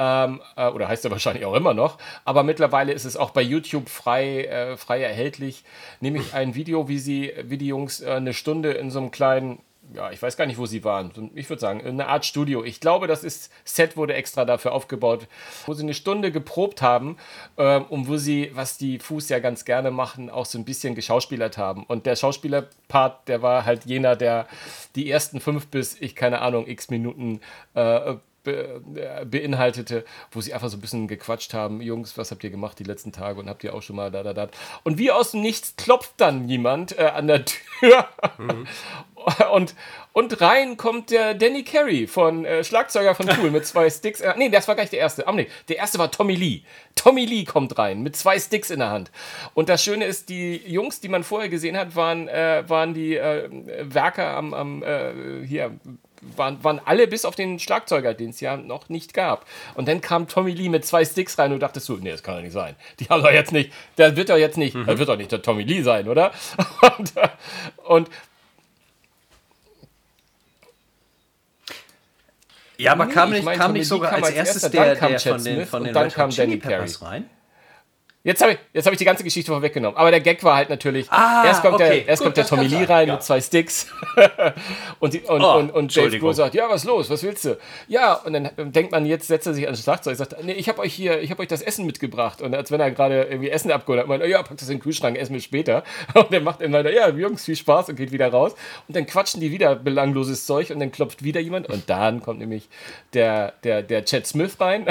Ähm, 0.00 0.40
äh, 0.56 0.68
oder 0.68 0.86
heißt 0.86 1.04
er 1.04 1.10
wahrscheinlich 1.10 1.44
auch 1.44 1.54
immer 1.54 1.74
noch, 1.74 1.98
aber 2.24 2.44
mittlerweile 2.44 2.92
ist 2.92 3.04
es 3.04 3.16
auch 3.16 3.30
bei 3.30 3.42
YouTube 3.42 3.88
frei, 3.88 4.76
frei 4.76 5.02
erhältlich. 5.02 5.64
Nämlich 5.98 6.34
ein 6.34 6.54
Video, 6.54 6.86
wie 6.88 7.00
sie, 7.00 7.32
wie 7.42 7.58
die 7.58 7.66
Jungs 7.66 8.00
eine 8.00 8.32
Stunde 8.32 8.70
in 8.72 8.92
so 8.92 9.00
einem 9.00 9.10
kleinen 9.10 9.58
ja, 9.94 10.10
ich 10.10 10.20
weiß 10.20 10.36
gar 10.36 10.46
nicht, 10.46 10.58
wo 10.58 10.66
sie 10.66 10.84
waren. 10.84 11.30
Ich 11.34 11.48
würde 11.48 11.60
sagen, 11.60 11.80
eine 11.84 12.08
Art 12.08 12.26
Studio. 12.26 12.64
Ich 12.64 12.80
glaube, 12.80 13.06
das 13.06 13.24
ist, 13.24 13.50
Set 13.64 13.96
wurde 13.96 14.14
extra 14.14 14.44
dafür 14.44 14.72
aufgebaut, 14.72 15.26
wo 15.66 15.74
sie 15.74 15.82
eine 15.82 15.94
Stunde 15.94 16.30
geprobt 16.30 16.82
haben 16.82 17.16
äh, 17.56 17.78
und 17.78 18.08
wo 18.08 18.16
sie, 18.16 18.50
was 18.54 18.78
die 18.78 18.98
Fuß 18.98 19.28
ja 19.28 19.38
ganz 19.38 19.64
gerne 19.64 19.90
machen, 19.90 20.30
auch 20.30 20.46
so 20.46 20.58
ein 20.58 20.64
bisschen 20.64 20.94
geschauspielert 20.94 21.58
haben. 21.58 21.84
Und 21.84 22.06
der 22.06 22.16
Schauspielerpart, 22.16 23.28
der 23.28 23.42
war 23.42 23.64
halt 23.64 23.86
jener, 23.86 24.16
der 24.16 24.46
die 24.94 25.10
ersten 25.10 25.40
fünf 25.40 25.68
bis, 25.68 26.00
ich 26.00 26.14
keine 26.14 26.40
Ahnung, 26.40 26.66
x 26.66 26.90
Minuten 26.90 27.40
äh, 27.74 28.16
be, 28.52 29.00
äh, 29.00 29.24
beinhaltete, 29.24 30.04
wo 30.30 30.40
sie 30.40 30.54
einfach 30.54 30.68
so 30.68 30.76
ein 30.76 30.80
bisschen 30.80 31.08
gequatscht 31.08 31.54
haben. 31.54 31.80
Jungs, 31.80 32.16
was 32.16 32.30
habt 32.30 32.44
ihr 32.44 32.50
gemacht 32.50 32.78
die 32.78 32.84
letzten 32.84 33.12
Tage 33.12 33.40
und 33.40 33.48
habt 33.48 33.64
ihr 33.64 33.74
auch 33.74 33.82
schon 33.82 33.96
mal 33.96 34.10
da, 34.10 34.22
da, 34.22 34.32
da. 34.32 34.48
Und 34.84 34.98
wie 34.98 35.10
aus 35.10 35.32
dem 35.32 35.42
Nichts 35.42 35.76
klopft 35.76 36.14
dann 36.16 36.48
jemand 36.48 36.98
äh, 36.98 37.04
an 37.04 37.26
der 37.26 37.44
Tür. 37.44 38.08
Mhm. 38.38 38.66
Und, 39.52 39.74
und 40.12 40.40
rein 40.40 40.76
kommt 40.76 41.10
der 41.10 41.34
Danny 41.34 41.62
Carey 41.62 42.06
von 42.06 42.44
äh, 42.44 42.64
Schlagzeuger 42.64 43.14
von 43.14 43.26
Tool 43.26 43.50
mit 43.50 43.66
zwei 43.66 43.90
Sticks. 43.90 44.20
Äh, 44.20 44.34
nee, 44.36 44.48
das 44.48 44.68
war 44.68 44.74
gar 44.74 44.82
nicht 44.82 44.92
der 44.92 45.00
erste. 45.00 45.24
Oh, 45.26 45.32
nee, 45.32 45.48
der 45.68 45.76
erste 45.76 45.98
war 45.98 46.10
Tommy 46.10 46.34
Lee. 46.34 46.62
Tommy 46.94 47.24
Lee 47.24 47.44
kommt 47.44 47.78
rein 47.78 48.02
mit 48.02 48.16
zwei 48.16 48.38
Sticks 48.38 48.70
in 48.70 48.80
der 48.80 48.90
Hand. 48.90 49.10
Und 49.54 49.68
das 49.68 49.82
Schöne 49.82 50.06
ist, 50.06 50.28
die 50.28 50.56
Jungs, 50.66 51.00
die 51.00 51.08
man 51.08 51.24
vorher 51.24 51.48
gesehen 51.48 51.76
hat, 51.76 51.94
waren, 51.94 52.28
äh, 52.28 52.64
waren 52.68 52.94
die 52.94 53.16
äh, 53.16 53.48
Werker 53.82 54.36
am, 54.36 54.54
am 54.54 54.82
äh, 54.82 55.44
hier 55.46 55.78
waren, 56.20 56.62
waren 56.62 56.80
alle 56.84 57.06
bis 57.06 57.24
auf 57.24 57.34
den 57.34 57.58
Schlagzeuger, 57.58 58.14
den 58.14 58.30
es 58.30 58.40
ja 58.40 58.56
noch 58.56 58.88
nicht 58.88 59.14
gab. 59.14 59.46
Und 59.74 59.88
dann 59.88 60.00
kam 60.00 60.28
Tommy 60.28 60.52
Lee 60.52 60.68
mit 60.68 60.84
zwei 60.84 61.04
Sticks 61.04 61.38
rein 61.38 61.52
und 61.52 61.60
dachtest 61.60 61.86
so, 61.86 61.94
nee, 61.94 62.10
das 62.10 62.22
kann 62.22 62.36
doch 62.36 62.42
nicht 62.42 62.52
sein. 62.52 62.76
Die 63.00 63.06
haben 63.06 63.22
doch 63.22 63.30
jetzt 63.30 63.52
nicht, 63.52 63.72
der 63.96 64.16
wird 64.16 64.30
doch 64.30 64.36
jetzt 64.36 64.58
nicht, 64.58 64.74
mhm. 64.74 64.86
der 64.86 64.98
wird 64.98 65.08
doch 65.08 65.16
nicht 65.16 65.32
der 65.32 65.42
Tommy 65.42 65.62
Lee 65.62 65.82
sein, 65.82 66.08
oder? 66.08 66.32
Und, 66.98 67.12
und 67.84 68.10
ja, 72.78 72.92
aber 72.92 73.06
nee, 73.06 73.12
kam 73.12 73.30
nicht, 73.30 73.52
kam 73.52 73.72
nicht 73.72 73.88
sogar 73.88 74.12
als, 74.12 74.26
als 74.26 74.34
erstes 74.36 74.70
der, 74.70 74.94
der, 74.94 75.18
von 75.18 75.44
den, 75.44 75.66
von 75.66 75.82
den 75.82 75.88
und 75.88 75.94
dann 75.94 76.10
kam 76.10 76.30
Danny 76.30 76.58
Carey 76.58 76.88
rein? 77.00 77.28
Jetzt 78.24 78.42
habe 78.42 78.58
ich, 78.72 78.84
hab 78.84 78.92
ich 78.92 78.98
die 78.98 79.04
ganze 79.04 79.22
Geschichte 79.22 79.52
vorweggenommen. 79.52 79.96
Aber 79.96 80.10
der 80.10 80.20
Gag 80.20 80.42
war 80.42 80.56
halt 80.56 80.70
natürlich, 80.70 81.10
ah, 81.10 81.44
erst 81.46 81.62
kommt, 81.62 81.74
okay. 81.74 81.88
der, 81.88 82.08
erst 82.08 82.20
Gut, 82.20 82.26
kommt 82.26 82.36
der 82.36 82.46
Tommy 82.46 82.66
Lee 82.66 82.84
rein 82.84 83.06
ja. 83.06 83.14
mit 83.14 83.22
zwei 83.22 83.40
Sticks 83.40 83.86
und, 84.98 85.14
die, 85.14 85.20
und, 85.20 85.40
oh, 85.40 85.58
und, 85.58 85.70
und 85.70 85.96
Dave 85.96 86.18
Grohl 86.18 86.34
sagt, 86.34 86.54
ja, 86.54 86.68
was 86.68 86.82
ist 86.82 86.88
los, 86.88 87.08
was 87.10 87.22
willst 87.22 87.44
du? 87.44 87.56
Ja, 87.86 88.14
und 88.14 88.32
dann 88.32 88.50
denkt 88.72 88.90
man, 88.90 89.06
jetzt 89.06 89.28
setzt 89.28 89.46
er 89.46 89.54
sich 89.54 89.66
ans 89.66 89.82
Schlagzeug 89.82 90.12
und 90.12 90.16
sagt, 90.16 90.44
nee, 90.44 90.52
ich 90.52 90.68
habe 90.68 90.80
euch 90.80 90.92
hier, 90.92 91.20
ich 91.20 91.30
habe 91.30 91.42
euch 91.42 91.48
das 91.48 91.62
Essen 91.62 91.86
mitgebracht. 91.86 92.42
Und 92.42 92.56
als 92.56 92.72
wenn 92.72 92.80
er 92.80 92.90
gerade 92.90 93.22
irgendwie 93.22 93.50
Essen 93.50 93.70
abgeholt 93.70 94.00
hat, 94.00 94.08
meint, 94.08 94.24
ja, 94.26 94.42
packt 94.42 94.60
das 94.60 94.68
in 94.68 94.78
den 94.78 94.82
Kühlschrank, 94.82 95.16
essen 95.16 95.34
wir 95.34 95.40
später. 95.40 95.84
Und 96.14 96.32
dann 96.32 96.42
macht 96.42 96.60
er 96.60 96.72
weiter, 96.72 96.92
ja, 96.92 97.08
Jungs, 97.10 97.44
viel 97.44 97.56
Spaß 97.56 97.90
und 97.90 97.96
geht 97.96 98.10
wieder 98.10 98.28
raus. 98.28 98.54
Und 98.88 98.96
dann 98.96 99.06
quatschen 99.06 99.40
die 99.40 99.52
wieder 99.52 99.76
belangloses 99.76 100.44
Zeug 100.44 100.70
und 100.70 100.80
dann 100.80 100.90
klopft 100.90 101.22
wieder 101.22 101.40
jemand. 101.40 101.68
Und 101.68 101.88
dann 101.88 102.20
kommt 102.20 102.40
nämlich 102.40 102.68
der, 103.14 103.52
der, 103.62 103.82
der 103.82 104.04
Chad 104.04 104.26
Smith 104.26 104.60
rein, 104.60 104.86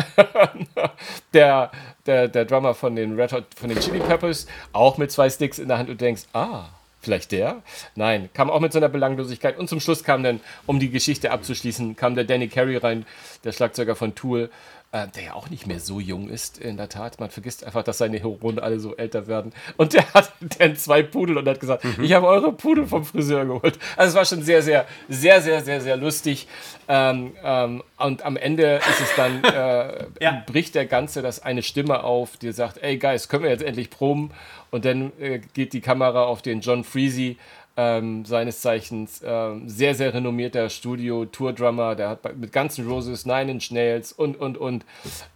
der 1.34 1.72
der, 2.08 2.28
der 2.28 2.46
Drummer 2.46 2.74
von 2.74 2.96
den 2.96 3.20
Red 3.20 3.34
Hot, 3.34 3.46
von 3.56 3.70
den 3.70 3.80
Chili 3.80 4.00
Peppers, 4.00 4.48
auch 4.74 4.98
mit 4.98 5.12
zwei 5.12 5.30
Sticks 5.30 5.60
in 5.60 5.68
der 5.68 5.78
Hand 5.78 5.90
und 5.90 6.02
denkst, 6.02 6.24
ah, 6.34 6.66
vielleicht 7.02 7.32
der? 7.32 7.62
Nein, 7.96 8.30
kam 8.34 8.50
auch 8.50 8.60
mit 8.60 8.74
so 8.74 8.80
einer 8.80 8.90
Belanglosigkeit. 8.90 9.58
Und 9.58 9.70
zum 9.70 9.80
Schluss 9.80 10.04
kam 10.04 10.24
dann, 10.24 10.40
um 10.66 10.80
die 10.80 10.90
Geschichte 10.90 11.32
abzuschließen, 11.32 11.96
kam 11.96 12.16
der 12.16 12.24
Danny 12.24 12.48
Carey 12.48 12.78
rein, 12.78 13.06
der 13.44 13.52
Schlagzeuger 13.52 13.96
von 13.96 14.16
Tool, 14.16 14.50
äh, 14.92 15.08
der 15.16 15.24
ja 15.24 15.34
auch 15.34 15.50
nicht 15.50 15.68
mehr 15.68 15.80
so 15.80 16.00
jung 16.00 16.30
ist, 16.30 16.58
in 16.58 16.78
der 16.78 16.88
Tat. 16.88 17.20
Man 17.20 17.30
vergisst 17.30 17.64
einfach, 17.66 17.84
dass 17.84 17.98
seine 17.98 18.24
Hunde 18.24 18.64
alle 18.64 18.80
so 18.80 18.96
älter 18.96 19.28
werden. 19.28 19.52
Und 19.76 19.94
der 19.94 20.14
hat 20.14 20.32
dann 20.60 20.76
zwei 20.78 21.04
Pudel 21.04 21.38
und 21.38 21.48
hat 21.48 21.60
gesagt, 21.60 21.84
mhm. 21.84 22.04
ich 22.04 22.14
habe 22.14 22.28
eure 22.28 22.54
Pudel 22.54 22.86
vom 22.86 23.04
Friseur 23.04 23.46
geholt. 23.46 23.78
Also 23.98 24.10
es 24.12 24.16
war 24.16 24.26
schon 24.26 24.44
sehr, 24.44 24.62
sehr, 24.62 24.86
sehr, 25.10 25.42
sehr, 25.42 25.62
sehr, 25.62 25.82
sehr 25.82 25.98
lustig. 25.98 26.48
Ähm, 26.88 27.34
ähm, 27.44 27.84
und 27.98 28.24
am 28.24 28.38
Ende 28.38 28.78
ist 28.78 29.02
es 29.02 29.16
dann, 29.16 29.44
äh, 29.44 30.06
ja. 30.22 30.44
bricht 30.46 30.76
der 30.76 30.86
Ganze, 30.86 31.22
dass 31.22 31.42
eine 31.44 31.64
Stimme 31.64 32.04
auf, 32.04 32.38
die 32.38 32.52
sagt, 32.54 32.78
ey 32.82 32.98
Guys, 32.98 33.28
können 33.28 33.44
wir 33.44 33.52
jetzt 33.52 33.64
endlich 33.64 33.90
proben? 33.90 34.32
Und 34.72 34.86
dann 34.86 35.12
äh, 35.20 35.40
geht 35.54 35.74
die 35.74 35.82
Kamera 35.82 36.24
auf 36.24 36.42
den 36.42 36.62
John 36.62 36.84
Freezy, 36.84 37.38
ähm, 37.78 38.26
seines 38.26 38.60
Zeichens 38.60 39.22
ähm, 39.24 39.70
sehr, 39.70 39.94
sehr 39.94 40.14
renommierter 40.14 40.70
Studio-Tour-Drummer, 40.70 41.96
der 41.96 42.10
hat 42.10 42.36
mit 42.36 42.52
ganzen 42.52 42.88
Roses, 42.88 43.26
Nine 43.26 43.52
Inch 43.52 43.72
Nails 43.72 44.12
und, 44.12 44.36
und, 44.36 44.58
und 44.58 44.84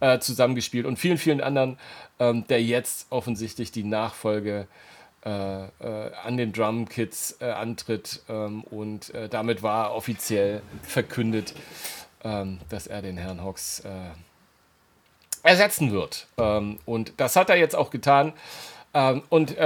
äh, 0.00 0.18
zusammengespielt 0.18 0.84
und 0.84 0.98
vielen, 0.98 1.18
vielen 1.18 1.40
anderen, 1.40 1.78
ähm, 2.18 2.44
der 2.48 2.60
jetzt 2.60 3.06
offensichtlich 3.10 3.70
die 3.70 3.84
Nachfolge 3.84 4.66
äh, 5.24 5.66
äh, 5.66 5.68
an 6.24 6.36
den 6.36 6.52
Drum 6.52 6.88
Kids 6.88 7.36
äh, 7.40 7.44
antritt 7.44 8.22
ähm, 8.28 8.64
und 8.64 9.14
äh, 9.14 9.28
damit 9.28 9.62
war 9.62 9.94
offiziell 9.94 10.62
verkündet, 10.82 11.54
ähm, 12.24 12.58
dass 12.70 12.88
er 12.88 13.02
den 13.02 13.18
Herrn 13.18 13.40
Hawks 13.40 13.80
äh, 13.80 13.88
ersetzen 15.44 15.92
wird. 15.92 16.26
Ähm, 16.38 16.80
und 16.86 17.12
das 17.18 17.36
hat 17.36 17.50
er 17.50 17.56
jetzt 17.56 17.76
auch 17.76 17.90
getan. 17.90 18.32
und 19.30 19.56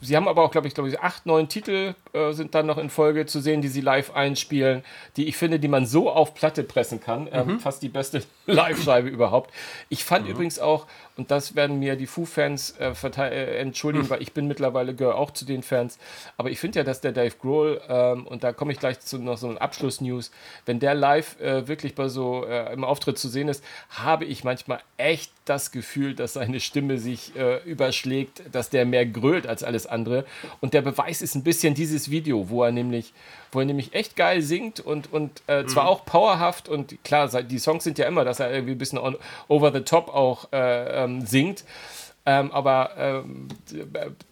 Sie 0.00 0.16
haben 0.16 0.28
aber 0.28 0.42
auch, 0.42 0.50
glaube 0.50 0.68
ich, 0.68 0.74
glaube 0.74 0.88
ich, 0.88 1.00
acht, 1.00 1.26
neun 1.26 1.48
Titel 1.48 1.94
äh, 2.12 2.32
sind 2.32 2.54
dann 2.54 2.66
noch 2.66 2.78
in 2.78 2.90
Folge 2.90 3.26
zu 3.26 3.40
sehen, 3.40 3.60
die 3.60 3.68
sie 3.68 3.80
live 3.80 4.14
einspielen, 4.14 4.82
die 5.16 5.26
ich 5.26 5.36
finde, 5.36 5.58
die 5.58 5.68
man 5.68 5.86
so 5.86 6.10
auf 6.10 6.34
Platte 6.34 6.62
pressen 6.62 7.00
kann. 7.00 7.28
Ähm, 7.32 7.46
mhm. 7.46 7.60
Fast 7.60 7.82
die 7.82 7.88
beste 7.88 8.22
Live-Scheibe 8.46 9.08
überhaupt. 9.08 9.52
Ich 9.88 10.04
fand 10.04 10.24
mhm. 10.26 10.32
übrigens 10.32 10.58
auch, 10.58 10.86
und 11.16 11.30
das 11.30 11.54
werden 11.54 11.78
mir 11.78 11.96
die 11.96 12.06
Foo-Fans 12.06 12.76
äh, 12.78 12.92
äh, 12.92 13.58
entschuldigen, 13.58 14.06
mhm. 14.06 14.10
weil 14.10 14.22
ich 14.22 14.32
bin 14.32 14.48
mittlerweile 14.48 14.94
gehöre 14.94 15.16
auch 15.16 15.30
zu 15.30 15.44
den 15.44 15.62
Fans. 15.62 15.98
Aber 16.36 16.50
ich 16.50 16.58
finde 16.58 16.80
ja, 16.80 16.84
dass 16.84 17.00
der 17.00 17.12
Dave 17.12 17.34
Grohl, 17.40 17.80
ähm, 17.88 18.26
und 18.26 18.44
da 18.44 18.52
komme 18.52 18.72
ich 18.72 18.78
gleich 18.78 19.00
zu 19.00 19.18
noch 19.18 19.38
so 19.38 19.48
einem 19.48 19.58
Abschluss-News, 19.58 20.30
wenn 20.66 20.80
der 20.80 20.94
live 20.94 21.40
äh, 21.40 21.68
wirklich 21.68 21.94
bei 21.94 22.08
so 22.08 22.44
äh, 22.46 22.72
im 22.72 22.84
Auftritt 22.84 23.18
zu 23.18 23.28
sehen 23.28 23.48
ist, 23.48 23.62
habe 23.90 24.24
ich 24.24 24.44
manchmal 24.44 24.80
echt 24.96 25.32
das 25.44 25.72
Gefühl, 25.72 26.14
dass 26.14 26.34
seine 26.34 26.60
Stimme 26.60 26.98
sich 26.98 27.36
äh, 27.36 27.62
überschlägt, 27.64 28.42
dass 28.52 28.70
der 28.70 28.86
mehr 28.86 29.04
grölt 29.04 29.46
als 29.46 29.62
alles 29.74 29.86
andere. 29.86 30.24
Und 30.60 30.74
der 30.74 30.82
Beweis 30.82 31.20
ist 31.20 31.34
ein 31.34 31.42
bisschen 31.42 31.74
dieses 31.74 32.10
Video, 32.10 32.48
wo 32.48 32.62
er 32.62 32.72
nämlich 32.72 33.12
wo 33.52 33.60
er 33.60 33.66
nämlich 33.66 33.94
echt 33.94 34.16
geil 34.16 34.42
singt 34.42 34.80
und, 34.80 35.12
und 35.12 35.42
äh, 35.46 35.62
mhm. 35.62 35.68
zwar 35.68 35.86
auch 35.86 36.04
powerhaft 36.04 36.68
und 36.68 37.02
klar, 37.04 37.28
die 37.28 37.60
Songs 37.60 37.84
sind 37.84 37.98
ja 37.98 38.06
immer, 38.06 38.24
dass 38.24 38.40
er 38.40 38.50
irgendwie 38.52 38.72
ein 38.72 38.78
bisschen 38.78 38.98
on, 38.98 39.16
over 39.46 39.72
the 39.72 39.82
top 39.82 40.08
auch 40.08 40.52
äh, 40.52 41.04
ähm, 41.04 41.24
singt. 41.24 41.62
Ähm, 42.26 42.52
aber 42.52 42.92
ähm, 42.96 43.48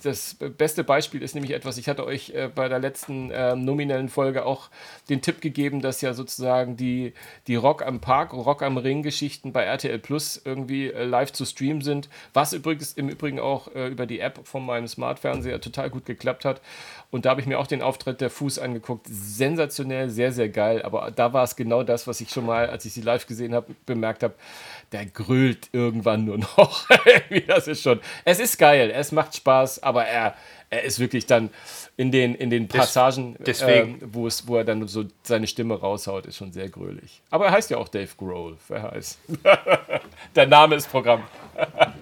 das 0.02 0.34
beste 0.34 0.82
Beispiel 0.82 1.20
ist 1.22 1.34
nämlich 1.34 1.52
etwas, 1.52 1.76
ich 1.76 1.90
hatte 1.90 2.06
euch 2.06 2.30
äh, 2.30 2.48
bei 2.52 2.68
der 2.68 2.78
letzten 2.78 3.30
äh, 3.30 3.54
nominellen 3.54 4.08
Folge 4.08 4.46
auch 4.46 4.70
den 5.10 5.20
Tipp 5.20 5.42
gegeben, 5.42 5.82
dass 5.82 6.00
ja 6.00 6.14
sozusagen 6.14 6.78
die, 6.78 7.12
die 7.48 7.54
Rock 7.54 7.84
am 7.84 8.00
Park, 8.00 8.32
Rock 8.32 8.62
am 8.62 8.78
Ring 8.78 9.02
Geschichten 9.02 9.52
bei 9.52 9.64
RTL 9.64 9.98
Plus 9.98 10.40
irgendwie 10.42 10.90
äh, 10.90 11.04
live 11.04 11.32
zu 11.32 11.44
streamen 11.44 11.82
sind, 11.82 12.08
was 12.32 12.54
übrigens 12.54 12.94
im 12.94 13.10
Übrigen 13.10 13.38
auch 13.38 13.68
äh, 13.74 13.88
über 13.88 14.06
die 14.06 14.20
App 14.20 14.40
von 14.44 14.64
meinem 14.64 14.88
Smart-Fernseher 14.88 15.60
total 15.60 15.90
gut 15.90 16.06
geklappt 16.06 16.46
hat. 16.46 16.62
Und 17.10 17.26
da 17.26 17.30
habe 17.30 17.42
ich 17.42 17.46
mir 17.46 17.58
auch 17.58 17.66
den 17.66 17.82
Auftritt 17.82 18.22
der 18.22 18.30
Fuß 18.30 18.58
angeguckt. 18.58 19.06
Sensationell, 19.06 20.08
sehr, 20.08 20.32
sehr 20.32 20.48
geil. 20.48 20.80
Aber 20.80 21.10
da 21.10 21.34
war 21.34 21.44
es 21.44 21.56
genau 21.56 21.82
das, 21.82 22.06
was 22.06 22.22
ich 22.22 22.30
schon 22.30 22.46
mal, 22.46 22.70
als 22.70 22.86
ich 22.86 22.94
sie 22.94 23.02
live 23.02 23.26
gesehen 23.26 23.54
habe, 23.54 23.74
bemerkt 23.84 24.22
habe 24.22 24.32
der 24.92 25.06
grüllt 25.06 25.68
irgendwann 25.72 26.24
nur 26.24 26.38
noch. 26.38 26.86
das 27.46 27.68
ist 27.68 27.82
schon. 27.82 28.00
Es 28.24 28.38
ist 28.38 28.58
geil, 28.58 28.92
es 28.94 29.12
macht 29.12 29.34
Spaß, 29.34 29.82
aber 29.82 30.04
er, 30.04 30.34
er 30.70 30.82
ist 30.82 30.98
wirklich 30.98 31.26
dann 31.26 31.50
in 31.96 32.10
den, 32.10 32.34
in 32.34 32.50
den 32.50 32.68
Passagen, 32.68 33.36
äh, 33.44 33.84
wo, 34.12 34.26
es, 34.26 34.46
wo 34.46 34.56
er 34.56 34.64
dann 34.64 34.86
so 34.88 35.04
seine 35.22 35.46
Stimme 35.46 35.78
raushaut, 35.78 36.26
ist 36.26 36.36
schon 36.36 36.52
sehr 36.52 36.68
grölig. 36.68 37.22
Aber 37.30 37.46
er 37.46 37.52
heißt 37.52 37.70
ja 37.70 37.78
auch 37.78 37.88
Dave 37.88 38.10
Grohl. 38.16 38.56
Wer 38.68 38.82
heißt? 38.82 39.18
der 40.36 40.46
Name 40.46 40.76
ist 40.76 40.90
Programm. 40.90 41.22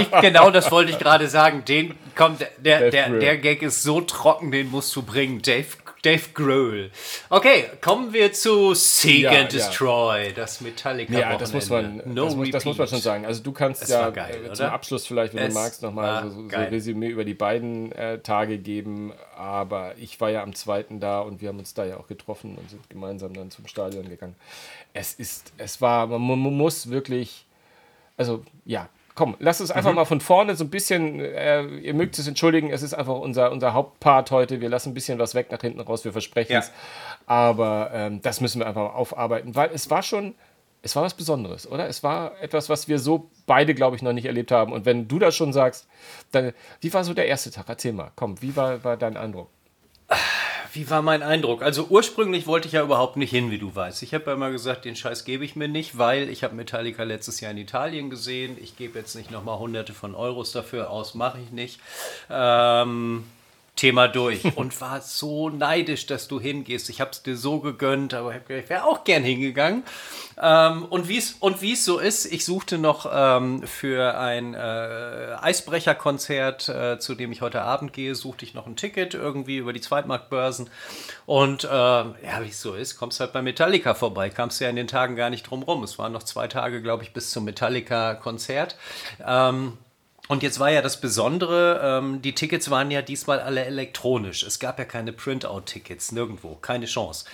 Ich, 0.00 0.10
genau 0.20 0.50
das 0.50 0.70
wollte 0.70 0.90
ich 0.90 0.98
gerade 0.98 1.28
sagen. 1.28 1.64
Den 1.64 1.94
kommt, 2.14 2.44
der, 2.58 2.90
der, 2.90 3.10
der 3.10 3.38
Gag 3.38 3.62
ist 3.62 3.82
so 3.82 4.00
trocken, 4.02 4.50
den 4.50 4.70
musst 4.70 4.94
du 4.94 5.02
bringen. 5.02 5.40
Dave 5.40 5.68
Dave 6.06 6.22
Grohl. 6.34 6.90
Okay, 7.30 7.64
kommen 7.80 8.12
wir 8.12 8.32
zu 8.32 8.74
Seek 8.74 9.22
ja, 9.22 9.32
and 9.32 9.52
Destroy, 9.52 10.28
ja. 10.28 10.32
das 10.32 10.60
Metallica. 10.60 11.18
Ja, 11.18 11.36
das 11.36 11.52
muss 11.52 11.68
man, 11.68 12.00
no 12.04 12.26
das, 12.26 12.36
muss, 12.36 12.50
das 12.50 12.64
muss 12.64 12.78
man 12.78 12.86
schon 12.86 13.00
sagen. 13.00 13.26
Also 13.26 13.42
du 13.42 13.50
kannst 13.50 13.88
ja 13.88 14.10
geil, 14.10 14.50
zum 14.52 14.66
Abschluss 14.66 15.04
vielleicht, 15.04 15.34
wenn 15.34 15.48
es 15.48 15.54
du 15.54 15.60
magst, 15.60 15.82
nochmal 15.82 16.30
so, 16.30 16.48
so 16.48 16.56
ein 16.56 16.68
Resümee 16.68 17.08
über 17.08 17.24
die 17.24 17.34
beiden 17.34 17.90
äh, 17.90 18.20
Tage 18.20 18.58
geben. 18.58 19.12
Aber 19.36 19.94
ich 19.98 20.20
war 20.20 20.30
ja 20.30 20.44
am 20.44 20.54
zweiten 20.54 21.00
da 21.00 21.20
und 21.20 21.40
wir 21.40 21.48
haben 21.48 21.58
uns 21.58 21.74
da 21.74 21.84
ja 21.84 21.96
auch 21.96 22.06
getroffen 22.06 22.56
und 22.56 22.70
sind 22.70 22.88
gemeinsam 22.88 23.34
dann 23.34 23.50
zum 23.50 23.66
Stadion 23.66 24.08
gegangen. 24.08 24.36
Es 24.92 25.12
ist, 25.14 25.52
es 25.58 25.80
war, 25.80 26.06
man, 26.06 26.20
man 26.20 26.56
muss 26.56 26.88
wirklich, 26.88 27.46
also 28.16 28.44
ja, 28.64 28.88
komm, 29.16 29.34
lass 29.40 29.60
uns 29.60 29.72
einfach 29.72 29.90
mhm. 29.90 29.96
mal 29.96 30.04
von 30.04 30.20
vorne 30.20 30.54
so 30.54 30.62
ein 30.62 30.70
bisschen, 30.70 31.18
äh, 31.20 31.64
ihr 31.64 31.94
mögt 31.94 32.18
es 32.18 32.28
entschuldigen, 32.28 32.70
es 32.70 32.82
ist 32.82 32.94
einfach 32.94 33.16
unser, 33.16 33.50
unser 33.50 33.72
Hauptpart 33.72 34.30
heute. 34.30 34.60
Wir 34.60 34.68
lassen 34.68 34.90
ein 34.90 34.94
bisschen 34.94 35.18
was 35.18 35.34
weg 35.34 35.50
nach 35.50 35.60
hinten 35.60 35.80
raus, 35.80 36.04
wir 36.04 36.12
versprechen 36.12 36.56
es. 36.56 36.68
Ja. 36.68 36.74
Aber 37.26 37.90
ähm, 37.92 38.22
das 38.22 38.40
müssen 38.40 38.60
wir 38.60 38.66
einfach 38.68 38.94
aufarbeiten, 38.94 39.56
weil 39.56 39.70
es 39.72 39.90
war 39.90 40.02
schon, 40.02 40.34
es 40.82 40.94
war 40.94 41.02
was 41.02 41.14
Besonderes, 41.14 41.68
oder? 41.68 41.88
Es 41.88 42.02
war 42.04 42.40
etwas, 42.40 42.68
was 42.68 42.86
wir 42.86 42.98
so 42.98 43.28
beide, 43.46 43.74
glaube 43.74 43.96
ich, 43.96 44.02
noch 44.02 44.12
nicht 44.12 44.26
erlebt 44.26 44.52
haben. 44.52 44.72
Und 44.72 44.84
wenn 44.84 45.08
du 45.08 45.18
das 45.18 45.34
schon 45.34 45.52
sagst, 45.52 45.88
dann, 46.30 46.52
wie 46.80 46.92
war 46.92 47.02
so 47.02 47.14
der 47.14 47.26
erste 47.26 47.50
Tag? 47.50 47.64
Erzähl 47.68 47.92
mal, 47.92 48.12
komm, 48.14 48.40
wie 48.42 48.54
war, 48.54 48.84
war 48.84 48.96
dein 48.96 49.16
Eindruck? 49.16 49.48
Wie 50.76 50.90
war 50.90 51.00
mein 51.00 51.22
Eindruck? 51.22 51.62
Also 51.62 51.86
ursprünglich 51.88 52.46
wollte 52.46 52.68
ich 52.68 52.74
ja 52.74 52.82
überhaupt 52.82 53.16
nicht 53.16 53.30
hin, 53.30 53.50
wie 53.50 53.56
du 53.56 53.74
weißt. 53.74 54.02
Ich 54.02 54.12
habe 54.12 54.26
ja 54.26 54.34
immer 54.34 54.50
gesagt, 54.50 54.84
den 54.84 54.94
Scheiß 54.94 55.24
gebe 55.24 55.42
ich 55.42 55.56
mir 55.56 55.68
nicht, 55.68 55.96
weil 55.96 56.28
ich 56.28 56.44
habe 56.44 56.54
Metallica 56.54 57.02
letztes 57.02 57.40
Jahr 57.40 57.52
in 57.52 57.56
Italien 57.56 58.10
gesehen. 58.10 58.58
Ich 58.60 58.76
gebe 58.76 58.98
jetzt 58.98 59.14
nicht 59.14 59.30
nochmal 59.30 59.58
hunderte 59.58 59.94
von 59.94 60.14
Euros 60.14 60.52
dafür 60.52 60.90
aus, 60.90 61.14
mache 61.14 61.38
ich 61.42 61.50
nicht. 61.50 61.80
Ähm, 62.28 63.24
Thema 63.76 64.08
durch 64.08 64.42
und 64.56 64.78
war 64.80 65.00
so 65.02 65.50
neidisch, 65.50 66.06
dass 66.06 66.28
du 66.28 66.40
hingehst. 66.40 66.88
Ich 66.88 67.00
habe 67.00 67.10
es 67.12 67.22
dir 67.22 67.36
so 67.36 67.60
gegönnt, 67.60 68.14
aber 68.14 68.34
ich 68.34 68.68
wäre 68.68 68.84
auch 68.84 69.04
gern 69.04 69.22
hingegangen. 69.22 69.84
Ähm, 70.42 70.84
und 70.86 71.08
wie 71.08 71.18
es 71.18 71.32
und 71.40 71.62
es 71.62 71.84
so 71.84 71.98
ist, 71.98 72.24
ich 72.26 72.44
suchte 72.44 72.78
noch 72.78 73.10
ähm, 73.12 73.62
für 73.62 74.18
ein 74.18 74.54
äh, 74.54 75.36
Eisbrecherkonzert, 75.40 76.68
äh, 76.68 76.98
zu 76.98 77.14
dem 77.14 77.32
ich 77.32 77.42
heute 77.42 77.62
Abend 77.62 77.92
gehe, 77.92 78.14
suchte 78.14 78.44
ich 78.44 78.54
noch 78.54 78.66
ein 78.66 78.76
Ticket 78.76 79.14
irgendwie 79.14 79.58
über 79.58 79.72
die 79.72 79.80
Zweitmarktbörsen. 79.80 80.68
Und 81.26 81.64
äh, 81.64 81.68
ja, 81.68 82.42
wie 82.42 82.48
es 82.48 82.60
so 82.60 82.74
ist, 82.74 82.96
kommst 82.96 83.20
halt 83.20 83.32
bei 83.32 83.42
Metallica 83.42 83.94
vorbei. 83.94 84.30
Kamst 84.30 84.60
ja 84.60 84.68
in 84.68 84.76
den 84.76 84.88
Tagen 84.88 85.16
gar 85.16 85.30
nicht 85.30 85.44
drum 85.44 85.62
rum. 85.62 85.82
Es 85.84 85.98
waren 85.98 86.12
noch 86.12 86.22
zwei 86.22 86.48
Tage, 86.48 86.82
glaube 86.82 87.02
ich, 87.02 87.12
bis 87.12 87.30
zum 87.30 87.44
Metallica-Konzert. 87.44 88.76
Ähm, 89.26 89.78
und 90.28 90.42
jetzt 90.42 90.58
war 90.58 90.70
ja 90.70 90.82
das 90.82 91.00
Besondere, 91.00 91.80
ähm, 91.82 92.22
die 92.22 92.34
Tickets 92.34 92.70
waren 92.70 92.90
ja 92.90 93.02
diesmal 93.02 93.40
alle 93.40 93.64
elektronisch. 93.64 94.42
Es 94.42 94.58
gab 94.58 94.78
ja 94.78 94.84
keine 94.84 95.12
Printout-Tickets, 95.12 96.12
nirgendwo, 96.12 96.56
keine 96.56 96.86
Chance. 96.86 97.24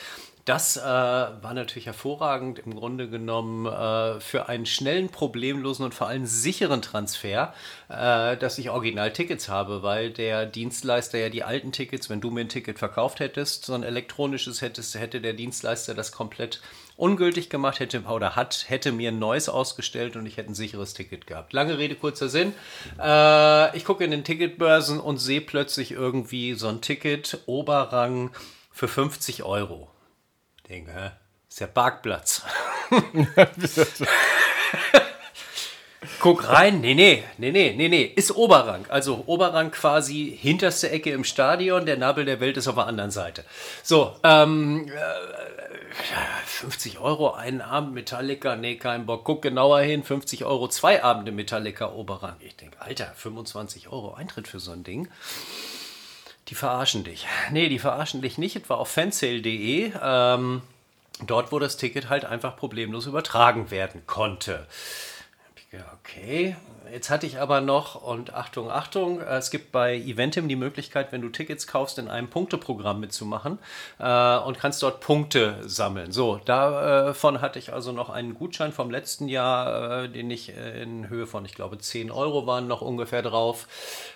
Das 0.45 0.77
äh, 0.77 0.83
war 0.83 1.55
natürlich 1.55 1.87
hervorragend 1.87 2.59
im 2.59 2.75
Grunde 2.75 3.09
genommen 3.09 3.67
äh, 3.67 4.19
für 4.19 4.49
einen 4.49 4.67
schnellen, 4.67 5.09
problemlosen 5.09 5.85
und 5.85 5.95
vor 5.95 6.09
allem 6.09 6.27
sicheren 6.27 6.83
Transfer, 6.83 7.55
äh, 7.89 8.37
dass 8.37 8.59
ich 8.59 8.71
Original-Tickets 8.71 9.49
habe, 9.49 9.85
weil 9.85 10.11
der 10.11 10.47
Dienstleister 10.47 11.19
ja 11.19 11.29
die 11.29 11.45
alten 11.45 11.71
Tickets, 11.71 12.11
wenn 12.11 12.21
du 12.21 12.33
mir 12.33 12.41
ein 12.41 12.49
Ticket 12.49 12.81
verkauft 12.81 13.21
hättest, 13.21 13.67
so 13.67 13.75
ein 13.75 13.85
elektronisches 13.85 14.63
hättest, 14.63 14.97
hätte 14.97 15.21
der 15.21 15.35
Dienstleister 15.35 15.95
das 15.95 16.11
komplett 16.11 16.61
ungültig 16.97 17.51
gemacht, 17.51 17.81
hätte 17.81 18.03
oder 18.03 18.37
hat, 18.37 18.65
hätte 18.69 18.93
mir 18.93 19.11
ein 19.11 19.19
neues 19.19 19.49
ausgestellt 19.49 20.17
und 20.17 20.27
ich 20.27 20.37
hätte 20.37 20.51
ein 20.51 20.55
sicheres 20.55 20.95
Ticket 20.95 21.27
gehabt. 21.27 21.53
Lange 21.53 21.79
Rede, 21.79 21.95
kurzer 21.95 22.29
Sinn. 22.29 22.55
Äh, 23.01 23.77
ich 23.77 23.85
gucke 23.85 24.05
in 24.05 24.11
den 24.11 24.25
Ticketbörsen 24.25 25.01
und 25.01 25.19
sehe 25.19 25.41
plötzlich 25.41 25.93
irgendwie 25.93 26.55
so 26.55 26.69
ein 26.69 26.81
Ticket, 26.81 27.41
Oberrang 27.47 28.31
für 28.71 28.89
50 28.89 29.43
Euro 29.45 29.93
denke, 30.73 30.93
hä? 30.93 31.11
ist 31.49 31.61
ja 31.61 31.67
Parkplatz. 31.67 32.43
Guck 36.19 36.49
rein, 36.49 36.81
nee, 36.81 36.95
nee, 36.95 37.23
nee, 37.39 37.53
nee, 37.53 37.75
nee, 37.77 37.89
nee, 37.89 38.05
ist 38.05 38.35
Oberrang. 38.35 38.87
Also 38.89 39.25
Oberrang 39.27 39.71
quasi 39.71 40.37
hinterste 40.41 40.91
Ecke 40.91 41.11
im 41.11 41.25
Stadion, 41.25 41.85
der 41.85 41.97
Nabel 41.97 42.25
der 42.25 42.41
Welt 42.41 42.57
ist 42.57 42.69
auf 42.69 42.77
der 42.77 42.87
anderen 42.87 43.11
Seite. 43.11 43.45
So, 43.83 44.17
ähm, 44.23 44.89
äh, 44.89 44.93
50 46.47 46.99
Euro 46.99 47.33
einen 47.33 47.61
Abend 47.61 47.95
Metallica, 47.95 48.57
nee, 48.57 48.77
kein 48.77 49.07
Bock. 49.07 49.25
Guck 49.25 49.43
genauer 49.43 49.81
hin, 49.81 50.03
50 50.03 50.45
Euro 50.45 50.69
zwei 50.69 51.03
Abende 51.03 51.33
Metallica 51.33 51.91
Oberrang. 51.93 52.37
Ich 52.41 52.57
denke, 52.57 52.81
Alter, 52.81 53.13
25 53.17 53.89
Euro 53.89 54.15
Eintritt 54.15 54.49
für 54.49 54.61
so 54.61 54.73
ein 54.73 54.85
Ding. 54.85 55.09
Die 56.49 56.55
verarschen 56.55 57.05
dich. 57.05 57.27
Nee, 57.51 57.69
die 57.69 57.79
verarschen 57.79 58.23
dich 58.23 58.39
nicht. 58.39 58.57
Es 58.57 58.69
war 58.69 58.79
auf 58.79 58.91
fansale.de. 58.91 59.93
Ähm, 60.03 60.63
dort, 61.27 61.53
wo 61.53 61.59
das 61.59 61.77
Ticket 61.77 62.09
halt 62.09 62.25
einfach 62.25 62.57
problemlos 62.57 63.07
übertragen 63.07 63.71
werden 63.71 64.03
konnte. 64.07 64.67
Okay, 66.01 66.57
Jetzt 66.93 67.09
hatte 67.09 67.27
ich 67.27 67.39
aber 67.39 67.63
noch, 67.63 67.95
und 67.95 68.35
Achtung, 68.35 68.71
Achtung, 68.71 69.23
es 69.23 69.51
gibt 69.51 69.73
bei 69.73 69.97
Eventim 69.97 70.47
die 70.47 70.57
Möglichkeit, 70.57 71.11
wenn 71.11 71.23
du 71.23 71.31
Tickets 71.31 71.67
kaufst, 71.67 71.99
in 71.99 72.09
einem 72.09 72.29
Punkteprogramm 72.29 73.01
mitzumachen 73.01 73.59
äh, 73.99 74.37
und 74.37 74.59
kannst 74.59 74.83
dort 74.83 75.01
Punkte 75.01 75.57
sammeln. 75.65 76.13
So, 76.13 76.39
davon 76.45 77.41
hatte 77.41 77.59
ich 77.59 77.73
also 77.73 77.93
noch 77.93 78.11
einen 78.11 78.35
Gutschein 78.35 78.73
vom 78.73 78.91
letzten 78.91 79.27
Jahr, 79.29 80.03
äh, 80.03 80.09
den 80.11 80.31
ich 80.31 80.53
in 80.55 81.09
Höhe 81.09 81.27
von, 81.27 81.47
ich 81.47 81.55
glaube, 81.55 81.79
10 81.79 82.11
Euro 82.11 82.47
waren 82.47 82.67
noch 82.69 82.83
ungefähr 82.83 83.23
drauf. 83.23 83.69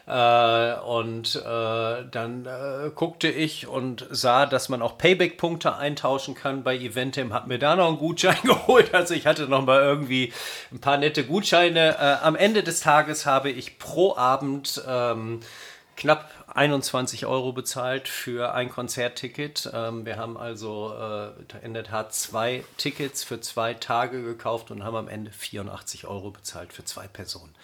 Äh, 0.06 0.74
und 0.80 1.34
äh, 1.34 2.04
dann 2.10 2.46
äh, 2.46 2.90
guckte 2.94 3.28
ich 3.28 3.66
und 3.66 4.06
sah, 4.10 4.46
dass 4.46 4.68
man 4.68 4.80
auch 4.80 4.98
Payback-Punkte 4.98 5.76
eintauschen 5.76 6.36
kann 6.36 6.62
bei 6.62 6.76
Eventim, 6.76 7.32
hat 7.32 7.48
mir 7.48 7.58
da 7.58 7.74
noch 7.74 7.88
einen 7.88 7.98
Gutschein 7.98 8.38
geholt. 8.44 8.94
Also 8.94 9.14
ich 9.14 9.26
hatte 9.26 9.48
noch 9.48 9.64
mal 9.64 9.80
irgendwie 9.80 10.32
ein 10.70 10.80
paar 10.80 10.96
nette 10.96 11.24
Gutscheine. 11.24 11.96
Äh, 11.98 12.24
am 12.24 12.36
Ende 12.36 12.62
des 12.62 12.80
Tages 12.80 13.26
habe 13.26 13.50
ich 13.50 13.80
pro 13.80 14.16
Abend 14.16 14.80
ähm, 14.86 15.40
knapp 15.96 16.30
21 16.54 17.26
Euro 17.26 17.52
bezahlt 17.52 18.06
für 18.06 18.54
ein 18.54 18.70
Konzertticket. 18.70 19.68
Ähm, 19.74 20.06
wir 20.06 20.18
haben 20.18 20.36
also 20.36 20.94
äh, 20.94 21.64
in 21.64 21.74
der 21.74 21.82
Tat 21.82 22.14
zwei 22.14 22.64
Tickets 22.76 23.24
für 23.24 23.40
zwei 23.40 23.74
Tage 23.74 24.22
gekauft 24.22 24.70
und 24.70 24.84
haben 24.84 24.96
am 24.96 25.08
Ende 25.08 25.32
84 25.32 26.06
Euro 26.06 26.30
bezahlt 26.30 26.72
für 26.72 26.84
zwei 26.84 27.08
Personen. 27.08 27.54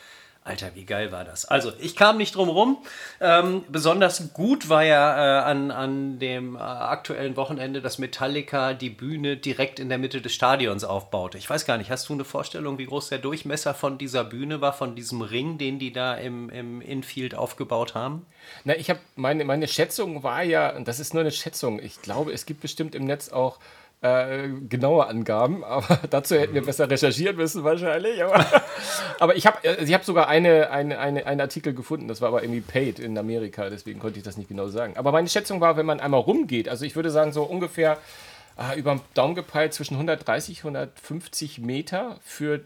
Alter, 0.45 0.75
wie 0.75 0.85
geil 0.85 1.13
war 1.13 1.25
das? 1.25 1.45
Also, 1.45 1.73
ich 1.79 1.95
kam 1.95 2.17
nicht 2.17 2.35
drum 2.35 2.49
rum. 2.49 2.79
Ähm, 3.21 3.65
besonders 3.69 4.33
gut 4.33 4.69
war 4.69 4.83
ja 4.83 5.41
äh, 5.41 5.45
an, 5.45 5.71
an 5.71 6.19
dem 6.19 6.57
äh, 6.57 6.59
aktuellen 6.59 7.37
Wochenende, 7.37 7.81
dass 7.81 7.99
Metallica 7.99 8.75
die 8.75 8.91
Bühne 8.91 9.37
direkt 9.37 9.79
in 9.79 9.89
der 9.89 9.99
Mitte 9.99 10.21
des 10.21 10.35
Stadions 10.35 10.83
aufbaute. 10.83 11.39
Ich 11.39 11.49
weiß 11.49 11.65
gar 11.65 11.79
nicht, 11.79 11.93
hast 11.93 12.09
du 12.09 12.15
eine 12.15 12.25
Vorstellung, 12.25 12.77
wie 12.79 12.87
groß 12.87 13.11
der 13.11 13.19
Durchmesser 13.19 13.73
von 13.73 13.99
dieser 13.99 14.25
Bühne 14.25 14.61
war, 14.61 14.73
von 14.73 14.97
diesem 14.97 15.23
Ring, 15.23 15.59
den 15.59 15.79
die 15.79 15.93
da 15.93 16.15
im, 16.15 16.51
im 16.51 16.81
Infield 16.81 17.37
aufgebaut 17.37 17.95
haben? 17.95 18.27
Na, 18.65 18.75
ich 18.75 18.91
habe 18.91 18.99
meine, 19.15 19.45
meine 19.45 19.69
Schätzung 19.69 20.25
war 20.25 20.43
ja, 20.43 20.75
und 20.75 20.89
das 20.89 20.99
ist 20.99 21.15
nur 21.15 21.21
eine 21.21 21.31
Schätzung, 21.31 21.79
ich 21.79 22.03
glaube, 22.03 22.33
es 22.33 22.47
gibt 22.47 22.63
bestimmt 22.63 22.97
im 22.97 23.05
Netz 23.05 23.29
auch 23.29 23.61
äh, 24.03 24.49
genaue 24.69 25.07
Angaben, 25.07 25.65
aber 25.65 26.01
dazu 26.11 26.37
hätten 26.37 26.55
wir 26.55 26.63
besser 26.63 26.91
recherchieren 26.91 27.37
müssen 27.37 27.65
wahrscheinlich. 27.65 28.23
Aber, 28.23 28.45
aber 29.21 29.37
ich 29.37 29.47
habe 29.47 29.59
äh, 29.65 29.83
ich 29.83 29.95
hab 29.95 30.05
sogar 30.05 30.29
eine, 30.29 30.71
eine, 30.71 30.99
eine, 30.99 31.27
einen 31.27 31.41
Artikel 31.41 31.73
gefunden, 31.73 32.09
das 32.09 32.21
war 32.21 32.29
aber 32.29 32.43
irgendwie 32.43 32.61
paid 32.61 32.99
in 32.99 33.17
Amerika, 33.17 33.71
deswegen 33.71 34.01
konnte 34.01 34.19
ich 34.19 34.25
das 34.25 34.37
nicht 34.37 34.49
genau 34.49 34.69
sagen. 34.69 34.97
Aber 34.97 35.13
meine 35.13 35.29
Schätzung 35.29 35.61
war, 35.61 35.77
wenn 35.77 35.87
man 35.87 36.01
einmal 36.01 36.21
rumgeht, 36.21 36.69
also 36.69 36.85
ich 36.85 36.97
würde 36.97 37.11
sagen 37.11 37.33
so 37.33 37.45
ungefähr 37.45 37.99
ah, 38.57 38.75
über 38.75 38.95
den 38.95 39.01
Daumen 39.15 39.35
gepeilt 39.35 39.75
zwischen 39.75 39.95
130 39.95 40.59
150 40.59 41.59
Meter 41.59 42.19
für 42.25 42.61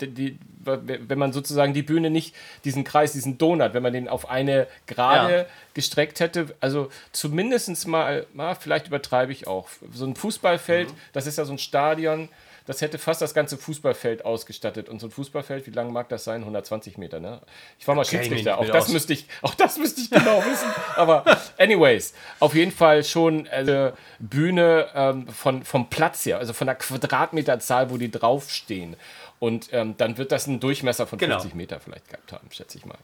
die, 0.00 0.08
die, 0.08 0.38
wenn 0.64 1.18
man 1.18 1.32
sozusagen 1.32 1.74
die 1.74 1.82
Bühne 1.82 2.10
nicht, 2.10 2.34
diesen 2.64 2.84
Kreis, 2.84 3.12
diesen 3.12 3.38
Donut, 3.38 3.74
wenn 3.74 3.82
man 3.82 3.92
den 3.92 4.08
auf 4.08 4.28
eine 4.28 4.66
Gerade 4.86 5.32
ja. 5.32 5.46
gestreckt 5.74 6.20
hätte. 6.20 6.54
Also 6.60 6.90
zumindest 7.12 7.86
mal, 7.86 8.26
mal, 8.32 8.54
vielleicht 8.54 8.88
übertreibe 8.88 9.32
ich 9.32 9.46
auch. 9.46 9.68
So 9.92 10.06
ein 10.06 10.16
Fußballfeld, 10.16 10.90
mhm. 10.90 10.96
das 11.12 11.26
ist 11.26 11.38
ja 11.38 11.44
so 11.44 11.52
ein 11.52 11.58
Stadion, 11.58 12.28
das 12.68 12.82
hätte 12.82 12.98
fast 12.98 13.22
das 13.22 13.32
ganze 13.32 13.56
Fußballfeld 13.56 14.26
ausgestattet. 14.26 14.90
Und 14.90 15.00
so 15.00 15.06
ein 15.06 15.10
Fußballfeld, 15.10 15.66
wie 15.66 15.70
lang 15.70 15.90
mag 15.90 16.10
das 16.10 16.24
sein? 16.24 16.42
120 16.42 16.98
Meter, 16.98 17.18
ne? 17.18 17.40
Ich 17.78 17.88
war 17.88 17.94
mal 17.94 18.02
okay, 18.02 18.18
Schiedsrichter. 18.18 18.58
Auch 18.58 18.68
das, 18.68 18.88
müsste 18.88 19.14
ich, 19.14 19.26
auch 19.40 19.54
das 19.54 19.78
müsste 19.78 20.02
ich 20.02 20.10
genau 20.10 20.44
wissen. 20.44 20.68
Aber 20.96 21.24
anyways, 21.56 22.12
auf 22.40 22.54
jeden 22.54 22.70
Fall 22.70 23.04
schon 23.04 23.48
also 23.48 23.92
Bühne 24.18 24.86
ähm, 24.94 25.26
von, 25.28 25.64
vom 25.64 25.88
Platz 25.88 26.26
her, 26.26 26.36
also 26.36 26.52
von 26.52 26.66
der 26.66 26.76
Quadratmeterzahl, 26.76 27.90
wo 27.90 27.96
die 27.96 28.10
draufstehen. 28.10 28.96
Und 29.38 29.70
ähm, 29.72 29.94
dann 29.96 30.18
wird 30.18 30.30
das 30.30 30.46
einen 30.46 30.60
Durchmesser 30.60 31.06
von 31.06 31.18
genau. 31.18 31.36
50 31.36 31.54
Meter 31.54 31.80
vielleicht 31.80 32.08
gehabt 32.08 32.32
haben, 32.32 32.48
schätze 32.50 32.76
ich 32.76 32.84
mal. 32.84 32.98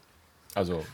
Also 0.53 0.85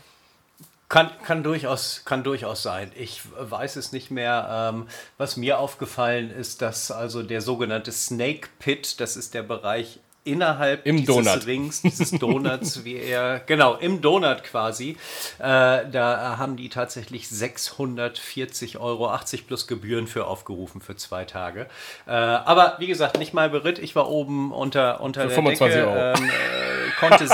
kann, 0.92 1.10
kann, 1.24 1.42
durchaus, 1.42 2.02
kann 2.04 2.22
durchaus 2.22 2.62
sein. 2.62 2.92
Ich 2.94 3.22
weiß 3.38 3.76
es 3.76 3.92
nicht 3.92 4.10
mehr. 4.10 4.70
Ähm, 4.74 4.88
was 5.16 5.38
mir 5.38 5.58
aufgefallen 5.58 6.30
ist, 6.30 6.60
dass 6.60 6.90
also 6.90 7.22
der 7.22 7.40
sogenannte 7.40 7.90
Snake 7.90 8.50
Pit, 8.58 9.00
das 9.00 9.16
ist 9.16 9.32
der 9.32 9.42
Bereich 9.42 10.00
innerhalb 10.24 10.86
Im 10.86 10.98
dieses 10.98 11.14
Donut. 11.14 11.46
Rings, 11.46 11.82
dieses 11.82 12.10
Donuts, 12.12 12.84
wie 12.84 12.96
er, 12.96 13.40
genau, 13.40 13.74
im 13.74 14.00
Donut 14.00 14.44
quasi, 14.44 14.96
äh, 15.38 15.44
da 15.90 16.36
haben 16.38 16.56
die 16.56 16.68
tatsächlich 16.68 17.28
640 17.28 18.78
Euro, 18.78 19.08
80 19.10 19.46
plus 19.46 19.66
Gebühren 19.66 20.06
für 20.06 20.26
aufgerufen 20.26 20.80
für 20.80 20.96
zwei 20.96 21.24
Tage. 21.24 21.66
Äh, 22.06 22.12
aber 22.12 22.76
wie 22.78 22.86
gesagt, 22.86 23.18
nicht 23.18 23.34
mal 23.34 23.50
beritt, 23.50 23.78
ich 23.78 23.96
war 23.96 24.08
oben 24.08 24.52
unter, 24.52 25.00
unter 25.00 25.22
für 25.22 25.28
der 25.28 25.34
25 25.34 25.76
Decke, 25.76 25.90
Euro. 25.90 26.18
Ähm, 26.18 26.24
äh, 26.24 27.00
konnte 27.00 27.28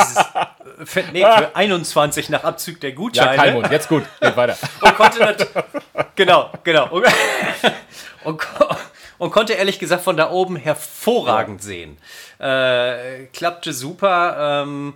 für, 0.84 1.04
nee, 1.12 1.20
für 1.20 1.56
21 1.56 2.28
nach 2.30 2.44
Abzug 2.44 2.80
der 2.80 2.92
Gutscheine. 2.92 3.36
Ja, 3.36 3.42
kein 3.42 3.54
Mund. 3.54 3.70
jetzt 3.70 3.88
gut, 3.88 4.04
geht 4.20 4.36
weiter. 4.36 4.56
Und 4.80 4.96
konnte 4.96 5.36
genau, 6.14 6.50
genau. 6.64 6.88
Und, 6.90 7.06
und, 8.24 8.40
und 9.18 9.30
konnte 9.30 9.54
ehrlich 9.54 9.78
gesagt 9.78 10.02
von 10.02 10.16
da 10.16 10.30
oben 10.30 10.56
hervorragend 10.56 11.60
ja. 11.60 11.66
sehen. 11.66 11.98
Äh, 12.38 13.26
klappte 13.32 13.72
super. 13.72 14.62
Ähm, 14.62 14.94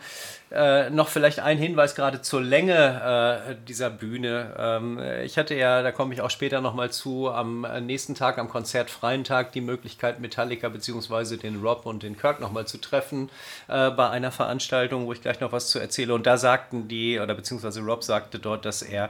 äh, 0.52 0.90
noch 0.90 1.09
vielleicht 1.09 1.40
ein 1.40 1.57
Hinweis 1.57 1.94
gerade 1.94 2.20
zur 2.20 2.42
Länge 2.42 3.46
äh, 3.48 3.57
dieser 3.66 3.88
Bühne. 3.88 4.55
Ähm, 4.59 5.00
ich 5.24 5.38
hatte 5.38 5.55
ja, 5.55 5.83
da 5.83 5.92
komme 5.92 6.12
ich 6.12 6.20
auch 6.20 6.31
später 6.31 6.61
nochmal 6.61 6.90
zu, 6.90 7.31
am 7.31 7.62
nächsten 7.87 8.14
Tag, 8.14 8.37
am 8.37 8.50
konzertfreien 8.50 9.24
Tag, 9.24 9.52
die 9.52 9.62
Möglichkeit, 9.62 10.20
Metallica 10.20 10.68
bzw. 10.68 11.38
den 11.38 11.62
Rob 11.62 11.87
und 11.87 12.02
den 12.02 12.18
Kirk 12.18 12.38
nochmal 12.40 12.66
zu 12.66 12.78
treffen 12.78 13.31
äh, 13.68 13.90
bei 13.90 14.11
einer 14.11 14.31
Veranstaltung, 14.31 15.07
wo 15.07 15.14
ich 15.14 15.22
gleich 15.22 15.40
noch 15.40 15.52
was 15.52 15.70
zu 15.70 15.78
erzähle. 15.78 16.12
Und 16.12 16.26
da 16.26 16.37
sagten 16.37 16.87
die, 16.87 17.18
oder 17.18 17.35
beziehungsweise 17.35 17.81
Rob 17.81 18.05
sagte 18.05 18.38
dort, 18.38 18.66
dass 18.66 18.83
er 18.83 19.09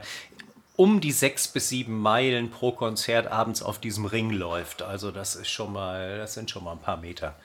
um 0.77 1.01
die 1.01 1.11
sechs 1.11 1.49
bis 1.49 1.69
sieben 1.69 1.99
Meilen 1.99 2.51
pro 2.51 2.71
Konzert 2.71 3.27
abends 3.27 3.61
auf 3.61 3.79
diesem 3.79 4.05
Ring 4.05 4.31
läuft. 4.31 4.81
Also 4.81 5.11
das 5.11 5.35
ist 5.35 5.49
schon 5.49 5.73
mal, 5.73 6.17
das 6.17 6.35
sind 6.35 6.49
schon 6.49 6.63
mal 6.63 6.71
ein 6.71 6.79
paar 6.79 6.97
Meter. 6.97 7.35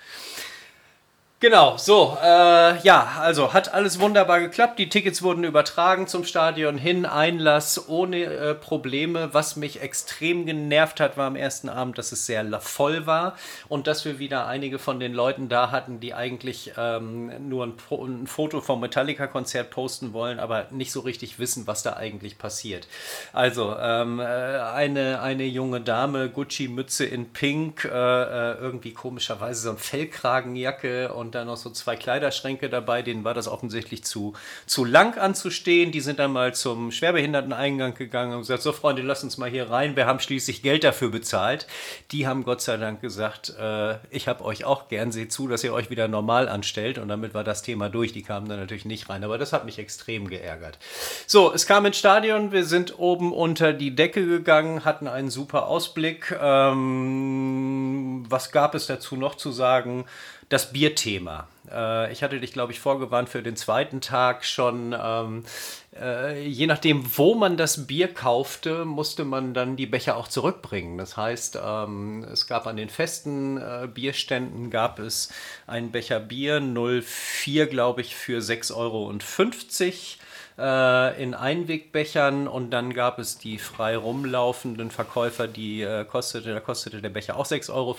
Genau, 1.40 1.77
so, 1.77 2.18
äh, 2.20 2.81
ja, 2.81 3.12
also 3.20 3.53
hat 3.53 3.72
alles 3.72 4.01
wunderbar 4.01 4.40
geklappt. 4.40 4.77
Die 4.81 4.88
Tickets 4.88 5.22
wurden 5.22 5.44
übertragen 5.44 6.09
zum 6.09 6.24
Stadion 6.24 6.77
hin, 6.77 7.07
Einlass 7.07 7.88
ohne 7.88 8.24
äh, 8.24 8.55
Probleme. 8.57 9.33
Was 9.33 9.55
mich 9.55 9.81
extrem 9.81 10.46
genervt 10.46 10.98
hat, 10.98 11.16
war 11.16 11.29
am 11.29 11.37
ersten 11.37 11.68
Abend, 11.68 11.96
dass 11.96 12.11
es 12.11 12.27
sehr 12.27 12.44
voll 12.61 13.07
war 13.07 13.37
und 13.68 13.87
dass 13.87 14.05
wir 14.05 14.18
wieder 14.18 14.48
einige 14.48 14.81
von 14.81 14.98
den 14.98 15.14
Leuten 15.14 15.48
da 15.48 15.70
hatten, 15.70 16.01
die 16.01 16.12
eigentlich 16.12 16.72
ähm, 16.77 17.48
nur 17.48 17.66
ein, 17.66 17.74
ein, 17.88 18.27
Foto 18.27 18.61
vom 18.61 18.81
Metallica-Konzert 18.81 19.70
posten 19.70 20.12
wollen, 20.12 20.40
aber 20.40 20.66
nicht 20.72 20.90
so 20.90 20.98
richtig 20.98 21.38
wissen, 21.38 21.68
was 21.68 21.85
da 21.85 21.92
eigentlich 21.92 22.38
passiert. 22.38 22.88
Also, 23.33 23.77
ähm, 23.81 24.18
äh, 24.18 24.24
eine, 24.24 25.22
eine 25.22 25.44
junge 25.44 25.83
Dame, 25.83 26.31
Gucci-Mütze 26.31 27.05
in 27.05 27.33
Pink, 27.33 27.85
äh, 27.85 27.88
äh, 27.90 28.55
irgendwie 28.59 28.92
komischerweise 28.92 29.62
so 29.62 29.70
ein 29.70 29.79
Fellkragenjacke 29.79 31.12
und 31.12 31.28
und 31.29 31.35
dann 31.35 31.47
noch 31.47 31.59
so 31.59 31.69
zwei 31.69 31.95
Kleiderschränke 31.95 32.71
dabei. 32.71 33.03
Denen 33.03 33.23
war 33.23 33.35
das 33.35 33.49
offensichtlich 33.49 34.03
zu, 34.03 34.33
zu 34.64 34.87
lang 34.87 35.19
anzustehen. 35.19 35.93
Die 35.93 36.01
sind 36.01 36.19
dann 36.19 36.33
mal 36.33 36.55
zum 36.55 36.91
Schwerbehinderteneingang 36.91 37.93
gegangen 37.93 38.33
und 38.33 38.41
gesagt: 38.41 38.62
So, 38.62 38.73
Freunde, 38.73 39.03
lasst 39.03 39.25
uns 39.25 39.37
mal 39.37 39.51
hier 39.51 39.69
rein. 39.69 39.95
Wir 39.95 40.07
haben 40.07 40.21
schließlich 40.21 40.62
Geld 40.62 40.85
dafür 40.85 41.11
bezahlt. 41.11 41.67
Die 42.12 42.27
haben 42.27 42.45
Gott 42.45 42.62
sei 42.62 42.79
Dank 42.79 43.03
gesagt: 43.03 43.55
äh, 43.61 43.97
Ich 44.09 44.27
habe 44.27 44.43
euch 44.43 44.64
auch 44.64 44.88
gern, 44.88 45.12
seht 45.12 45.31
zu, 45.31 45.49
dass 45.49 45.62
ihr 45.62 45.75
euch 45.75 45.91
wieder 45.91 46.09
normal 46.09 46.49
anstellt. 46.49 46.97
Und 46.97 47.09
damit 47.09 47.35
war 47.35 47.45
das 47.45 47.61
Thema 47.61 47.91
durch. 47.91 48.14
Die 48.14 48.23
kamen 48.23 48.49
dann 48.49 48.59
natürlich 48.59 48.87
nicht 48.87 49.11
rein. 49.11 49.23
Aber 49.23 49.37
das 49.37 49.53
hat 49.53 49.67
mich 49.67 49.79
extrem 49.79 50.29
geärgert. 50.29 50.79
So, 51.27 51.53
es 51.53 51.67
kam 51.67 51.85
ins 51.85 51.99
Stadion. 51.99 52.53
Wir 52.53 52.64
sind 52.64 52.99
oben 52.99 53.35
unter 53.35 53.75
die 53.75 53.95
Decke 53.95 54.27
gegangen, 54.27 54.87
hatten 54.87 55.07
einen 55.07 55.29
super 55.29 55.67
Ausblick. 55.67 56.35
Ähm, 56.41 58.25
was 58.31 58.51
gab 58.51 58.75
es 58.75 58.87
dazu 58.87 59.17
noch 59.17 59.35
zu 59.35 59.53
sagen? 59.53 60.07
Das 60.49 60.73
Bierthema. 60.73 61.49
Äh, 61.71 62.13
ich 62.13 62.23
hatte 62.23 62.41
dich, 62.41 62.53
glaube 62.53 62.73
ich, 62.73 62.81
vorgewarnt 62.81 63.29
für 63.29 63.43
den 63.43 63.57
zweiten 63.57 64.01
Tag 64.01 64.45
schon. 64.45 64.97
Ähm, 64.99 65.45
äh, 66.01 66.47
je 66.47 66.67
nachdem, 66.67 67.05
wo 67.17 67.35
man 67.35 67.57
das 67.57 67.87
Bier 67.87 68.09
kaufte, 68.13 68.85
musste 68.85 69.25
man 69.25 69.55
dann 69.55 69.77
die 69.77 69.87
Becher 69.87 70.17
auch 70.17 70.29
zurückbringen. 70.29 70.99
Das 70.99 71.17
heißt, 71.17 71.59
ähm, 71.63 72.25
es 72.25 72.47
gab 72.47 72.67
an 72.67 72.77
den 72.77 72.89
festen 72.89 73.59
äh, 73.59 73.89
Bierständen 73.93 74.71
gab 74.71 74.99
es 74.99 75.31
einen 75.67 75.91
Becher 75.91 76.21
Bier 76.21 76.61
04, 76.61 77.67
glaube 77.67 78.01
ich, 78.01 78.15
für 78.15 78.41
6,50 78.41 78.77
Euro 78.77 79.13
äh, 80.59 81.23
in 81.23 81.35
Einwegbechern 81.35 82.49
und 82.49 82.71
dann 82.71 82.92
gab 82.92 83.18
es 83.18 83.38
die 83.38 83.59
frei 83.59 83.97
rumlaufenden 83.97 84.90
Verkäufer, 84.90 85.47
die 85.47 85.83
äh, 85.83 86.05
kostete, 86.05 86.53
da 86.53 86.61
kostete 86.61 87.01
der 87.01 87.11
Becher 87.11 87.37
auch 87.37 87.47
6,50 87.47 87.73
Euro. 87.73 87.97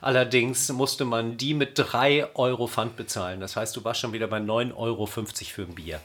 Allerdings 0.00 0.72
musste 0.72 1.04
man 1.04 1.36
die 1.36 1.54
mit 1.54 1.72
3 1.74 2.34
Euro 2.34 2.66
Pfand 2.66 2.96
bezahlen. 2.96 3.40
Das 3.40 3.56
heißt, 3.56 3.76
du 3.76 3.84
warst 3.84 4.00
schon 4.00 4.12
wieder 4.12 4.26
bei 4.26 4.38
9,50 4.38 4.76
Euro 4.76 5.06
für 5.06 5.62
ein 5.62 5.74
Bier. 5.74 6.00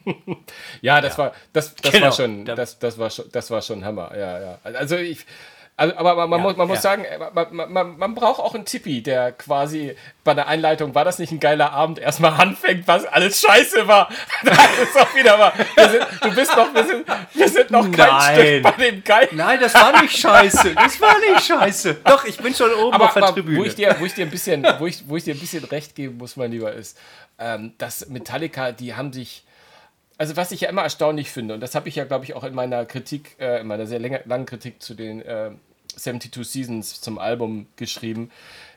ja, 0.80 1.00
das 1.00 1.16
ja. 1.16 1.24
war 1.24 1.32
das, 1.52 1.74
das 1.74 1.92
genau. 1.92 2.06
war 2.06 2.12
schon 2.12 2.44
das, 2.44 2.78
das 2.78 2.98
war 2.98 3.10
schon 3.10 3.26
das 3.30 3.50
war 3.50 3.62
schon 3.62 3.84
Hammer. 3.84 4.16
Ja, 4.16 4.40
ja. 4.40 4.58
Also 4.62 4.96
ich 4.96 5.26
also, 5.74 5.96
aber 5.96 6.26
man, 6.26 6.38
ja, 6.38 6.46
muss, 6.46 6.56
man 6.56 6.68
ja. 6.68 6.74
muss 6.74 6.82
sagen, 6.82 7.06
man, 7.32 7.72
man, 7.72 7.98
man, 7.98 8.14
braucht 8.14 8.40
auch 8.40 8.54
einen 8.54 8.66
Tippi, 8.66 9.02
der 9.02 9.32
quasi 9.32 9.96
bei 10.22 10.34
der 10.34 10.46
Einleitung, 10.46 10.94
war 10.94 11.04
das 11.04 11.18
nicht 11.18 11.32
ein 11.32 11.40
geiler 11.40 11.72
Abend, 11.72 11.98
erstmal 11.98 12.32
anfängt, 12.38 12.86
was 12.86 13.06
alles 13.06 13.40
scheiße 13.40 13.88
war. 13.88 14.10
das 14.44 14.58
ist 14.82 15.00
auch 15.00 15.14
wieder 15.14 15.38
mal, 15.38 15.52
wir 15.74 15.88
sind, 15.88 16.06
du 16.20 16.34
bist 16.34 16.54
noch, 16.54 16.74
wir 16.74 16.84
sind, 16.84 17.06
wir 17.32 17.48
sind 17.48 17.70
noch 17.70 17.90
kein 17.90 18.06
Nein. 18.06 18.34
Stück 18.34 18.62
bei 18.62 18.84
dem 18.84 19.02
Geil. 19.02 19.28
Nein, 19.32 19.60
das 19.60 19.74
war 19.74 20.02
nicht 20.02 20.18
scheiße. 20.18 20.74
Das 20.74 21.00
war 21.00 21.18
nicht 21.18 21.46
scheiße. 21.46 21.94
Doch, 22.04 22.26
ich 22.26 22.36
bin 22.36 22.54
schon 22.54 22.72
oben 22.74 22.92
aber, 22.92 23.06
auf 23.06 23.14
der 23.14 23.22
aber 23.22 23.32
Tribüne. 23.32 23.58
Wo 23.58 23.64
ich, 23.64 23.74
dir, 23.74 23.96
wo, 23.98 24.04
ich 24.04 24.12
dir 24.12 24.26
ein 24.26 24.30
bisschen, 24.30 24.66
wo, 24.78 24.86
ich, 24.86 25.08
wo 25.08 25.16
ich 25.16 25.24
dir 25.24 25.34
ein 25.34 25.40
bisschen 25.40 25.64
recht 25.64 25.94
geben 25.94 26.18
muss, 26.18 26.36
mein 26.36 26.52
Lieber, 26.52 26.72
ist, 26.72 26.98
ähm, 27.38 27.72
dass 27.78 28.08
Metallica, 28.08 28.72
die 28.72 28.94
haben 28.94 29.12
sich 29.12 29.44
also 30.18 30.36
was 30.36 30.52
ich 30.52 30.62
ja 30.62 30.68
immer 30.68 30.82
erstaunlich 30.82 31.30
finde, 31.30 31.54
und 31.54 31.60
das 31.60 31.74
habe 31.74 31.88
ich 31.88 31.96
ja, 31.96 32.04
glaube 32.04 32.24
ich, 32.24 32.34
auch 32.34 32.44
in 32.44 32.54
meiner 32.54 32.84
Kritik, 32.86 33.36
äh, 33.38 33.60
in 33.60 33.66
meiner 33.66 33.86
sehr 33.86 34.00
langen 34.00 34.46
Kritik 34.46 34.82
zu 34.82 34.94
den 34.94 35.22
äh, 35.22 35.50
72 35.96 36.46
Seasons 36.46 37.00
zum 37.00 37.18
Album 37.18 37.66
geschrieben. 37.76 38.30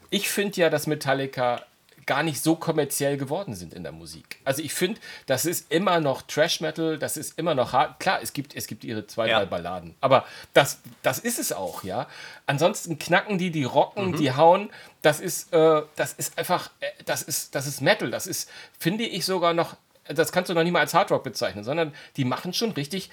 Ich 0.09 0.29
finde 0.29 0.61
ja, 0.61 0.69
dass 0.69 0.87
Metallica 0.87 1.65
gar 2.05 2.23
nicht 2.23 2.41
so 2.41 2.55
kommerziell 2.55 3.17
geworden 3.17 3.55
sind 3.55 3.73
in 3.73 3.83
der 3.83 3.91
Musik. 3.91 4.39
Also 4.43 4.61
ich 4.61 4.73
finde, 4.73 4.99
das 5.25 5.45
ist 5.45 5.71
immer 5.71 5.99
noch 5.99 6.21
Trash 6.21 6.61
Metal, 6.61 6.99
das 6.99 7.17
ist 7.17 7.37
immer 7.39 7.55
noch 7.55 7.73
hart. 7.73 7.99
Klar, 7.99 8.19
es 8.21 8.33
gibt, 8.33 8.55
es 8.55 8.67
gibt 8.67 8.83
ihre 8.83 9.07
zwei, 9.07 9.27
ja. 9.27 9.39
drei 9.39 9.45
Balladen, 9.45 9.95
aber 10.01 10.25
das, 10.53 10.81
das 11.01 11.19
ist 11.19 11.39
es 11.39 11.51
auch, 11.51 11.83
ja. 11.83 12.07
Ansonsten 12.45 12.99
knacken 12.99 13.37
die, 13.37 13.49
die 13.49 13.63
rocken, 13.63 14.11
mhm. 14.11 14.17
die 14.17 14.31
hauen. 14.33 14.69
Das 15.01 15.19
ist, 15.19 15.51
äh, 15.53 15.81
das 15.95 16.13
ist 16.13 16.37
einfach, 16.37 16.69
äh, 16.79 16.87
das 17.05 17.23
ist, 17.23 17.55
das 17.55 17.65
ist 17.65 17.81
Metal. 17.81 18.11
Das 18.11 18.27
ist, 18.27 18.49
finde 18.77 19.05
ich 19.05 19.25
sogar 19.25 19.53
noch 19.53 19.75
das 20.07 20.31
kannst 20.31 20.49
du 20.49 20.53
noch 20.53 20.63
nicht 20.63 20.73
mal 20.73 20.79
als 20.79 20.93
Hardrock 20.93 21.23
bezeichnen, 21.23 21.63
sondern 21.63 21.93
die 22.17 22.25
machen 22.25 22.53
schon 22.53 22.71
richtig, 22.71 23.09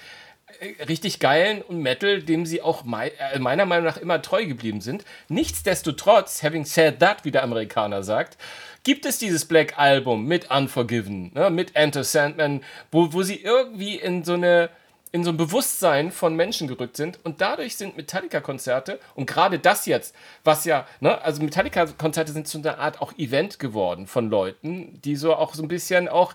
äh, 0.59 0.83
richtig 0.83 1.19
geilen 1.19 1.61
und 1.61 1.79
Metal, 1.79 2.21
dem 2.21 2.45
sie 2.45 2.61
auch 2.61 2.83
mei 2.83 3.11
äh, 3.33 3.39
meiner 3.39 3.65
Meinung 3.65 3.85
nach 3.85 3.97
immer 3.97 4.21
treu 4.21 4.45
geblieben 4.45 4.81
sind. 4.81 5.03
Nichtsdestotrotz, 5.27 6.43
having 6.43 6.65
said 6.65 6.99
that, 6.99 7.25
wie 7.25 7.31
der 7.31 7.43
Amerikaner 7.43 8.03
sagt, 8.03 8.37
gibt 8.83 9.05
es 9.05 9.17
dieses 9.17 9.45
Black 9.45 9.79
Album 9.79 10.25
mit 10.25 10.51
Unforgiven, 10.51 11.31
ne, 11.33 11.49
mit 11.49 11.75
Enter 11.75 12.03
Sandman, 12.03 12.63
wo, 12.91 13.13
wo 13.13 13.23
sie 13.23 13.41
irgendwie 13.41 13.95
in 13.95 14.23
so 14.23 14.33
eine 14.33 14.69
in 15.13 15.23
so 15.23 15.29
ein 15.29 15.37
Bewusstsein 15.37 16.11
von 16.11 16.35
Menschen 16.35 16.67
gerückt 16.67 16.97
sind. 16.97 17.19
Und 17.23 17.39
dadurch 17.39 17.77
sind 17.77 17.95
Metallica-Konzerte 17.95 18.99
und 19.13 19.27
gerade 19.27 19.59
das 19.59 19.85
jetzt, 19.85 20.15
was 20.43 20.65
ja, 20.65 20.87
ne, 21.01 21.21
also 21.21 21.43
Metallica-Konzerte 21.43 22.31
sind 22.31 22.47
zu 22.47 22.57
einer 22.57 22.79
Art 22.79 22.99
auch 22.99 23.13
Event 23.19 23.59
geworden 23.59 24.07
von 24.07 24.31
Leuten, 24.31 24.99
die 25.03 25.15
so 25.15 25.35
auch 25.35 25.53
so 25.53 25.61
ein 25.61 25.67
bisschen 25.67 26.09
auch 26.09 26.33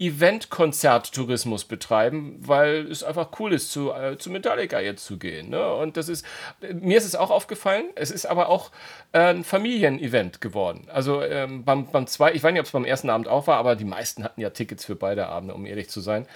Event-Konzert-Tourismus 0.00 1.66
betreiben, 1.66 2.36
weil 2.40 2.90
es 2.90 3.04
einfach 3.04 3.30
cool 3.38 3.52
ist, 3.52 3.70
zu, 3.70 3.92
äh, 3.92 4.18
zu 4.18 4.30
Metallica 4.30 4.80
jetzt 4.80 5.06
zu 5.06 5.18
gehen. 5.18 5.50
Ne? 5.50 5.74
Und 5.74 5.96
das 5.96 6.08
ist, 6.08 6.26
mir 6.60 6.98
ist 6.98 7.04
es 7.04 7.14
auch 7.14 7.30
aufgefallen, 7.30 7.84
es 7.94 8.10
ist 8.10 8.26
aber 8.26 8.48
auch 8.48 8.72
äh, 9.12 9.20
ein 9.20 9.44
Familienevent 9.44 10.40
geworden. 10.40 10.88
Also 10.92 11.22
ähm, 11.22 11.64
beim, 11.64 11.86
beim 11.92 12.08
zwei, 12.08 12.32
ich 12.32 12.42
weiß 12.42 12.52
nicht, 12.52 12.60
ob 12.60 12.66
es 12.66 12.72
beim 12.72 12.84
ersten 12.84 13.08
Abend 13.08 13.28
auch 13.28 13.46
war, 13.46 13.58
aber 13.58 13.76
die 13.76 13.84
meisten 13.84 14.24
hatten 14.24 14.40
ja 14.40 14.50
Tickets 14.50 14.84
für 14.84 14.96
beide 14.96 15.28
Abende, 15.28 15.54
um 15.54 15.64
ehrlich 15.64 15.88
zu 15.88 16.00
sein. 16.00 16.26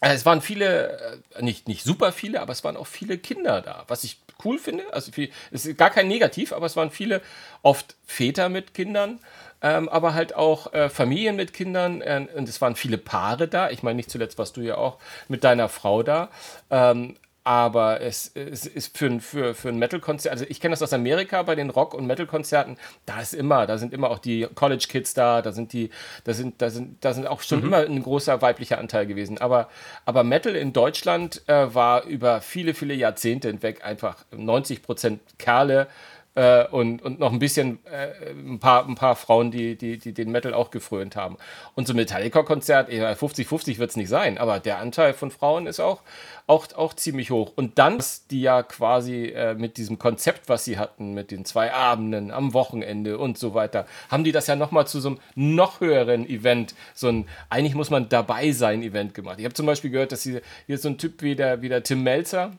Äh, 0.00 0.14
es 0.14 0.26
waren 0.26 0.40
viele, 0.40 1.20
äh, 1.34 1.42
nicht, 1.42 1.68
nicht 1.68 1.84
super 1.84 2.12
viele, 2.12 2.40
aber 2.40 2.52
es 2.52 2.64
waren 2.64 2.76
auch 2.76 2.86
viele 2.86 3.18
Kinder 3.18 3.60
da, 3.60 3.84
was 3.88 4.04
ich 4.04 4.18
cool 4.44 4.58
finde. 4.58 4.92
Also 4.92 5.12
es 5.50 5.66
ist 5.66 5.76
gar 5.78 5.90
kein 5.90 6.08
Negativ, 6.08 6.52
aber 6.52 6.66
es 6.66 6.76
waren 6.76 6.90
viele, 6.90 7.20
oft 7.62 7.96
Väter 8.06 8.48
mit 8.48 8.74
Kindern 8.74 9.20
ähm, 9.62 9.88
aber 9.88 10.14
halt 10.14 10.34
auch 10.34 10.72
äh, 10.72 10.88
Familien 10.88 11.36
mit 11.36 11.52
Kindern. 11.52 12.00
Äh, 12.00 12.26
und 12.34 12.48
es 12.48 12.60
waren 12.60 12.76
viele 12.76 12.98
Paare 12.98 13.48
da. 13.48 13.70
Ich 13.70 13.82
meine, 13.82 13.96
nicht 13.96 14.10
zuletzt 14.10 14.38
warst 14.38 14.56
du 14.56 14.62
ja 14.62 14.76
auch 14.76 14.98
mit 15.28 15.44
deiner 15.44 15.68
Frau 15.68 16.02
da. 16.02 16.30
Ähm, 16.70 17.16
aber 17.50 18.00
es, 18.00 18.30
es, 18.36 18.64
ist 18.64 18.96
für, 18.96 19.18
für, 19.18 19.54
für 19.54 19.70
ein 19.70 19.78
Metal-Konzert, 19.80 20.30
also 20.30 20.44
ich 20.48 20.60
kenne 20.60 20.72
das 20.72 20.82
aus 20.82 20.92
Amerika 20.92 21.42
bei 21.42 21.56
den 21.56 21.68
Rock- 21.68 21.94
und 21.94 22.06
Metal-Konzerten, 22.06 22.76
da 23.06 23.20
ist 23.20 23.34
immer, 23.34 23.66
da 23.66 23.76
sind 23.76 23.92
immer 23.92 24.08
auch 24.10 24.20
die 24.20 24.46
College-Kids 24.54 25.14
da, 25.14 25.42
da 25.42 25.50
sind 25.50 25.72
die, 25.72 25.90
da 26.22 26.32
sind, 26.32 26.62
da 26.62 26.70
sind, 26.70 27.04
da 27.04 27.12
sind 27.12 27.26
auch 27.26 27.42
schon 27.42 27.58
mhm. 27.58 27.66
immer 27.66 27.78
ein 27.78 28.04
großer 28.04 28.40
weiblicher 28.40 28.78
Anteil 28.78 29.04
gewesen. 29.04 29.38
Aber, 29.38 29.68
aber 30.04 30.22
Metal 30.22 30.54
in 30.54 30.72
Deutschland 30.72 31.42
äh, 31.48 31.74
war 31.74 32.04
über 32.04 32.40
viele, 32.40 32.72
viele 32.72 32.94
Jahrzehnte 32.94 33.48
hinweg 33.48 33.84
einfach 33.84 34.24
90 34.30 34.84
Prozent 34.84 35.20
Kerle, 35.38 35.88
äh, 36.34 36.66
und, 36.66 37.02
und 37.02 37.18
noch 37.18 37.32
ein 37.32 37.38
bisschen 37.38 37.78
äh, 37.86 38.30
ein, 38.30 38.60
paar, 38.60 38.86
ein 38.86 38.94
paar 38.94 39.16
Frauen, 39.16 39.50
die, 39.50 39.76
die, 39.76 39.98
die 39.98 40.12
den 40.12 40.30
Metal 40.30 40.54
auch 40.54 40.70
gefrönt 40.70 41.16
haben. 41.16 41.36
Und 41.74 41.88
ein 41.88 41.96
Metallica-Konzert, 41.96 42.88
50-50 42.90 43.78
wird 43.78 43.90
es 43.90 43.96
nicht 43.96 44.08
sein, 44.08 44.38
aber 44.38 44.60
der 44.60 44.78
Anteil 44.78 45.12
von 45.12 45.30
Frauen 45.30 45.66
ist 45.66 45.80
auch, 45.80 46.02
auch, 46.46 46.72
auch 46.74 46.94
ziemlich 46.94 47.30
hoch. 47.30 47.52
Und 47.56 47.78
dann, 47.78 47.98
die 48.30 48.42
ja 48.42 48.62
quasi 48.62 49.26
äh, 49.26 49.54
mit 49.54 49.76
diesem 49.76 49.98
Konzept, 49.98 50.48
was 50.48 50.64
sie 50.64 50.78
hatten, 50.78 51.14
mit 51.14 51.30
den 51.30 51.44
zwei 51.44 51.72
Abenden 51.72 52.30
am 52.30 52.54
Wochenende 52.54 53.18
und 53.18 53.36
so 53.36 53.54
weiter, 53.54 53.86
haben 54.08 54.24
die 54.24 54.32
das 54.32 54.46
ja 54.46 54.56
nochmal 54.56 54.86
zu 54.86 55.00
so 55.00 55.08
einem 55.08 55.18
noch 55.34 55.80
höheren 55.80 56.28
Event, 56.28 56.74
so 56.94 57.08
ein 57.08 57.26
eigentlich 57.48 57.74
muss 57.74 57.90
man 57.90 58.08
dabei 58.08 58.52
sein 58.52 58.82
Event 58.82 59.14
gemacht. 59.14 59.38
Ich 59.38 59.44
habe 59.44 59.54
zum 59.54 59.66
Beispiel 59.66 59.90
gehört, 59.90 60.12
dass 60.12 60.22
hier, 60.22 60.42
hier 60.66 60.78
so 60.78 60.88
ein 60.88 60.98
Typ 60.98 61.22
wie 61.22 61.34
der, 61.34 61.62
wie 61.62 61.68
der 61.68 61.82
Tim 61.82 62.02
Melzer, 62.02 62.52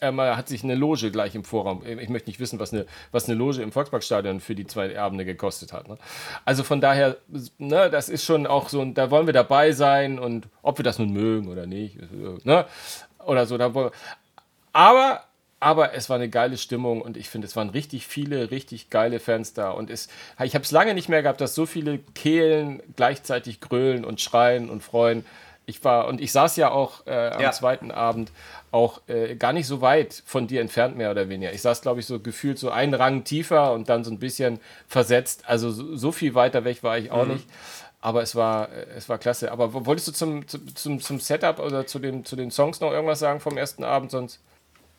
ähm, 0.00 0.18
er 0.18 0.36
hat 0.36 0.48
sich 0.48 0.64
eine 0.64 0.74
Loge 0.74 1.10
gleich 1.10 1.34
im 1.34 1.44
Vorraum. 1.44 1.82
Ich 1.86 2.08
möchte 2.08 2.28
nicht 2.28 2.40
wissen, 2.40 2.58
was 2.58 2.72
eine, 2.72 2.86
was 3.12 3.28
eine 3.28 3.36
Loge 3.36 3.62
im 3.62 3.72
Volksparkstadion 3.72 4.40
für 4.40 4.54
die 4.54 4.66
zwei 4.66 4.98
Abende 4.98 5.24
gekostet 5.24 5.72
hat. 5.72 5.88
Ne? 5.88 5.98
Also 6.44 6.62
von 6.62 6.80
daher, 6.80 7.16
ne, 7.58 7.90
das 7.90 8.08
ist 8.08 8.24
schon 8.24 8.46
auch 8.46 8.68
so, 8.68 8.84
da 8.84 9.10
wollen 9.10 9.26
wir 9.26 9.32
dabei 9.32 9.72
sein 9.72 10.18
und 10.18 10.48
ob 10.62 10.78
wir 10.78 10.84
das 10.84 10.98
nun 10.98 11.12
mögen 11.12 11.48
oder 11.48 11.66
nicht, 11.66 11.98
ne? 12.44 12.66
oder 13.24 13.46
so. 13.46 13.58
Da 13.58 13.72
aber, 14.72 15.24
aber 15.58 15.94
es 15.94 16.10
war 16.10 16.16
eine 16.16 16.28
geile 16.28 16.58
Stimmung 16.58 17.00
und 17.00 17.16
ich 17.16 17.28
finde, 17.28 17.46
es 17.46 17.56
waren 17.56 17.70
richtig 17.70 18.06
viele, 18.06 18.50
richtig 18.50 18.90
geile 18.90 19.20
Fans 19.20 19.54
da. 19.54 19.70
Und 19.70 19.90
es, 19.90 20.08
ich 20.42 20.54
habe 20.54 20.64
es 20.64 20.70
lange 20.70 20.94
nicht 20.94 21.08
mehr 21.08 21.22
gehabt, 21.22 21.40
dass 21.40 21.54
so 21.54 21.66
viele 21.66 21.98
Kehlen 22.14 22.82
gleichzeitig 22.94 23.60
grölen 23.60 24.04
und 24.04 24.20
schreien 24.20 24.68
und 24.70 24.82
freuen. 24.82 25.24
Ich 25.64 25.82
war, 25.82 26.06
und 26.06 26.20
ich 26.20 26.30
saß 26.30 26.56
ja 26.56 26.70
auch 26.70 27.06
äh, 27.06 27.28
am 27.30 27.40
ja. 27.40 27.50
zweiten 27.52 27.90
Abend 27.90 28.30
auch 28.76 29.00
äh, 29.08 29.36
gar 29.36 29.54
nicht 29.54 29.66
so 29.66 29.80
weit 29.80 30.22
von 30.26 30.46
dir 30.46 30.60
entfernt, 30.60 30.98
mehr 30.98 31.10
oder 31.10 31.30
weniger. 31.30 31.50
Ich 31.54 31.62
saß, 31.62 31.80
glaube 31.80 32.00
ich, 32.00 32.06
so 32.06 32.20
gefühlt 32.20 32.58
so 32.58 32.70
einen 32.70 32.92
Rang 32.92 33.24
tiefer 33.24 33.72
und 33.72 33.88
dann 33.88 34.04
so 34.04 34.10
ein 34.10 34.18
bisschen 34.18 34.60
versetzt. 34.86 35.44
Also 35.46 35.70
so, 35.70 35.96
so 35.96 36.12
viel 36.12 36.34
weiter 36.34 36.64
weg 36.64 36.82
war 36.82 36.98
ich 36.98 37.10
auch 37.10 37.24
mhm. 37.24 37.32
nicht. 37.32 37.46
Aber 38.02 38.20
es 38.20 38.36
war, 38.36 38.68
äh, 38.70 38.86
es 38.94 39.08
war 39.08 39.16
klasse. 39.16 39.50
Aber 39.50 39.86
wolltest 39.86 40.08
du 40.08 40.12
zum, 40.12 40.46
zum, 40.46 41.00
zum 41.00 41.20
Setup 41.20 41.58
oder 41.58 41.86
zu 41.86 41.98
den, 41.98 42.26
zu 42.26 42.36
den 42.36 42.50
Songs 42.50 42.80
noch 42.80 42.92
irgendwas 42.92 43.18
sagen 43.18 43.40
vom 43.40 43.56
ersten 43.56 43.82
Abend 43.82 44.10
sonst? 44.10 44.40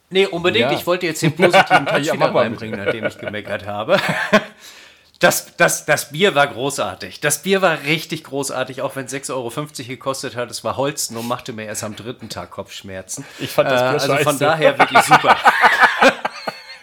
Nee, 0.09 0.25
unbedingt. 0.25 0.71
Ja. 0.71 0.77
Ich 0.77 0.87
wollte 0.87 1.05
jetzt 1.05 1.21
den 1.21 1.35
positiven 1.35 1.85
Touch 1.85 2.05
ja, 2.05 2.13
wieder 2.13 2.33
reinbringen, 2.33 2.83
nachdem 2.83 3.05
ich 3.05 3.19
gemeckert 3.19 3.67
habe. 3.67 3.97
Das, 5.19 5.55
das, 5.57 5.85
das 5.85 6.11
Bier 6.11 6.35
war 6.35 6.45
großartig. 6.45 7.21
Das 7.21 7.41
Bier 7.41 7.63
war 7.63 7.81
richtig 7.83 8.23
großartig, 8.23 8.81
auch 8.81 8.95
wenn 8.95 9.05
es 9.05 9.13
6,50 9.13 9.33
Euro 9.33 9.67
gekostet 9.87 10.35
hat. 10.35 10.51
Es 10.51 10.63
war 10.63 10.77
Holsten 10.77 11.17
und 11.17 11.27
machte 11.27 11.53
mir 11.53 11.65
erst 11.65 11.83
am 11.83 11.95
dritten 11.95 12.29
Tag 12.29 12.51
Kopfschmerzen. 12.51 13.25
Ich 13.39 13.49
fand 13.49 13.71
das 13.71 13.81
Bier 13.81 13.89
äh, 13.89 13.93
Also 13.93 14.13
scheiße. 14.13 14.23
von 14.23 14.39
daher 14.39 14.77
wirklich 14.77 15.03
super. 15.03 15.37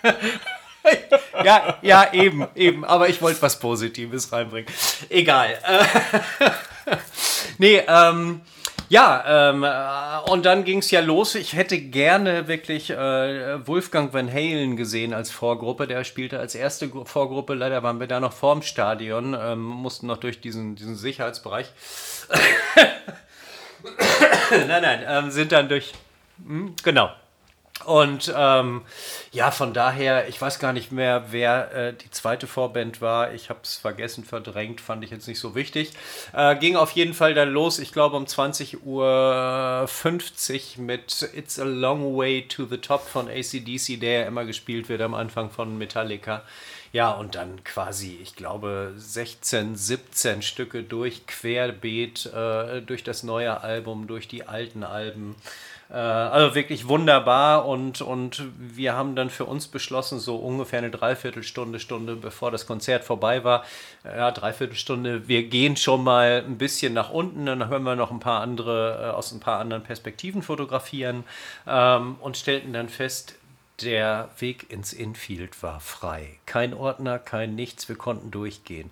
ja, 1.44 1.78
ja, 1.82 2.12
eben, 2.12 2.48
eben. 2.56 2.84
Aber 2.84 3.08
ich 3.08 3.22
wollte 3.22 3.40
was 3.40 3.60
Positives 3.60 4.32
reinbringen. 4.32 4.72
Egal. 5.08 5.56
nee, 7.58 7.80
ähm, 7.86 8.40
ja, 8.88 9.50
ähm, 9.50 9.64
äh, 9.64 10.30
und 10.30 10.44
dann 10.44 10.64
ging 10.64 10.78
es 10.78 10.90
ja 10.90 11.00
los. 11.00 11.34
Ich 11.34 11.54
hätte 11.54 11.78
gerne 11.78 12.48
wirklich 12.48 12.90
äh, 12.90 13.66
Wolfgang 13.66 14.12
Van 14.12 14.32
Halen 14.32 14.76
gesehen 14.76 15.14
als 15.14 15.30
Vorgruppe. 15.30 15.86
Der 15.86 16.04
spielte 16.04 16.38
als 16.38 16.54
erste 16.54 16.88
Vorgruppe. 17.04 17.54
Leider 17.54 17.82
waren 17.82 18.00
wir 18.00 18.06
da 18.06 18.20
noch 18.20 18.32
vorm 18.32 18.62
Stadion, 18.62 19.36
ähm, 19.38 19.62
mussten 19.62 20.06
noch 20.06 20.18
durch 20.18 20.40
diesen, 20.40 20.76
diesen 20.76 20.96
Sicherheitsbereich. 20.96 21.70
nein, 24.50 24.82
nein, 24.82 25.04
ähm, 25.06 25.30
sind 25.30 25.52
dann 25.52 25.68
durch. 25.68 25.92
Hm, 26.46 26.74
genau, 26.82 27.10
und 27.84 28.32
ähm, 28.34 28.82
ja, 29.32 29.50
von 29.50 29.74
daher, 29.74 30.28
ich 30.28 30.40
weiß 30.40 30.60
gar 30.60 30.72
nicht 30.72 30.92
mehr, 30.92 31.24
wer 31.30 31.72
äh, 31.72 31.92
die 31.92 32.10
zweite 32.10 32.46
Vorband 32.46 33.00
war. 33.00 33.34
Ich 33.34 33.50
habe 33.50 33.58
es 33.64 33.76
vergessen, 33.76 34.24
verdrängt, 34.24 34.80
fand 34.80 35.02
ich 35.04 35.10
jetzt 35.10 35.26
nicht 35.26 35.40
so 35.40 35.56
wichtig. 35.56 35.92
Äh, 36.32 36.56
ging 36.56 36.76
auf 36.76 36.92
jeden 36.92 37.14
Fall 37.14 37.34
dann 37.34 37.50
los, 37.50 37.80
ich 37.80 37.92
glaube 37.92 38.16
um 38.16 38.24
20.50 38.26 38.84
Uhr 38.84 39.88
mit 40.84 41.28
It's 41.34 41.58
a 41.58 41.64
Long 41.64 42.16
Way 42.16 42.46
to 42.48 42.64
the 42.64 42.78
Top 42.78 43.06
von 43.06 43.28
ACDC, 43.28 44.00
der 44.00 44.20
ja 44.20 44.26
immer 44.26 44.44
gespielt 44.44 44.88
wird 44.88 45.02
am 45.02 45.14
Anfang 45.14 45.50
von 45.50 45.76
Metallica. 45.76 46.42
Ja, 46.92 47.10
und 47.10 47.34
dann 47.34 47.64
quasi, 47.64 48.20
ich 48.22 48.36
glaube, 48.36 48.94
16, 48.96 49.74
17 49.74 50.42
Stücke 50.42 50.84
durch, 50.84 51.26
querbeet, 51.26 52.26
äh, 52.26 52.82
durch 52.82 53.02
das 53.02 53.24
neue 53.24 53.62
Album, 53.62 54.06
durch 54.06 54.28
die 54.28 54.46
alten 54.46 54.84
Alben. 54.84 55.34
Äh, 55.90 55.94
also 55.94 56.54
wirklich 56.54 56.88
wunderbar 56.88 57.66
und, 57.66 58.00
und 58.00 58.44
wir 58.58 58.94
haben 58.94 59.16
dann 59.16 59.30
für 59.30 59.44
uns 59.44 59.68
beschlossen, 59.68 60.18
so 60.18 60.36
ungefähr 60.36 60.78
eine 60.78 60.90
Dreiviertelstunde, 60.90 61.80
Stunde 61.80 62.16
bevor 62.16 62.50
das 62.50 62.66
Konzert 62.66 63.04
vorbei 63.04 63.44
war, 63.44 63.64
ja, 64.04 64.30
Dreiviertelstunde, 64.30 65.28
wir 65.28 65.44
gehen 65.44 65.76
schon 65.76 66.04
mal 66.04 66.44
ein 66.46 66.58
bisschen 66.58 66.92
nach 66.92 67.10
unten, 67.10 67.46
dann 67.46 67.68
hören 67.68 67.82
wir 67.82 67.96
noch 67.96 68.10
ein 68.10 68.20
paar 68.20 68.40
andere, 68.40 69.10
äh, 69.10 69.10
aus 69.10 69.32
ein 69.32 69.40
paar 69.40 69.60
anderen 69.60 69.82
Perspektiven 69.82 70.42
fotografieren 70.42 71.24
ähm, 71.66 72.16
und 72.20 72.36
stellten 72.36 72.72
dann 72.72 72.88
fest, 72.88 73.36
der 73.82 74.30
Weg 74.38 74.70
ins 74.70 74.92
Infield 74.92 75.60
war 75.62 75.80
frei. 75.80 76.38
Kein 76.46 76.74
Ordner, 76.74 77.18
kein 77.18 77.56
nichts, 77.56 77.88
wir 77.88 77.96
konnten 77.96 78.30
durchgehen. 78.30 78.90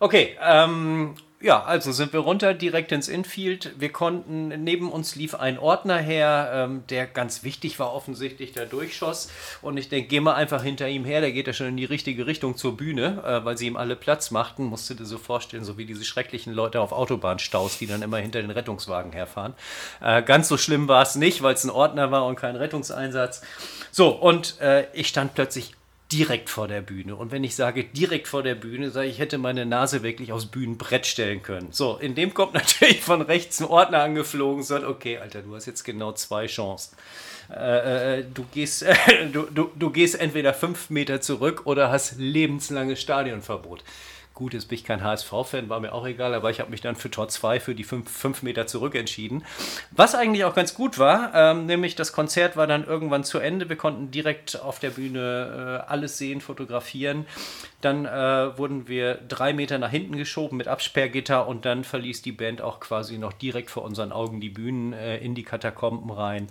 Okay, 0.00 0.36
ähm, 0.42 1.14
ja, 1.40 1.62
also 1.62 1.92
sind 1.92 2.14
wir 2.14 2.20
runter 2.20 2.54
direkt 2.54 2.90
ins 2.90 3.06
Infield. 3.06 3.72
Wir 3.78 3.90
konnten, 3.92 4.48
neben 4.64 4.90
uns 4.90 5.14
lief 5.14 5.34
ein 5.34 5.58
Ordner 5.58 5.98
her, 5.98 6.50
ähm, 6.54 6.84
der 6.88 7.06
ganz 7.06 7.44
wichtig 7.44 7.78
war, 7.78 7.92
offensichtlich, 7.92 8.52
der 8.52 8.64
durchschoss. 8.64 9.30
Und 9.60 9.76
ich 9.76 9.90
denke, 9.90 10.08
geh 10.08 10.20
mal 10.20 10.34
einfach 10.34 10.62
hinter 10.62 10.88
ihm 10.88 11.04
her, 11.04 11.20
der 11.20 11.32
geht 11.32 11.46
ja 11.46 11.52
schon 11.52 11.66
in 11.66 11.76
die 11.76 11.84
richtige 11.84 12.26
Richtung 12.26 12.56
zur 12.56 12.76
Bühne, 12.76 13.22
äh, 13.26 13.44
weil 13.44 13.58
sie 13.58 13.66
ihm 13.66 13.76
alle 13.76 13.94
Platz 13.94 14.30
machten. 14.30 14.64
Musst 14.64 14.88
du 14.88 14.94
dir 14.94 15.04
so 15.04 15.18
vorstellen, 15.18 15.64
so 15.64 15.76
wie 15.76 15.84
diese 15.84 16.04
schrecklichen 16.04 16.54
Leute 16.54 16.80
auf 16.80 16.92
Autobahnstaus, 16.92 17.76
die 17.76 17.86
dann 17.86 18.00
immer 18.00 18.18
hinter 18.18 18.40
den 18.40 18.50
Rettungswagen 18.50 19.12
herfahren. 19.12 19.52
Äh, 20.00 20.22
ganz 20.22 20.48
so 20.48 20.56
schlimm 20.56 20.88
war 20.88 21.02
es 21.02 21.14
nicht, 21.14 21.42
weil 21.42 21.54
es 21.54 21.64
ein 21.64 21.70
Ordner 21.70 22.10
war 22.10 22.24
und 22.24 22.36
kein 22.36 22.56
Rettungseinsatz. 22.56 23.42
So, 23.90 24.08
und 24.08 24.60
äh, 24.60 24.86
ich 24.94 25.08
stand 25.08 25.34
plötzlich 25.34 25.74
direkt 26.14 26.48
vor 26.48 26.68
der 26.68 26.80
Bühne. 26.80 27.16
Und 27.16 27.32
wenn 27.32 27.42
ich 27.42 27.56
sage 27.56 27.82
direkt 27.82 28.28
vor 28.28 28.44
der 28.44 28.54
Bühne, 28.54 28.90
sage 28.90 29.08
ich, 29.08 29.18
hätte 29.18 29.36
meine 29.36 29.66
Nase 29.66 30.04
wirklich 30.04 30.30
aufs 30.30 30.46
Bühnenbrett 30.46 31.06
stellen 31.06 31.42
können. 31.42 31.68
So, 31.72 31.96
in 31.96 32.14
dem 32.14 32.32
kommt 32.32 32.54
natürlich 32.54 33.00
von 33.00 33.20
rechts 33.20 33.60
ein 33.60 33.66
Ordner 33.66 33.98
angeflogen 33.98 34.58
und 34.58 34.62
sagt, 34.62 34.84
okay, 34.84 35.18
Alter, 35.18 35.42
du 35.42 35.56
hast 35.56 35.66
jetzt 35.66 35.82
genau 35.82 36.12
zwei 36.12 36.46
Chancen. 36.46 36.96
Äh, 37.52 38.20
äh 38.20 38.24
du, 38.32 38.44
gehst, 38.54 38.84
äh, 38.84 38.94
du, 39.32 39.42
du, 39.42 39.70
du 39.74 39.90
gehst 39.90 40.14
entweder 40.20 40.54
fünf 40.54 40.88
Meter 40.88 41.20
zurück 41.20 41.62
oder 41.64 41.90
hast 41.90 42.16
lebenslanges 42.16 43.00
Stadionverbot. 43.00 43.82
Gut, 44.34 44.52
jetzt 44.52 44.66
bin 44.66 44.76
ich 44.76 44.82
kein 44.82 45.04
HSV-Fan, 45.04 45.68
war 45.68 45.78
mir 45.78 45.92
auch 45.92 46.04
egal, 46.04 46.34
aber 46.34 46.50
ich 46.50 46.58
habe 46.58 46.72
mich 46.72 46.80
dann 46.80 46.96
für 46.96 47.08
Tor 47.08 47.28
2 47.28 47.60
für 47.60 47.76
die 47.76 47.84
5 47.84 48.42
Meter 48.42 48.66
zurück 48.66 48.96
entschieden. 48.96 49.44
Was 49.92 50.16
eigentlich 50.16 50.44
auch 50.44 50.56
ganz 50.56 50.74
gut 50.74 50.98
war, 50.98 51.32
ähm, 51.34 51.66
nämlich 51.66 51.94
das 51.94 52.12
Konzert 52.12 52.56
war 52.56 52.66
dann 52.66 52.84
irgendwann 52.84 53.22
zu 53.22 53.38
Ende. 53.38 53.68
Wir 53.68 53.76
konnten 53.76 54.10
direkt 54.10 54.60
auf 54.60 54.80
der 54.80 54.90
Bühne 54.90 55.82
äh, 55.86 55.88
alles 55.88 56.18
sehen, 56.18 56.40
fotografieren. 56.40 57.26
Dann 57.80 58.06
äh, 58.06 58.58
wurden 58.58 58.88
wir 58.88 59.20
drei 59.28 59.52
Meter 59.52 59.78
nach 59.78 59.90
hinten 59.90 60.16
geschoben 60.16 60.56
mit 60.56 60.66
Absperrgitter 60.66 61.46
und 61.46 61.64
dann 61.64 61.84
verließ 61.84 62.22
die 62.22 62.32
Band 62.32 62.60
auch 62.60 62.80
quasi 62.80 63.18
noch 63.18 63.34
direkt 63.34 63.70
vor 63.70 63.84
unseren 63.84 64.10
Augen 64.10 64.40
die 64.40 64.50
Bühnen 64.50 64.94
äh, 64.94 65.18
in 65.18 65.36
die 65.36 65.44
Katakomben 65.44 66.10
rein. 66.10 66.48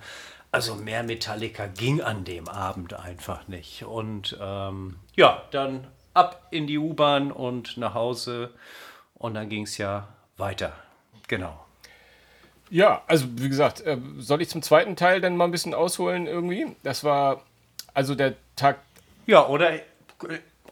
Also 0.53 0.75
mehr 0.75 1.03
Metallica 1.03 1.65
ging 1.65 1.99
an 1.99 2.23
dem 2.23 2.47
Abend 2.47 2.93
einfach 2.93 3.47
nicht. 3.49 3.83
Und 3.83 4.37
ähm, 4.39 4.95
ja, 5.15 5.41
dann 5.51 5.87
ab 6.13 6.47
in 6.51 6.67
die 6.67 6.77
U-Bahn 6.77 7.31
und 7.31 7.77
nach 7.77 7.93
Hause. 7.93 8.51
Und 9.15 9.35
dann 9.35 9.49
ging 9.49 9.63
es 9.63 9.77
ja 9.77 10.07
weiter. 10.37 10.73
Genau. 11.27 11.63
Ja, 12.69 13.03
also 13.07 13.25
wie 13.37 13.49
gesagt, 13.49 13.81
äh, 13.81 13.97
soll 14.17 14.41
ich 14.41 14.49
zum 14.49 14.61
zweiten 14.61 14.95
Teil 14.95 15.21
dann 15.21 15.37
mal 15.37 15.45
ein 15.45 15.51
bisschen 15.51 15.73
ausholen 15.73 16.27
irgendwie? 16.27 16.75
Das 16.83 17.03
war 17.03 17.43
also 17.93 18.15
der 18.15 18.33
Tag. 18.55 18.79
Ja, 19.25 19.47
oder 19.47 19.73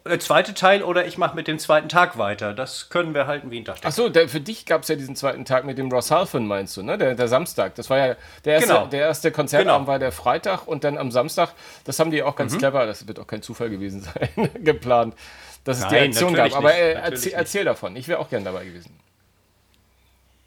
der 0.05 0.19
zweite 0.19 0.53
Teil 0.53 0.83
oder 0.83 1.05
ich 1.05 1.17
mache 1.17 1.35
mit 1.35 1.47
dem 1.47 1.59
zweiten 1.59 1.89
Tag 1.89 2.17
weiter. 2.17 2.53
Das 2.53 2.89
können 2.89 3.13
wir 3.13 3.27
halten 3.27 3.51
wie 3.51 3.59
ein 3.59 3.63
Dachdecker. 3.63 3.87
Achso, 3.87 4.09
für 4.27 4.39
dich 4.39 4.65
gab 4.65 4.81
es 4.81 4.87
ja 4.87 4.95
diesen 4.95 5.15
zweiten 5.15 5.45
Tag 5.45 5.63
mit 5.63 5.77
dem 5.77 5.91
Ross 5.91 6.11
Halfon, 6.11 6.47
meinst 6.47 6.75
du, 6.77 6.83
ne? 6.83 6.97
Der, 6.97 7.15
der 7.15 7.28
Samstag. 7.28 7.76
Das 7.76 7.89
war 7.89 7.97
ja 7.97 8.15
der 8.45 8.55
erste, 8.55 8.67
genau. 8.67 8.86
der 8.88 9.01
erste 9.01 9.32
Konzertabend 9.32 9.82
genau. 9.82 9.88
war 9.88 9.99
der 9.99 10.11
Freitag 10.11 10.67
und 10.67 10.84
dann 10.84 10.97
am 10.97 11.11
Samstag, 11.11 11.53
das 11.84 11.99
haben 11.99 12.11
die 12.11 12.23
auch 12.23 12.36
ganz 12.36 12.53
mhm. 12.53 12.59
clever, 12.59 12.86
das 12.86 13.07
wird 13.07 13.19
auch 13.19 13.28
kein 13.28 13.41
Zufall 13.41 13.69
gewesen 13.69 14.01
sein, 14.36 14.49
geplant, 14.63 15.15
dass 15.63 15.78
es 15.78 15.84
Nein, 15.84 15.91
die 15.91 16.09
Aktion 16.09 16.34
gab. 16.34 16.55
Aber 16.55 16.73
äh, 16.73 16.93
erzähl, 16.93 17.34
erzähl 17.34 17.65
davon, 17.65 17.95
ich 17.95 18.07
wäre 18.07 18.19
auch 18.19 18.30
gern 18.30 18.43
dabei 18.43 18.65
gewesen. 18.65 19.01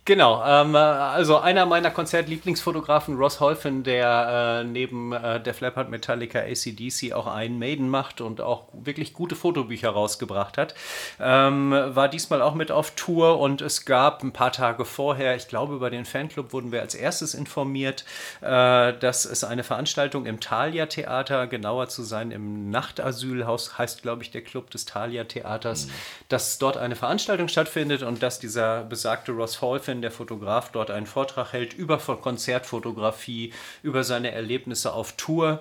Genau, 0.06 0.44
ähm, 0.44 0.76
also 0.76 1.38
einer 1.38 1.64
meiner 1.64 1.90
Konzertlieblingsfotografen, 1.90 3.16
Ross 3.16 3.40
Holfen, 3.40 3.84
der 3.84 4.60
äh, 4.60 4.64
neben 4.64 5.12
äh, 5.12 5.40
Def 5.40 5.60
Leppard, 5.60 5.88
Metallica, 5.88 6.40
ACDC 6.40 7.14
auch 7.14 7.26
einen 7.26 7.58
Maiden 7.58 7.88
macht 7.88 8.20
und 8.20 8.42
auch 8.42 8.64
wirklich 8.74 9.14
gute 9.14 9.34
Fotobücher 9.34 9.88
rausgebracht 9.88 10.58
hat, 10.58 10.74
ähm, 11.18 11.70
war 11.70 12.10
diesmal 12.10 12.42
auch 12.42 12.52
mit 12.52 12.70
auf 12.70 12.90
Tour 12.90 13.40
und 13.40 13.62
es 13.62 13.86
gab 13.86 14.22
ein 14.22 14.34
paar 14.34 14.52
Tage 14.52 14.84
vorher, 14.84 15.36
ich 15.36 15.48
glaube 15.48 15.74
über 15.74 15.88
den 15.88 16.04
Fanclub 16.04 16.52
wurden 16.52 16.70
wir 16.70 16.82
als 16.82 16.94
erstes 16.94 17.32
informiert, 17.32 18.04
äh, 18.42 18.92
dass 18.92 19.24
es 19.24 19.42
eine 19.42 19.64
Veranstaltung 19.64 20.26
im 20.26 20.38
Thalia 20.38 20.84
Theater, 20.84 21.46
genauer 21.46 21.88
zu 21.88 22.02
sein 22.02 22.30
im 22.30 22.68
Nachtasylhaus, 22.68 23.78
heißt 23.78 24.02
glaube 24.02 24.22
ich 24.22 24.30
der 24.30 24.42
Club 24.42 24.70
des 24.70 24.84
Thalia 24.84 25.24
Theaters, 25.24 25.86
mhm. 25.86 25.92
dass 26.28 26.58
dort 26.58 26.76
eine 26.76 26.94
Veranstaltung 26.94 27.48
stattfindet 27.48 28.02
und 28.02 28.22
dass 28.22 28.38
dieser 28.38 28.84
besagte 28.84 29.32
Ross 29.32 29.62
Holfen 29.62 29.93
wenn 29.94 30.02
der 30.02 30.10
Fotograf 30.10 30.72
dort 30.72 30.90
einen 30.90 31.06
Vortrag 31.06 31.52
hält 31.52 31.72
über 31.72 31.98
Konzertfotografie, 31.98 33.52
über 33.84 34.02
seine 34.02 34.32
Erlebnisse 34.32 34.92
auf 34.92 35.12
Tour 35.12 35.60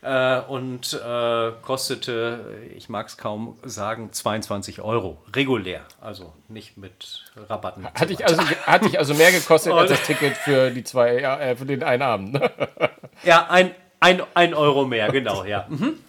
äh, 0.00 0.40
und 0.40 0.94
äh, 0.94 1.52
kostete, 1.60 2.62
ich 2.74 2.88
mag 2.88 3.08
es 3.08 3.18
kaum 3.18 3.58
sagen, 3.62 4.10
22 4.10 4.80
Euro. 4.80 5.18
Regulär, 5.36 5.82
also 6.00 6.32
nicht 6.48 6.78
mit 6.78 7.24
Rabatten. 7.36 7.86
Hatte, 7.86 8.14
ich 8.14 8.24
also, 8.26 8.40
hatte 8.42 8.86
ich 8.86 8.98
also 8.98 9.12
mehr 9.12 9.32
gekostet 9.32 9.74
als 9.74 9.90
das 9.90 10.02
Ticket 10.02 10.34
für, 10.34 10.70
die 10.70 10.82
zwei, 10.82 11.18
äh, 11.18 11.54
für 11.54 11.66
den 11.66 11.82
einen 11.82 12.02
Abend. 12.02 12.40
Ja, 13.22 13.46
ein, 13.48 13.70
ein, 14.00 14.22
ein 14.34 14.54
Euro 14.54 14.86
mehr, 14.86 15.10
genau, 15.12 15.44
ja. 15.44 15.66
Mhm. 15.68 16.00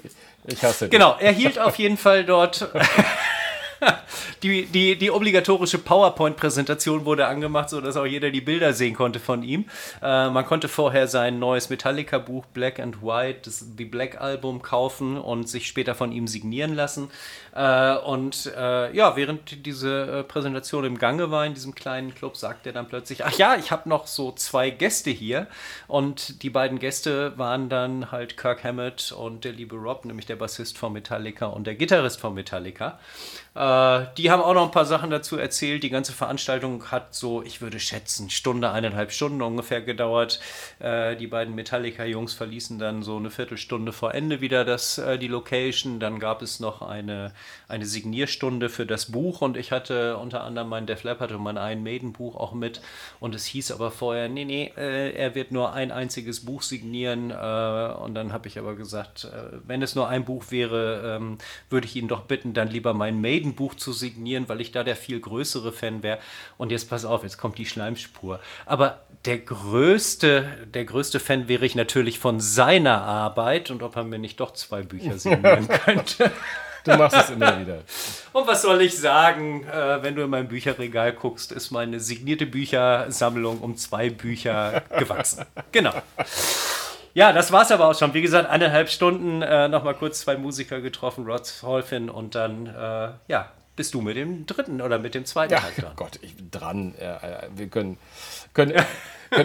Ich 0.47 0.63
hasse 0.63 0.89
Genau, 0.89 1.15
er 1.19 1.32
hielt 1.32 1.59
auf 1.59 1.78
jeden 1.78 1.97
Fall 1.97 2.26
dort 2.26 2.67
die, 4.43 4.65
die, 4.65 4.97
die 4.97 5.11
obligatorische 5.11 5.78
PowerPoint-Präsentation 5.78 7.05
wurde 7.05 7.28
angemacht, 7.28 7.69
sodass 7.69 7.97
auch 7.97 8.05
jeder 8.05 8.32
die 8.32 8.41
Bilder 8.41 8.73
sehen 8.73 8.95
konnte 8.95 9.19
von 9.19 9.43
ihm. 9.43 9.65
Äh, 10.01 10.30
man 10.30 10.45
konnte 10.45 10.67
vorher 10.67 11.07
sein 11.07 11.39
neues 11.39 11.69
Metallica-Buch 11.69 12.45
Black 12.47 12.80
and 12.80 13.01
White, 13.01 13.41
das 13.45 13.65
The 13.78 13.86
Black 13.86 14.21
Album, 14.21 14.61
kaufen 14.61 15.17
und 15.17 15.49
sich 15.49 15.67
später 15.67 15.95
von 15.95 16.11
ihm 16.11 16.28
signieren 16.28 16.76
lassen. 16.76 17.09
Äh, 17.53 17.95
und 17.97 18.51
äh, 18.55 18.95
ja, 18.95 19.15
während 19.15 19.65
diese 19.65 20.19
äh, 20.19 20.23
Präsentation 20.23 20.86
im 20.86 20.97
Gange 20.97 21.32
war 21.32 21.45
in 21.45 21.53
diesem 21.53 21.73
kleinen 21.73 22.13
Club, 22.13 22.38
sagte 22.38 22.69
er 22.69 22.73
dann 22.73 22.88
plötzlich: 22.88 23.23
Ach 23.26 23.38
ja, 23.38 23.55
ich 23.55 23.71
habe 23.71 23.88
noch 23.89 24.07
so 24.07 24.32
zwei 24.32 24.69
Gäste 24.69 25.09
hier. 25.09 25.47
Und 25.88 26.43
die 26.43 26.49
beiden 26.49 26.80
Gäste 26.80 27.38
waren 27.38 27.69
dann 27.69 28.11
halt 28.11 28.38
Kirk 28.38 28.63
Hammett 28.63 29.11
und 29.11 29.45
der 29.45 29.53
liebe 29.53 29.76
Rob, 29.76 30.05
nämlich 30.05 30.26
der 30.26 30.36
Bassist 30.36 30.78
von 30.78 30.93
Metallica 30.93 31.45
und 31.45 31.65
der 31.67 31.76
Gitarrist 31.76 32.19
von 32.19 32.34
Metallica. 32.34 32.99
Äh, 33.56 34.08
die 34.18 34.30
haben 34.32 34.41
auch 34.41 34.53
noch 34.53 34.66
ein 34.66 34.72
paar 34.72 34.86
Sachen 34.86 35.10
dazu 35.10 35.38
erzählt. 35.38 35.84
Die 35.84 35.89
ganze 35.89 36.12
Veranstaltung 36.12 36.91
hat 36.91 37.16
so, 37.16 37.41
ich 37.41 37.62
würde 37.62 37.80
schätzen, 37.80 38.30
Stunde, 38.30 38.72
eineinhalb 38.72 39.12
Stunden 39.12 39.41
ungefähr 39.41 39.82
gedauert. 39.82 40.41
Äh, 40.80 41.16
die 41.16 41.28
beiden 41.28 41.56
Metallica-Jungs 41.56 42.34
verließen 42.34 42.80
dann 42.80 43.01
so 43.01 43.16
eine 43.16 43.30
Viertelstunde 43.30 43.93
vor 43.93 44.14
Ende 44.14 44.41
wieder 44.41 44.66
das, 44.66 44.97
äh, 44.97 45.18
die 45.18 45.28
Location. 45.28 45.99
Dann 46.01 46.20
gab 46.20 46.41
es 46.41 46.60
noch 46.60 46.82
eine, 46.82 47.32
eine 47.70 47.86
Signierstunde 47.86 48.68
für 48.70 48.86
das 48.86 49.12
Buch 49.12 49.41
und 49.41 49.56
ich 49.56 49.72
hatte 49.72 50.18
unter 50.18 50.43
anderem 50.43 50.68
mein 50.68 50.86
Def 50.86 51.03
Leppard 51.03 51.32
und 51.32 51.41
mein 51.41 51.56
Iron 51.56 51.84
Maiden 51.84 52.12
Buch 52.12 52.36
auch 52.36 52.53
mit. 52.53 52.82
Und 53.22 53.36
es 53.36 53.45
hieß 53.45 53.72
aber 53.72 53.91
vorher, 53.91 54.28
nee, 54.28 54.43
nee, 54.45 54.72
er 54.76 55.36
wird 55.36 55.51
nur 55.51 55.74
ein 55.74 55.91
einziges 55.91 56.45
Buch 56.45 56.62
signieren. 56.62 57.32
Und 57.32 58.16
dann 58.16 58.34
habe 58.34 58.47
ich 58.47 58.60
aber 58.60 58.76
gesagt, 58.76 59.28
wenn 59.66 59.82
es 59.82 59.95
nur 59.95 60.08
ein 60.08 60.26
Buch 60.26 60.45
wäre, 60.49 61.16
ähm, 61.16 61.38
würde 61.70 61.88
ich 61.88 61.95
ihn 61.95 62.08
doch 62.08 62.22
bitten, 62.22 62.53
dann 62.53 62.70
lieber 62.70 62.93
mein 62.93 63.22
Maiden 63.22 63.45
Buch 63.54 63.76
zu 63.76 63.93
signieren, 63.93 64.50
weil 64.50 64.62
ich 64.62 64.72
da 64.72 64.84
der 64.84 64.96
viel 64.96 65.20
größere 65.20 65.72
Fan 65.72 66.02
wäre. 66.02 66.18
Und 66.58 66.72
jetzt 66.72 66.89
pass 66.89 67.06
auf, 67.06 67.24
jetzt 67.24 67.38
kommt 67.38 67.58
die 67.58 67.66
Schleimspur. 67.66 68.39
Aber 68.66 69.02
der 69.26 69.39
größte, 69.39 70.68
der 70.74 70.86
größte 70.86 71.20
Fan 71.20 71.48
wäre 71.48 71.66
ich 71.66 71.76
natürlich 71.76 72.20
von 72.20 72.39
seiner 72.39 73.02
Arbeit 73.02 73.72
und 73.72 73.84
ob 73.84 73.96
er 73.96 74.04
mir 74.04 74.20
nicht 74.20 74.39
doch 74.39 74.54
zwei 74.54 74.82
Bücher 74.82 75.18
signieren 75.18 75.68
könnte. 75.86 76.32
Du 76.86 76.96
machst 76.98 77.18
es 77.18 77.32
immer 77.32 77.60
wieder. 77.60 77.80
Und 78.32 78.46
was 78.46 78.62
soll 78.62 78.82
ich 78.82 78.96
sagen, 78.98 79.64
äh, 79.64 80.04
wenn 80.04 80.16
du 80.16 80.22
in 80.22 80.30
mein 80.30 80.48
Bücherregal 80.48 81.14
guckst, 81.14 81.52
ist 81.52 81.72
meine 81.72 82.00
signierte 82.00 82.46
Büchersammlung 82.46 83.60
um 83.62 83.76
zwei 83.76 84.12
Bücher 84.12 84.84
gewachsen. 84.98 85.46
Genau. 85.72 85.93
Ja, 87.16 87.32
das 87.32 87.53
war's 87.53 87.72
aber 87.72 87.88
auch 87.88 87.97
schon. 87.97 88.13
Wie 88.13 88.22
gesagt, 88.22 88.49
eineinhalb 88.49 88.89
Stunden 88.89 89.41
äh, 89.41 89.70
nochmal 89.70 89.93
kurz 89.95 90.20
zwei 90.20 90.36
Musiker 90.36 90.82
getroffen, 90.82 91.26
Rod 91.26 91.49
Holfin 91.61 92.09
und 92.09 92.36
dann, 92.36 92.68
äh, 92.68 93.11
ja, 93.30 93.51
bist 93.78 93.93
du 93.93 94.01
mit 94.01 94.18
dem 94.18 94.45
dritten 94.45 94.82
oder 94.82 94.99
mit 94.99 95.16
dem 95.16 95.24
zweiten 95.24 95.53
ja, 95.53 95.59
Teil 95.59 95.72
dran. 95.78 95.93
Gott, 95.95 96.20
ich 96.22 96.36
bin 96.36 96.51
dran. 96.51 96.93
Äh, 96.95 97.47
wir 97.55 97.68
können, 97.68 97.97
können 98.53 98.74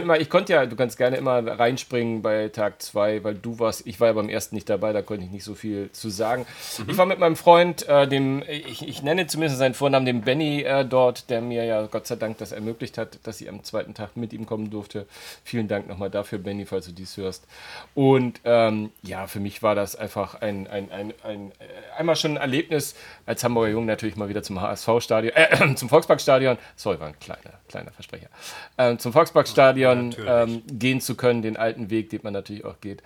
mal, 0.05 0.21
ich 0.21 0.31
konnte 0.31 0.53
ja, 0.53 0.67
du 0.67 0.77
kannst 0.77 0.97
gerne 0.99 1.17
immer 1.17 1.47
reinspringen 1.47 2.23
bei 2.23 2.49
Tag 2.49 2.83
2, 2.83 3.25
weil 3.25 3.35
du 3.35 3.59
warst, 3.59 3.87
ich 3.87 4.01
war 4.01 4.09
ja 4.09 4.13
beim 4.13 4.29
ersten 4.29 4.55
nicht 4.55 4.69
dabei, 4.69 4.93
da 4.93 5.03
konnte 5.03 5.25
ich 5.25 5.31
nicht 5.31 5.45
so 5.45 5.55
viel 5.55 5.91
zu 5.93 6.11
sagen. 6.11 6.47
Mhm. 6.79 6.91
Ich 6.91 6.99
war 6.99 7.07
mit 7.07 7.19
meinem 7.19 7.37
Freund, 7.37 7.89
äh, 7.89 8.07
dem, 8.07 8.43
ich, 8.47 8.87
ich, 8.87 9.03
nenne 9.03 9.27
zumindest 9.27 9.59
seinen 9.59 9.75
Vornamen, 9.75 10.07
dem 10.07 10.23
Benny 10.23 10.63
äh, 10.63 10.85
dort, 10.85 11.31
der 11.31 11.41
mir 11.41 11.65
ja 11.65 11.87
Gott 11.87 12.07
sei 12.07 12.17
Dank 12.17 12.39
das 12.39 12.53
ermöglicht 12.53 12.99
hat, 12.99 13.19
dass 13.25 13.41
ich 13.41 13.49
am 13.49 13.65
zweiten 13.65 13.95
Tag 13.95 14.17
mit 14.17 14.33
ihm 14.33 14.47
kommen 14.47 14.71
durfte. 14.71 15.07
Vielen 15.45 15.69
Dank 15.69 15.89
nochmal 15.89 16.11
dafür, 16.11 16.39
Benny, 16.39 16.67
falls 16.67 16.87
du 16.87 16.93
dies 16.93 17.17
hörst. 17.17 17.47
Und 17.95 18.41
ähm, 18.45 18.91
ja, 19.03 19.27
für 19.27 19.41
mich 19.41 19.63
war 19.63 19.75
das 19.75 19.97
einfach 19.97 20.41
ein, 20.41 20.67
ein, 20.67 20.91
ein, 20.91 21.15
ein, 21.23 21.51
äh, 21.53 21.99
einmal 21.99 22.17
schon 22.17 22.33
ein 22.33 22.37
Erlebnis, 22.37 22.95
als 23.27 23.43
Hamburger 23.45 23.71
Jung 23.71 23.87
natürlich 23.87 24.17
mal 24.17 24.29
wieder 24.29 24.43
zum 24.43 24.61
HSV-Stadion, 24.61 25.35
äh, 25.35 25.75
zum 25.75 25.89
Volksparkstadion, 25.89 26.59
sorry, 26.77 27.01
war 27.01 27.09
ein 27.09 27.19
kleiner, 27.19 27.61
kleiner 27.69 27.93
Versprecher, 27.93 28.29
äh, 28.77 28.97
zum 28.97 29.13
Volksparkstadion 29.13 29.70
Stadion 29.71 30.15
ähm, 30.27 30.63
gehen 30.67 31.01
zu 31.01 31.15
können, 31.15 31.43
den 31.43 31.57
alten 31.57 31.91
Weg, 31.91 32.11
den 32.11 32.21
man 32.23 32.33
natürlich 32.33 32.65
auch 32.65 32.81
geht. 32.81 33.03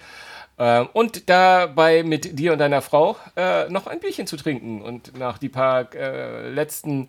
Ähm, 0.56 0.88
und 0.92 1.28
dabei 1.28 2.04
mit 2.04 2.38
dir 2.38 2.52
und 2.52 2.58
deiner 2.58 2.80
Frau 2.80 3.16
äh, 3.36 3.68
noch 3.70 3.88
ein 3.88 3.98
Bierchen 3.98 4.28
zu 4.28 4.36
trinken 4.36 4.82
und 4.82 5.18
nach 5.18 5.38
die 5.38 5.48
paar 5.48 5.92
äh, 5.94 6.48
letzten 6.48 7.08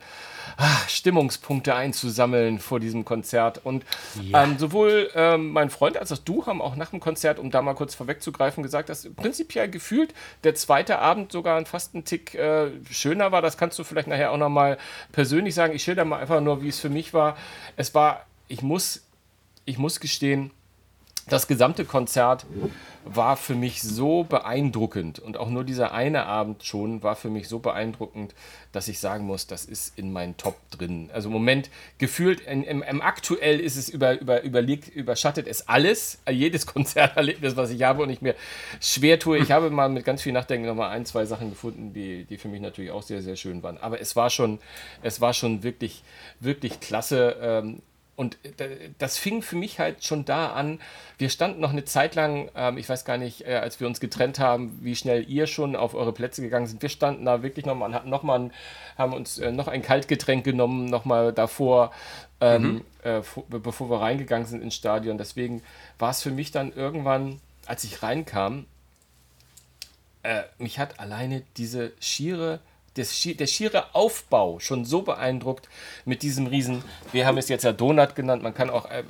ach, 0.58 0.89
Stimmungspunkte 0.89 1.76
einzusammeln 1.76 2.58
vor 2.58 2.80
diesem 2.80 3.06
Konzert. 3.06 3.62
Und 3.64 3.86
ja. 4.20 4.43
ähm, 4.43 4.58
sowohl 4.58 5.12
ähm, 5.14 5.51
mein 5.51 5.70
Freund 5.70 5.95
als 5.95 6.12
auch 6.12 6.18
du 6.18 6.47
haben 6.47 6.60
auch 6.60 6.76
nach 6.76 6.89
dem 6.89 6.99
Konzert, 6.99 7.38
um 7.38 7.51
da 7.51 7.62
mal 7.62 7.76
kurz 7.76 7.93
vorwegzugreifen, 7.93 8.64
gesagt, 8.64 8.89
dass 8.89 9.08
prinzipiell 9.16 9.70
gefühlt 9.70 10.16
der 10.43 10.56
zweite 10.56 10.97
Abend 10.97 11.32
sogar 11.32 11.64
fast 11.68 11.93
ein 11.93 12.03
Tick 12.03 12.34
äh, 12.34 12.72
schöner 12.89 13.32
war. 13.32 13.43
Das 13.43 13.58
kannst 13.60 13.78
du 13.78 13.84
vielleicht 13.84 14.08
nachher 14.08 14.32
auch 14.32 14.38
nochmal 14.38 14.80
persönlich 15.12 15.53
sagen. 15.53 15.76
Ich 15.76 15.84
schilder 15.84 16.03
mal 16.03 16.20
einfach 16.20 16.41
nur, 16.41 16.64
wie 16.64 16.70
es 16.70 16.80
für 16.80 16.89
mich 16.89 17.14
war. 17.14 17.38
Es 17.78 17.93
war, 17.93 18.26
ich 18.47 18.64
muss 18.64 19.05
ich 19.66 19.78
muss 19.78 19.99
gestehen, 19.99 20.51
das 21.28 21.47
gesamte 21.47 21.86
Konzert 21.86 22.45
war 23.03 23.36
für 23.36 23.55
mich 23.55 23.82
so 23.82 24.24
beeindruckend 24.24 25.18
und 25.18 25.38
auch 25.38 25.49
nur 25.49 25.63
dieser 25.63 25.91
eine 25.91 26.26
Abend 26.28 26.63
schon 26.63 27.01
war 27.01 27.16
für 27.16 27.30
mich 27.30 27.47
so 27.47 27.57
beeindruckend, 27.57 28.36
dass 28.72 28.88
ich 28.88 28.99
sagen 28.99 29.26
muss, 29.26 29.47
das 29.47 29.66
ist 29.66 29.97
in 29.97 30.13
meinen 30.13 30.38
Top 30.38 30.55
drin. 30.70 31.09
Also 31.13 31.30
im 31.30 31.34
Moment 31.34 31.72
gefühlt, 31.97 32.41
im, 32.41 32.63
im, 32.84 33.01
aktuell 33.01 33.59
ist 33.59 33.76
es 33.76 33.89
über, 33.89 34.20
über, 34.20 34.43
überliegt, 34.43 34.88
überschattet 34.88 35.47
es 35.47 35.68
alles, 35.68 36.20
jedes 36.30 36.66
Konzerterlebnis, 36.68 37.55
was 37.55 37.72
ich 37.72 37.82
habe 37.82 38.03
und 38.03 38.11
ich 38.11 38.22
mir 38.22 38.36
schwer 38.80 39.18
tue. 39.18 39.39
Ich 39.39 39.51
habe 39.51 39.72
mal 39.72 39.89
mit 39.89 40.05
ganz 40.05 40.22
viel 40.22 40.34
Nachdenken 40.34 40.68
nochmal 40.68 40.91
ein, 40.91 41.05
zwei 41.05 41.26
Sachen 41.26 41.49
gefunden, 41.49 41.91
die, 41.93 42.26
die 42.26 42.38
für 42.38 42.49
mich 42.49 42.61
natürlich 42.61 42.91
auch 42.91 43.03
sehr, 43.03 43.24
sehr 43.24 43.36
schön 43.36 43.63
waren. 43.63 43.80
Aber 43.80 43.99
es 43.99 44.16
war 44.16 44.30
schon, 44.30 44.59
es 45.01 45.22
war 45.22 45.34
schon 45.34 45.63
wirklich, 45.63 46.03
wirklich 46.39 46.80
klasse. 46.80 47.36
Ähm, 47.41 47.82
und 48.16 48.38
das 48.97 49.18
fing 49.18 49.41
für 49.41 49.57
mich 49.57 49.80
halt 49.80 50.05
schon 50.05 50.24
da 50.24 50.53
an. 50.53 50.80
Wir 51.18 51.30
standen 51.30 51.59
noch 51.59 51.72
eine 51.72 51.84
Zeit 51.84 52.16
lang, 52.16 52.49
ähm, 52.55 52.78
ich 52.78 52.88
weiß 52.88 53.03
gar 53.03 53.18
nicht, 53.18 53.45
äh, 53.45 53.55
als 53.55 53.80
wir 53.80 53.88
uns 53.88 53.99
getrennt 53.99 54.39
haben, 54.39 54.80
wie 54.82 54.95
schnell 54.95 55.30
ihr 55.30 55.47
schon 55.47 55.76
auf 55.76 55.93
eure 55.95 56.13
Plätze 56.13 56.41
gegangen 56.41 56.68
sind. 56.68 56.82
Wir 56.82 56.89
standen 56.89 57.26
da 57.26 57.43
wirklich 57.43 57.66
nochmal, 57.66 57.93
hatten 57.93 58.09
noch 58.09 58.24
mal, 58.24 58.51
haben 58.97 59.13
uns 59.13 59.38
äh, 59.38 59.51
noch 59.51 59.68
ein 59.68 59.82
Kaltgetränk 59.82 60.45
genommen, 60.45 60.86
nochmal 60.86 61.34
davor, 61.34 61.91
ähm, 62.39 62.63
mhm. 62.63 62.82
äh, 63.03 63.22
bevor 63.49 63.89
wir 63.89 63.99
reingegangen 63.99 64.47
sind 64.47 64.63
ins 64.63 64.76
Stadion. 64.76 65.18
Deswegen 65.18 65.61
war 65.99 66.11
es 66.11 66.22
für 66.22 66.32
mich 66.32 66.51
dann 66.51 66.72
irgendwann, 66.72 67.41
als 67.66 67.84
ich 67.84 68.01
reinkam, 68.01 68.66
äh, 70.24 70.43
mich 70.57 70.80
hat 70.80 71.01
alleine 71.01 71.43
diese 71.57 71.91
schiere 71.99 72.59
das, 72.96 73.22
der 73.22 73.48
schiere 73.48 73.93
Aufbau 73.93 74.60
schon 74.60 74.86
so 74.86 75.02
beeindruckt 75.02 75.70
mit 76.06 76.24
diesem 76.24 76.48
riesen, 76.48 76.84
wir 77.12 77.26
haben 77.26 77.38
es 77.38 77.50
jetzt 77.50 77.64
ja 77.64 77.74
Donut 77.74 78.16
genannt, 78.16 78.41
man 78.41 78.54
kann 78.54 78.70
auch, 78.70 78.89
äh, 78.89 79.04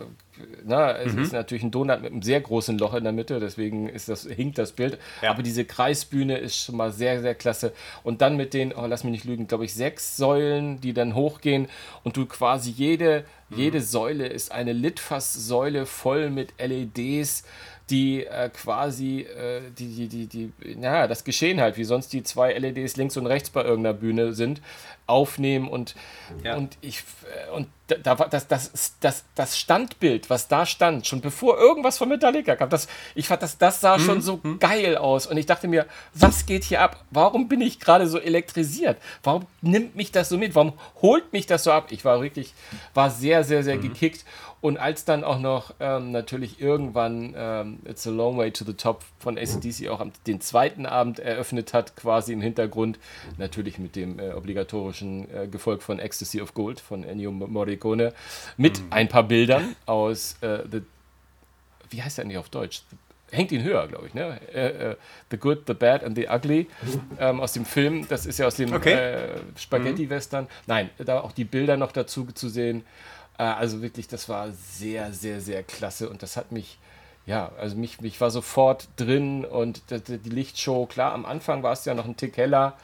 na, 0.66 0.98
es 0.98 1.14
mhm. 1.14 1.22
ist 1.22 1.34
natürlich 1.34 1.64
ein 1.64 1.72
Donut 1.72 2.02
mit 2.02 2.12
einem 2.12 2.22
sehr 2.22 2.42
großen 2.42 2.78
Loch 2.78 2.94
in 2.96 3.04
der 3.04 3.14
Mitte, 3.14 3.40
deswegen 3.40 3.88
ist 3.88 4.10
das, 4.10 4.24
hinkt 4.24 4.58
das 4.58 4.72
Bild, 4.72 4.98
ja. 5.22 5.30
aber 5.30 5.44
diese 5.44 5.66
Kreisbühne 5.66 6.38
ist 6.38 6.58
schon 6.58 6.76
mal 6.76 6.92
sehr, 6.92 7.22
sehr 7.22 7.36
klasse. 7.36 7.74
Und 8.04 8.22
dann 8.22 8.36
mit 8.36 8.54
den, 8.54 8.74
oh, 8.74 8.86
lass 8.86 9.04
mich 9.04 9.12
nicht 9.12 9.26
lügen, 9.26 9.48
glaube 9.48 9.66
ich, 9.66 9.74
sechs 9.74 10.18
Säulen, 10.18 10.82
die 10.82 10.94
dann 10.94 11.16
hochgehen. 11.16 11.68
Und 12.04 12.18
du 12.18 12.26
quasi 12.26 12.72
jede, 12.72 13.26
mhm. 13.50 13.58
jede 13.58 13.82
Säule 13.82 14.28
ist 14.28 14.52
eine 14.52 14.74
Litfaßsäule 14.74 15.86
voll 15.86 16.30
mit 16.30 16.54
LEDs, 16.60 17.44
die 17.90 18.26
äh, 18.26 18.50
quasi 18.50 19.22
äh, 19.22 19.62
die, 19.78 20.08
die, 20.08 20.08
die, 20.08 20.28
die, 20.28 20.82
ja, 20.82 21.08
das 21.08 21.24
Geschehen 21.24 21.62
halt, 21.62 21.78
wie 21.78 21.84
sonst 21.84 22.14
die 22.14 22.24
zwei 22.24 22.54
LEDs 22.54 22.96
links 22.98 23.16
und 23.18 23.28
rechts 23.28 23.50
bei 23.50 23.64
irgendeiner 23.64 23.94
Bühne 23.94 24.34
sind, 24.34 24.62
aufnehmen 25.08 25.68
und, 25.68 25.96
ja. 26.44 26.56
und 26.56 26.78
ich 26.82 27.00
äh, 27.00 27.52
und 27.52 27.68
da 27.88 28.18
war 28.18 28.30
das, 28.30 28.48
das, 28.48 28.98
das, 29.00 29.26
das 29.36 29.60
Standbild, 29.60 30.30
was 30.30 30.48
da 30.48 30.66
stand, 30.66 31.06
schon 31.06 31.22
bevor 31.22 31.60
irgendwas 31.60 32.00
von 32.00 32.10
Metallica 32.10 32.56
kam, 32.56 32.70
das, 32.70 32.88
ich 33.14 33.28
fand, 33.28 33.44
das, 33.44 33.60
das 33.60 33.80
sah 33.80 33.98
mhm. 33.98 34.02
schon 34.02 34.22
so 34.22 34.40
mhm. 34.42 34.60
geil 34.60 34.98
aus. 34.98 35.28
Und 35.28 35.38
ich 35.38 35.46
dachte 35.46 35.68
mir, 35.68 35.86
was 36.14 36.48
geht 36.48 36.64
hier 36.64 36.82
ab? 36.82 37.04
Warum 37.12 37.48
bin 37.48 37.62
ich 37.62 37.80
gerade 37.80 38.08
so 38.08 38.18
elektrisiert? 38.18 38.98
Warum 39.22 39.46
nimmt 39.62 39.96
mich 39.96 40.12
das 40.12 40.30
so 40.30 40.38
mit? 40.38 40.56
Warum 40.56 40.74
holt 41.02 41.32
mich 41.32 41.46
das 41.46 41.64
so 41.64 41.72
ab? 41.72 41.88
Ich 41.92 42.04
war 42.04 42.22
wirklich, 42.22 42.54
war 42.96 43.12
sehr, 43.12 43.44
sehr, 43.44 43.64
sehr 43.64 43.76
mhm. 43.76 43.82
gekickt. 43.82 44.26
Und 44.66 44.78
als 44.78 45.06
dann 45.06 45.24
auch 45.24 45.38
noch 45.38 45.76
ähm, 45.80 46.12
natürlich 46.12 46.60
irgendwann 46.60 47.36
ähm, 47.38 47.78
It's 47.88 48.08
a 48.08 48.10
Long 48.10 48.36
Way 48.36 48.50
to 48.50 48.66
the 48.66 48.74
Top 48.74 49.04
von 49.20 49.38
ACDC 49.38 49.90
auch 49.90 50.00
am, 50.00 50.12
den 50.26 50.42
zweiten 50.42 50.88
Abend 50.88 51.20
eröffnet 51.20 51.72
hat, 51.76 51.96
quasi 51.96 52.34
im 52.34 52.42
Hintergrund, 52.42 52.98
natürlich 53.38 53.78
mit 53.78 53.96
dem 53.96 54.18
äh, 54.18 54.32
obligatorischen 54.32 55.30
äh, 55.32 55.48
Gefolg 55.48 55.84
von 55.84 56.00
Ecstasy 56.00 56.42
of 56.42 56.56
Gold 56.56 56.80
von 56.80 57.04
Ennio 57.04 57.30
Morricone, 57.30 58.12
mit 58.58 58.80
mhm. 58.80 58.88
ein 58.90 59.08
paar 59.08 59.28
Bildern 59.28 59.76
aus 59.86 60.38
äh, 60.42 60.64
The, 60.72 60.82
wie 61.92 62.02
heißt 62.02 62.18
der 62.18 62.26
eigentlich 62.26 62.40
auf 62.40 62.50
Deutsch? 62.50 62.82
hängt 63.32 63.52
ihn 63.52 63.64
höher, 63.64 63.88
glaube 63.88 64.08
ich, 64.08 64.14
ne? 64.14 64.40
Äh, 64.54 64.92
äh, 64.92 64.96
the 65.30 65.38
Good, 65.38 65.64
The 65.68 65.74
Bad 65.74 66.04
and 66.04 66.16
The 66.16 66.28
Ugly 66.30 66.68
ähm, 67.20 67.40
aus 67.40 67.54
dem 67.54 67.66
Film. 67.66 68.08
Das 68.08 68.26
ist 68.26 68.40
ja 68.40 68.48
aus 68.48 68.56
dem 68.56 68.74
okay. 68.74 68.94
äh, 68.94 69.28
Spaghetti-Western. 69.58 70.48
Nein, 70.68 70.90
da 70.98 71.20
auch 71.22 71.32
die 71.32 71.44
Bilder 71.44 71.78
noch 71.78 71.92
dazu 71.92 72.26
zu 72.34 72.50
sehen. 72.50 72.84
Äh, 73.38 73.44
also 73.44 73.82
wirklich, 73.82 74.08
das 74.08 74.30
war 74.30 74.52
sehr, 74.52 75.14
sehr, 75.14 75.42
sehr 75.42 75.64
klasse 75.64 76.10
und 76.10 76.24
das 76.24 76.38
hat 76.38 76.52
mich, 76.52 76.78
ja, 77.26 77.52
also 77.60 77.76
mich, 77.76 78.02
mich 78.02 78.20
war 78.22 78.32
sofort 78.32 78.88
drin 78.98 79.46
und 79.46 79.84
die, 79.90 80.18
die 80.18 80.30
Lichtshow, 80.30 80.86
klar, 80.86 81.14
am 81.14 81.26
Anfang 81.26 81.64
war 81.64 81.74
es 81.74 81.86
ja 81.86 81.94
noch 81.94 82.06
ein 82.06 82.18
Tick 82.18 82.38
heller. 82.38 82.76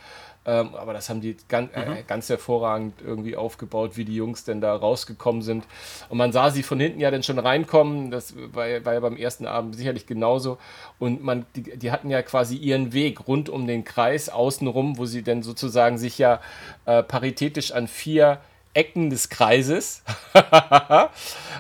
Ähm, 0.44 0.74
aber 0.74 0.94
das 0.94 1.08
haben 1.08 1.22
die 1.22 1.38
ganz, 1.50 1.70
äh, 1.76 1.86
mhm. 1.86 2.08
ganz 2.08 2.28
hervorragend 2.28 2.96
irgendwie 3.06 3.36
aufgebaut, 3.36 3.96
wie 3.96 4.06
die 4.06 4.16
Jungs 4.16 4.44
denn 4.44 4.60
da 4.60 4.76
rausgekommen 4.76 5.44
sind. 5.44 5.66
Und 6.10 6.18
man 6.18 6.32
sah 6.32 6.50
sie 6.50 6.64
von 6.64 6.80
hinten 6.80 7.00
ja 7.00 7.12
dann 7.12 7.22
schon 7.22 7.38
reinkommen. 7.38 8.10
Das 8.10 8.34
war, 8.36 8.66
war 8.84 8.94
ja 8.94 9.00
beim 9.00 9.18
ersten 9.18 9.46
Abend 9.46 9.76
sicherlich 9.76 10.08
genauso. 10.08 10.58
Und 10.98 11.24
man, 11.24 11.46
die, 11.56 11.78
die, 11.78 11.92
hatten 11.92 12.10
ja 12.10 12.24
quasi 12.24 12.56
ihren 12.56 12.92
Weg 12.92 13.28
rund 13.28 13.50
um 13.50 13.68
den 13.68 13.84
Kreis 13.84 14.30
außenrum, 14.30 14.98
wo 14.98 15.06
sie 15.06 15.22
dann 15.22 15.44
sozusagen 15.44 16.00
sich 16.00 16.18
ja 16.18 16.42
äh, 16.88 17.04
paritätisch 17.04 17.72
an 17.72 17.88
vier 17.88 18.42
Ecken 18.74 19.10
des 19.10 19.30
Kreises, 19.30 20.04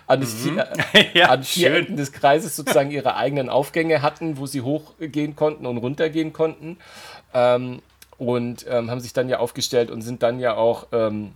an, 0.08 0.20
mhm. 0.20 0.26
vier, 0.26 0.68
ja, 1.14 1.30
an 1.30 1.44
vier 1.44 1.76
Ecken 1.76 1.98
des 1.98 2.12
Kreises 2.12 2.56
sozusagen 2.56 2.92
ihre 2.92 3.16
eigenen 3.16 3.50
Aufgänge 3.50 4.02
hatten, 4.02 4.38
wo 4.38 4.46
sie 4.46 4.62
hochgehen 4.62 5.36
konnten 5.36 5.66
und 5.66 5.78
runtergehen 5.78 6.34
konnten. 6.34 6.78
Ähm, 7.34 7.82
und 8.18 8.68
ähm, 8.70 8.92
haben 8.92 9.00
sich 9.00 9.14
dann 9.14 9.30
ja 9.30 9.40
aufgestellt 9.40 9.90
und 9.90 10.04
sind 10.04 10.22
dann 10.22 10.40
ja 10.40 10.54
auch 10.54 10.88
ähm, 10.92 11.34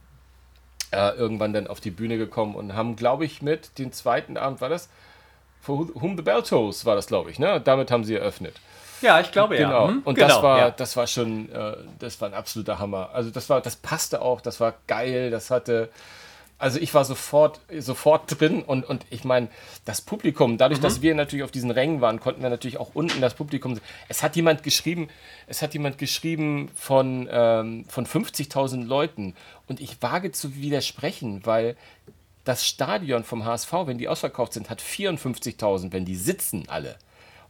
äh, 0.92 1.16
irgendwann 1.16 1.52
dann 1.52 1.66
auf 1.66 1.80
die 1.80 1.90
Bühne 1.90 2.18
gekommen 2.18 2.56
und 2.56 2.76
haben, 2.76 2.96
glaube 2.96 3.26
ich, 3.26 3.42
mit 3.42 3.80
den 3.80 3.92
zweiten 3.92 4.38
Abend, 4.38 4.62
war 4.62 4.70
das? 4.70 4.88
For 5.62 5.90
Whom 5.96 6.16
the 6.16 6.22
Bell 6.22 6.44
Tolls 6.44 6.86
war 6.86 6.96
das, 6.96 7.08
glaube 7.08 7.32
ich, 7.32 7.40
ne? 7.40 7.60
Damit 7.60 7.90
haben 7.90 8.04
sie 8.04 8.14
eröffnet. 8.14 8.56
Ja, 9.06 9.20
ich 9.20 9.32
glaube 9.32 9.56
genau. 9.56 9.86
ja. 9.86 9.88
Hm? 9.90 10.02
Und 10.04 10.16
genau, 10.16 10.28
das 10.28 10.42
war, 10.42 10.58
ja. 10.58 10.72
das 10.72 10.98
war 10.98 11.06
schon, 11.06 11.52
äh, 11.52 11.78
das 12.00 12.20
war 12.20 12.30
ein 12.30 12.34
absoluter 12.34 12.80
Hammer. 12.80 13.12
Also 13.14 13.30
das 13.30 13.50
war, 13.50 13.62
das 13.62 13.76
passte 13.76 14.22
auch, 14.22 14.42
das 14.42 14.60
war 14.60 14.74
geil, 14.88 15.30
das 15.30 15.52
hatte, 15.52 15.90
also 16.58 16.80
ich 16.80 16.94
war 16.96 17.06
sofort, 17.06 17.60
sofort 17.80 18.40
drin 18.40 18.64
und, 18.64 18.84
und 18.84 19.06
ich 19.12 19.24
meine, 19.24 19.50
das 19.86 20.02
Publikum, 20.02 20.58
dadurch, 20.58 20.80
mhm. 20.80 20.84
dass 20.84 21.04
wir 21.04 21.14
natürlich 21.14 21.44
auf 21.44 21.52
diesen 21.52 21.70
Rängen 21.70 22.02
waren, 22.02 22.20
konnten 22.20 22.42
wir 22.42 22.50
natürlich 22.50 22.80
auch 22.80 22.92
unten 22.96 23.22
das 23.22 23.36
Publikum. 23.36 23.80
Es 24.10 24.24
hat 24.24 24.36
jemand 24.36 24.64
geschrieben, 24.64 25.10
es 25.46 25.62
hat 25.62 25.74
jemand 25.74 26.00
geschrieben 26.00 26.72
von, 26.76 27.30
ähm, 27.32 27.86
von 27.88 28.08
50.000 28.08 28.86
Leuten 28.86 29.36
und 29.68 29.82
ich 29.82 30.02
wage 30.02 30.32
zu 30.32 30.56
widersprechen, 30.56 31.46
weil 31.46 31.76
das 32.44 32.66
Stadion 32.66 33.24
vom 33.24 33.46
HSV, 33.46 33.72
wenn 33.86 34.00
die 34.00 34.08
ausverkauft 34.08 34.54
sind, 34.54 34.72
hat 34.72 34.82
54.000, 34.82 35.92
wenn 35.92 36.06
die 36.06 36.16
sitzen 36.16 36.66
alle. 36.70 36.96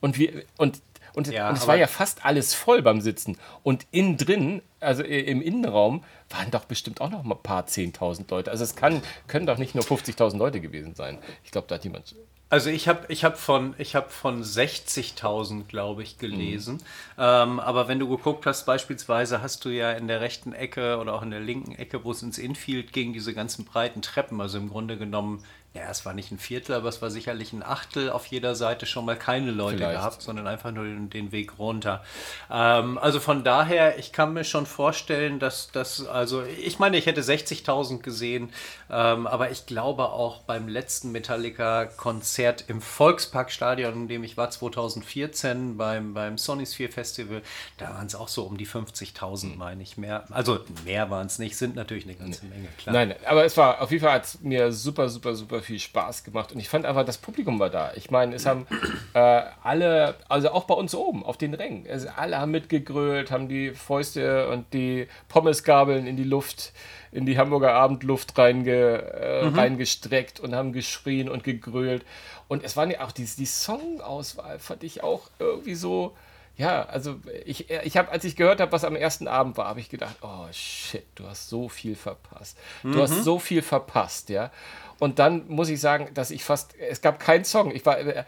Und 0.01 0.17
wir, 0.17 0.43
und 0.57 0.81
und, 1.15 1.27
ja, 1.27 1.49
und 1.49 1.57
es 1.57 1.67
war 1.67 1.75
ja 1.75 1.87
fast 1.87 2.25
alles 2.25 2.53
voll 2.53 2.81
beim 2.81 3.01
Sitzen. 3.01 3.37
Und 3.63 3.85
innen 3.91 4.17
drin, 4.17 4.61
also 4.79 5.03
im 5.03 5.41
Innenraum, 5.41 6.03
waren 6.29 6.51
doch 6.51 6.65
bestimmt 6.65 7.01
auch 7.01 7.09
noch 7.09 7.23
mal 7.23 7.35
ein 7.35 7.43
paar 7.43 7.65
10.000 7.65 8.29
Leute. 8.29 8.51
Also 8.51 8.63
es 8.63 8.75
kann, 8.75 9.01
können 9.27 9.45
doch 9.45 9.57
nicht 9.57 9.75
nur 9.75 9.83
50.000 9.83 10.37
Leute 10.37 10.61
gewesen 10.61 10.95
sein. 10.95 11.17
Ich 11.43 11.51
glaube, 11.51 11.67
da 11.67 11.75
hat 11.75 11.83
jemand 11.83 12.15
also 12.49 12.69
ich 12.69 12.87
habe 12.87 13.05
ich 13.09 13.23
hab 13.23 13.37
von, 13.37 13.75
hab 13.77 14.11
von 14.11 14.43
60.000, 14.43 15.65
glaube 15.65 16.03
ich, 16.03 16.19
gelesen. 16.19 16.75
Mhm. 16.75 16.79
Ähm, 17.17 17.59
aber 17.59 17.87
wenn 17.87 17.99
du 17.99 18.07
geguckt 18.07 18.45
hast, 18.45 18.65
beispielsweise 18.65 19.41
hast 19.41 19.65
du 19.65 19.69
ja 19.69 19.91
in 19.93 20.07
der 20.07 20.21
rechten 20.21 20.53
Ecke 20.53 20.97
oder 20.99 21.15
auch 21.15 21.23
in 21.23 21.31
der 21.31 21.39
linken 21.39 21.73
Ecke, 21.73 22.03
wo 22.03 22.11
es 22.11 22.21
ins 22.21 22.37
Infield 22.37 22.93
ging, 22.93 23.13
diese 23.13 23.33
ganzen 23.33 23.65
breiten 23.65 24.01
Treppen. 24.01 24.39
Also 24.39 24.57
im 24.59 24.69
Grunde 24.69 24.97
genommen 24.97 25.43
ja, 25.75 25.89
es 25.89 26.05
war 26.05 26.13
nicht 26.13 26.31
ein 26.31 26.39
Viertel, 26.39 26.73
aber 26.73 26.87
es 26.87 27.01
war 27.01 27.11
sicherlich 27.11 27.51
ein 27.51 27.61
Achtel 27.61 28.09
auf 28.09 28.25
jeder 28.27 28.55
Seite 28.55 28.85
schon 28.85 29.03
mal 29.03 29.17
keine 29.17 29.51
Leute 29.51 29.79
Vielleicht. 29.79 29.97
gehabt, 29.97 30.21
sondern 30.21 30.47
einfach 30.47 30.71
nur 30.71 30.85
den, 30.85 31.09
den 31.09 31.33
Weg 31.33 31.59
runter. 31.59 32.01
Ähm, 32.49 32.97
also 32.97 33.19
von 33.19 33.43
daher, 33.43 33.99
ich 33.99 34.13
kann 34.13 34.31
mir 34.31 34.45
schon 34.45 34.65
vorstellen, 34.65 35.37
dass 35.37 35.71
das, 35.73 36.07
also 36.07 36.43
ich 36.43 36.79
meine, 36.79 36.95
ich 36.95 37.07
hätte 37.07 37.21
60.000 37.21 37.99
gesehen, 37.99 38.53
ähm, 38.89 39.27
aber 39.27 39.51
ich 39.51 39.65
glaube 39.65 40.05
auch 40.05 40.43
beim 40.43 40.69
letzten 40.69 41.11
Metallica-Konzert 41.11 42.63
im 42.69 42.79
Volksparkstadion, 42.79 43.93
in 43.93 44.07
dem 44.07 44.23
ich 44.23 44.37
war 44.37 44.49
2014 44.49 45.75
beim, 45.75 46.13
beim 46.13 46.37
Sony 46.37 46.65
Sphere 46.65 46.93
Festival, 46.93 47.41
da 47.77 47.89
waren 47.89 48.07
es 48.07 48.15
auch 48.15 48.29
so 48.29 48.43
um 48.43 48.57
die 48.57 48.67
50.000, 48.67 49.47
mhm. 49.47 49.57
meine 49.57 49.83
ich. 49.83 49.97
Mehr, 49.97 50.23
also 50.29 50.59
mehr 50.85 51.09
waren 51.09 51.27
es 51.27 51.37
nicht, 51.37 51.57
sind 51.57 51.75
natürlich 51.75 52.05
eine 52.05 52.15
ganze 52.15 52.45
Menge, 52.45 52.69
klar. 52.77 52.93
Nein, 52.93 53.15
aber 53.25 53.43
es 53.43 53.57
war 53.57 53.81
auf 53.81 53.91
jeden 53.91 54.05
Fall 54.05 54.13
hat 54.13 54.37
mir 54.41 54.71
super, 54.71 55.09
super, 55.09 55.35
super 55.35 55.64
viel 55.65 55.79
Spaß 55.79 56.23
gemacht. 56.23 56.51
Und 56.51 56.59
ich 56.59 56.69
fand 56.69 56.85
einfach, 56.85 57.05
das 57.05 57.17
Publikum 57.17 57.59
war 57.59 57.69
da. 57.69 57.91
Ich 57.95 58.11
meine, 58.11 58.35
es 58.35 58.45
haben 58.45 58.67
äh, 59.13 59.41
alle, 59.63 60.15
also 60.29 60.51
auch 60.51 60.65
bei 60.65 60.75
uns 60.75 60.95
oben 60.95 61.25
auf 61.25 61.37
den 61.37 61.53
Rängen, 61.53 61.85
also 61.89 62.07
alle 62.15 62.39
haben 62.39 62.51
mitgegrölt, 62.51 63.31
haben 63.31 63.47
die 63.47 63.71
Fäuste 63.71 64.47
und 64.49 64.73
die 64.73 65.07
Pommesgabeln 65.27 66.07
in 66.07 66.15
die 66.15 66.23
Luft, 66.23 66.71
in 67.11 67.25
die 67.25 67.37
Hamburger 67.37 67.73
Abendluft 67.73 68.37
reinge, 68.37 69.01
äh, 69.13 69.45
mhm. 69.45 69.59
reingestreckt 69.59 70.39
und 70.39 70.55
haben 70.55 70.73
geschrien 70.73 71.29
und 71.29 71.43
gegrölt. 71.43 72.05
Und 72.47 72.63
es 72.63 72.77
waren 72.77 72.91
ja 72.91 73.01
auch 73.01 73.11
die, 73.11 73.25
die 73.25 73.45
Songauswahl, 73.45 74.59
fand 74.59 74.83
ich 74.83 75.03
auch 75.03 75.29
irgendwie 75.39 75.75
so. 75.75 76.15
Ja, 76.57 76.83
also 76.83 77.19
ich, 77.43 77.69
ich 77.69 77.97
habe, 77.97 78.11
als 78.11 78.23
ich 78.23 78.37
gehört 78.37 78.61
habe, 78.61 78.71
was 78.71 78.85
am 78.85 78.95
ersten 78.95 79.27
Abend 79.27 79.57
war, 79.57 79.67
habe 79.67 79.81
ich 79.81 79.89
gedacht, 79.89 80.15
oh 80.21 80.45
shit, 80.51 81.05
du 81.15 81.27
hast 81.27 81.49
so 81.49 81.67
viel 81.67 81.95
verpasst. 81.95 82.57
Du 82.81 82.89
mhm. 82.89 83.01
hast 83.01 83.23
so 83.23 83.39
viel 83.39 83.61
verpasst, 83.61 84.29
ja. 84.29 84.51
Und 84.99 85.19
dann 85.19 85.47
muss 85.47 85.69
ich 85.69 85.81
sagen, 85.81 86.09
dass 86.13 86.31
ich 86.31 86.43
fast, 86.43 86.75
es 86.79 87.01
gab 87.01 87.19
keinen 87.19 87.45
Song. 87.45 87.73
Ich 87.73 87.85
war, 87.85 87.97
äh, 87.99 88.23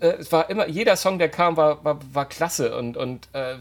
es 0.00 0.32
war 0.32 0.50
immer, 0.50 0.68
jeder 0.68 0.96
Song, 0.96 1.18
der 1.18 1.28
kam, 1.28 1.56
war, 1.56 1.84
war, 1.84 1.98
war 2.12 2.28
klasse 2.28 2.76
und, 2.76 2.96
und 2.96 3.28
äh, 3.32 3.56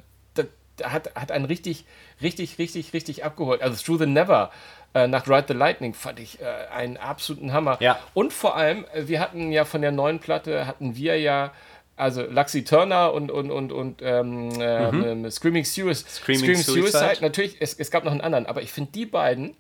hat, 0.84 1.16
hat 1.16 1.32
einen 1.32 1.45
richtig, 1.45 1.86
richtig, 2.22 2.60
richtig, 2.60 2.93
richtig 2.93 3.24
abgeholt. 3.24 3.62
Also 3.62 3.84
Through 3.84 3.99
the 3.99 4.05
Never 4.05 4.51
äh, 4.93 5.08
nach 5.08 5.28
Ride 5.28 5.45
the 5.49 5.53
Lightning 5.53 5.93
fand 5.93 6.20
ich 6.20 6.39
äh, 6.41 6.45
einen 6.74 6.97
absoluten 6.97 7.53
Hammer. 7.53 7.78
Ja. 7.80 7.99
Und 8.14 8.34
vor 8.34 8.55
allem, 8.55 8.86
äh, 8.93 9.08
wir 9.08 9.20
hatten 9.20 9.51
ja 9.51 9.66
von 9.66 9.82
der 9.82 9.91
neuen 9.91 10.20
Platte, 10.20 10.68
hatten 10.68 10.95
wir 10.95 11.20
ja 11.20 11.51
also 11.95 12.22
Luxy 12.22 12.64
Turner 12.64 13.12
und, 13.14 13.32
und, 13.32 13.49
und, 13.49 13.72
und 13.72 14.01
ähm, 14.03 14.49
mhm. 14.49 15.26
äh, 15.26 15.32
Screaming, 15.32 15.66
Suicide. 15.66 16.10
Screaming, 16.10 16.41
Screaming 16.41 16.64
Suicide. 16.64 16.91
Suicide. 16.91 17.22
Natürlich, 17.22 17.58
es, 17.60 17.74
es 17.74 17.89
gab 17.91 18.03
noch 18.03 18.12
einen 18.12 18.22
anderen, 18.22 18.45
aber 18.45 18.62
ich 18.62 18.72
finde 18.72 18.91
die 18.91 19.08
beiden, 19.08 19.55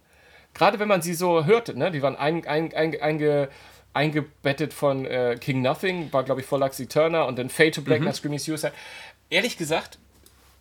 gerade 0.57 0.79
wenn 0.79 0.87
man 0.87 1.01
sie 1.01 1.13
so 1.13 1.45
hörte, 1.45 1.77
ne, 1.77 1.91
die 1.91 2.01
waren 2.01 2.15
ein, 2.15 2.45
ein, 2.47 2.73
ein, 2.73 2.99
einge, 3.01 3.49
eingebettet 3.93 4.73
von 4.73 5.05
äh, 5.05 5.37
King 5.39 5.61
Nothing, 5.61 6.11
war 6.11 6.23
glaube 6.23 6.41
ich 6.41 6.47
vor 6.47 6.59
Luxy 6.59 6.87
Turner 6.87 7.25
und 7.25 7.37
dann 7.37 7.49
Fade 7.49 7.71
to 7.71 7.81
Black 7.81 7.99
mhm. 7.99 8.07
nach 8.07 8.15
Screaming 8.15 8.39
Suicide. 8.39 8.73
Ehrlich 9.29 9.57
gesagt, 9.57 9.97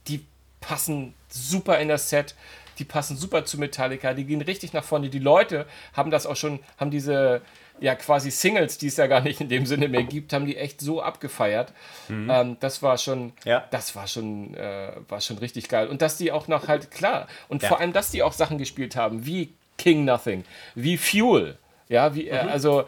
die 0.08 0.24
passen 0.60 1.14
super 1.28 1.78
in 1.78 1.88
das 1.88 2.10
Set, 2.10 2.34
die 2.78 2.84
passen 2.84 3.16
super 3.16 3.44
zu 3.44 3.58
Metallica, 3.58 4.12
die 4.12 4.24
gehen 4.24 4.42
richtig 4.42 4.72
nach 4.72 4.84
vorne. 4.84 5.08
Die 5.08 5.18
Leute 5.18 5.66
haben 5.94 6.10
das 6.10 6.26
auch 6.26 6.36
schon, 6.36 6.60
haben 6.78 6.90
diese 6.90 7.42
ja 7.78 7.94
quasi 7.94 8.30
Singles, 8.30 8.78
die 8.78 8.86
es 8.86 8.96
ja 8.96 9.06
gar 9.06 9.20
nicht 9.20 9.40
in 9.40 9.48
dem 9.48 9.66
Sinne 9.66 9.88
mehr 9.88 10.02
gibt, 10.02 10.32
haben 10.32 10.46
die 10.46 10.56
echt 10.56 10.80
so 10.80 11.02
abgefeiert. 11.02 11.72
Mhm. 12.08 12.30
Ähm, 12.30 12.56
das 12.60 12.82
war 12.82 12.96
schon, 12.98 13.32
ja. 13.44 13.64
das 13.70 13.94
war 13.94 14.06
schon, 14.06 14.54
äh, 14.54 14.92
war 15.08 15.20
schon 15.20 15.38
richtig 15.38 15.68
geil. 15.68 15.88
Und 15.88 16.02
dass 16.02 16.16
die 16.16 16.32
auch 16.32 16.48
noch 16.48 16.68
halt 16.68 16.90
klar 16.90 17.28
und 17.48 17.62
ja. 17.62 17.68
vor 17.68 17.80
allem, 17.80 17.92
dass 17.92 18.10
die 18.10 18.22
auch 18.22 18.32
Sachen 18.32 18.58
gespielt 18.58 18.96
haben 18.96 19.26
wie 19.26 19.52
King 19.78 20.04
Nothing, 20.04 20.44
wie 20.74 20.96
Fuel, 20.96 21.56
ja, 21.88 22.14
wie 22.14 22.28
äh, 22.28 22.42
mhm. 22.42 22.48
also 22.50 22.84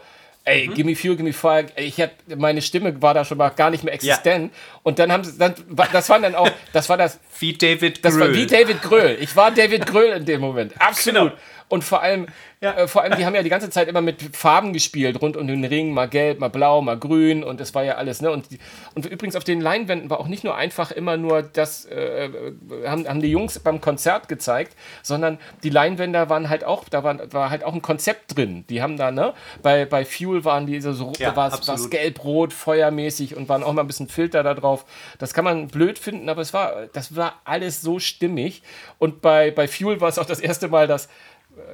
Ey, 0.49 0.67
mhm. 0.67 0.73
Gimme 0.73 0.95
Fuel, 0.95 1.15
Gimme 1.15 1.31
Fire. 1.31 1.65
Ich 1.75 2.01
hab, 2.01 2.09
meine 2.35 2.61
Stimme 2.63 2.99
war 3.03 3.13
da 3.13 3.23
schon 3.23 3.37
mal 3.37 3.49
gar 3.49 3.69
nicht 3.69 3.83
mehr 3.83 3.93
existent. 3.93 4.51
Ja. 4.51 4.79
Und 4.81 4.97
dann 4.97 5.11
haben 5.11 5.23
sie, 5.23 5.37
dann, 5.37 5.53
das 5.91 6.09
waren 6.09 6.23
dann 6.23 6.33
auch, 6.33 6.49
das 6.73 6.89
war 6.89 6.97
das. 6.97 7.19
Wie 7.37 7.53
David 7.53 8.01
Gröhl. 8.01 8.11
Das 8.11 8.19
war 8.19 8.33
wie 8.33 8.47
David 8.47 8.81
Gröhl. 8.81 9.17
Ich 9.19 9.35
war 9.35 9.51
David 9.51 9.85
Gröhl 9.85 10.13
in 10.13 10.25
dem 10.25 10.41
Moment. 10.41 10.73
Absolut. 10.81 11.31
Genau. 11.31 11.41
Und 11.69 11.83
vor 11.83 12.01
allem, 12.01 12.25
ja. 12.61 12.73
äh, 12.73 12.87
vor 12.87 13.03
allem, 13.03 13.15
die 13.15 13.25
haben 13.25 13.35
ja 13.35 13.43
die 13.43 13.49
ganze 13.49 13.69
Zeit 13.69 13.87
immer 13.87 14.01
mit 14.01 14.35
Farben 14.35 14.73
gespielt, 14.73 15.21
rund 15.21 15.37
um 15.37 15.47
den 15.47 15.63
Ring, 15.63 15.93
mal 15.93 16.09
gelb, 16.09 16.39
mal 16.39 16.49
blau, 16.49 16.81
mal 16.81 16.97
grün 16.97 17.43
und 17.43 17.59
das 17.59 17.75
war 17.75 17.83
ja 17.83 17.93
alles, 17.93 18.21
ne? 18.21 18.31
Und, 18.31 18.49
die, 18.49 18.59
und 18.95 19.05
übrigens 19.05 19.35
auf 19.35 19.43
den 19.43 19.61
Leinwänden 19.61 20.09
war 20.09 20.19
auch 20.19 20.27
nicht 20.27 20.43
nur 20.43 20.55
einfach 20.55 20.91
immer 20.91 21.15
nur 21.15 21.43
das, 21.43 21.85
äh, 21.85 22.25
äh, 22.25 22.53
haben, 22.87 23.07
haben 23.07 23.21
die 23.21 23.29
Jungs 23.29 23.59
beim 23.59 23.81
Konzert 23.81 24.27
gezeigt, 24.27 24.75
sondern 25.03 25.37
die 25.61 25.69
Leinwände 25.69 26.27
waren 26.29 26.49
halt 26.49 26.63
auch, 26.63 26.89
da 26.89 27.03
war, 27.03 27.31
war 27.31 27.51
halt 27.51 27.63
auch 27.63 27.73
ein 27.73 27.83
Konzept 27.83 28.35
drin. 28.35 28.65
Die 28.67 28.81
haben 28.81 28.97
da, 28.97 29.11
ne? 29.11 29.33
Bei, 29.61 29.85
bei 29.85 30.03
Fuel 30.03 30.43
waren 30.43 30.65
die 30.65 30.81
so, 30.81 31.13
ja, 31.19 31.35
war 31.35 31.53
es 31.53 31.89
gelb-rot, 31.91 32.51
feuermäßig 32.51 33.35
und 33.35 33.47
waren 33.47 33.61
auch 33.61 33.73
mal 33.73 33.81
ein 33.81 33.87
bisschen 33.87 34.09
Filter 34.09 34.41
da 34.41 34.55
drauf. 34.55 34.85
Das 35.19 35.35
kann 35.35 35.45
man 35.45 35.67
blöd 35.67 35.99
finden, 35.99 36.29
aber 36.29 36.41
es 36.41 36.51
war, 36.51 36.87
das 36.93 37.15
war 37.15 37.39
alles 37.45 37.81
so 37.81 37.99
stimmig. 37.99 38.63
Und 38.97 39.21
bei, 39.21 39.51
bei 39.51 39.67
Fuel 39.67 40.01
war 40.01 40.09
es 40.09 40.17
auch 40.17 40.25
das 40.25 40.39
erste 40.39 40.67
Mal, 40.67 40.87
dass 40.87 41.09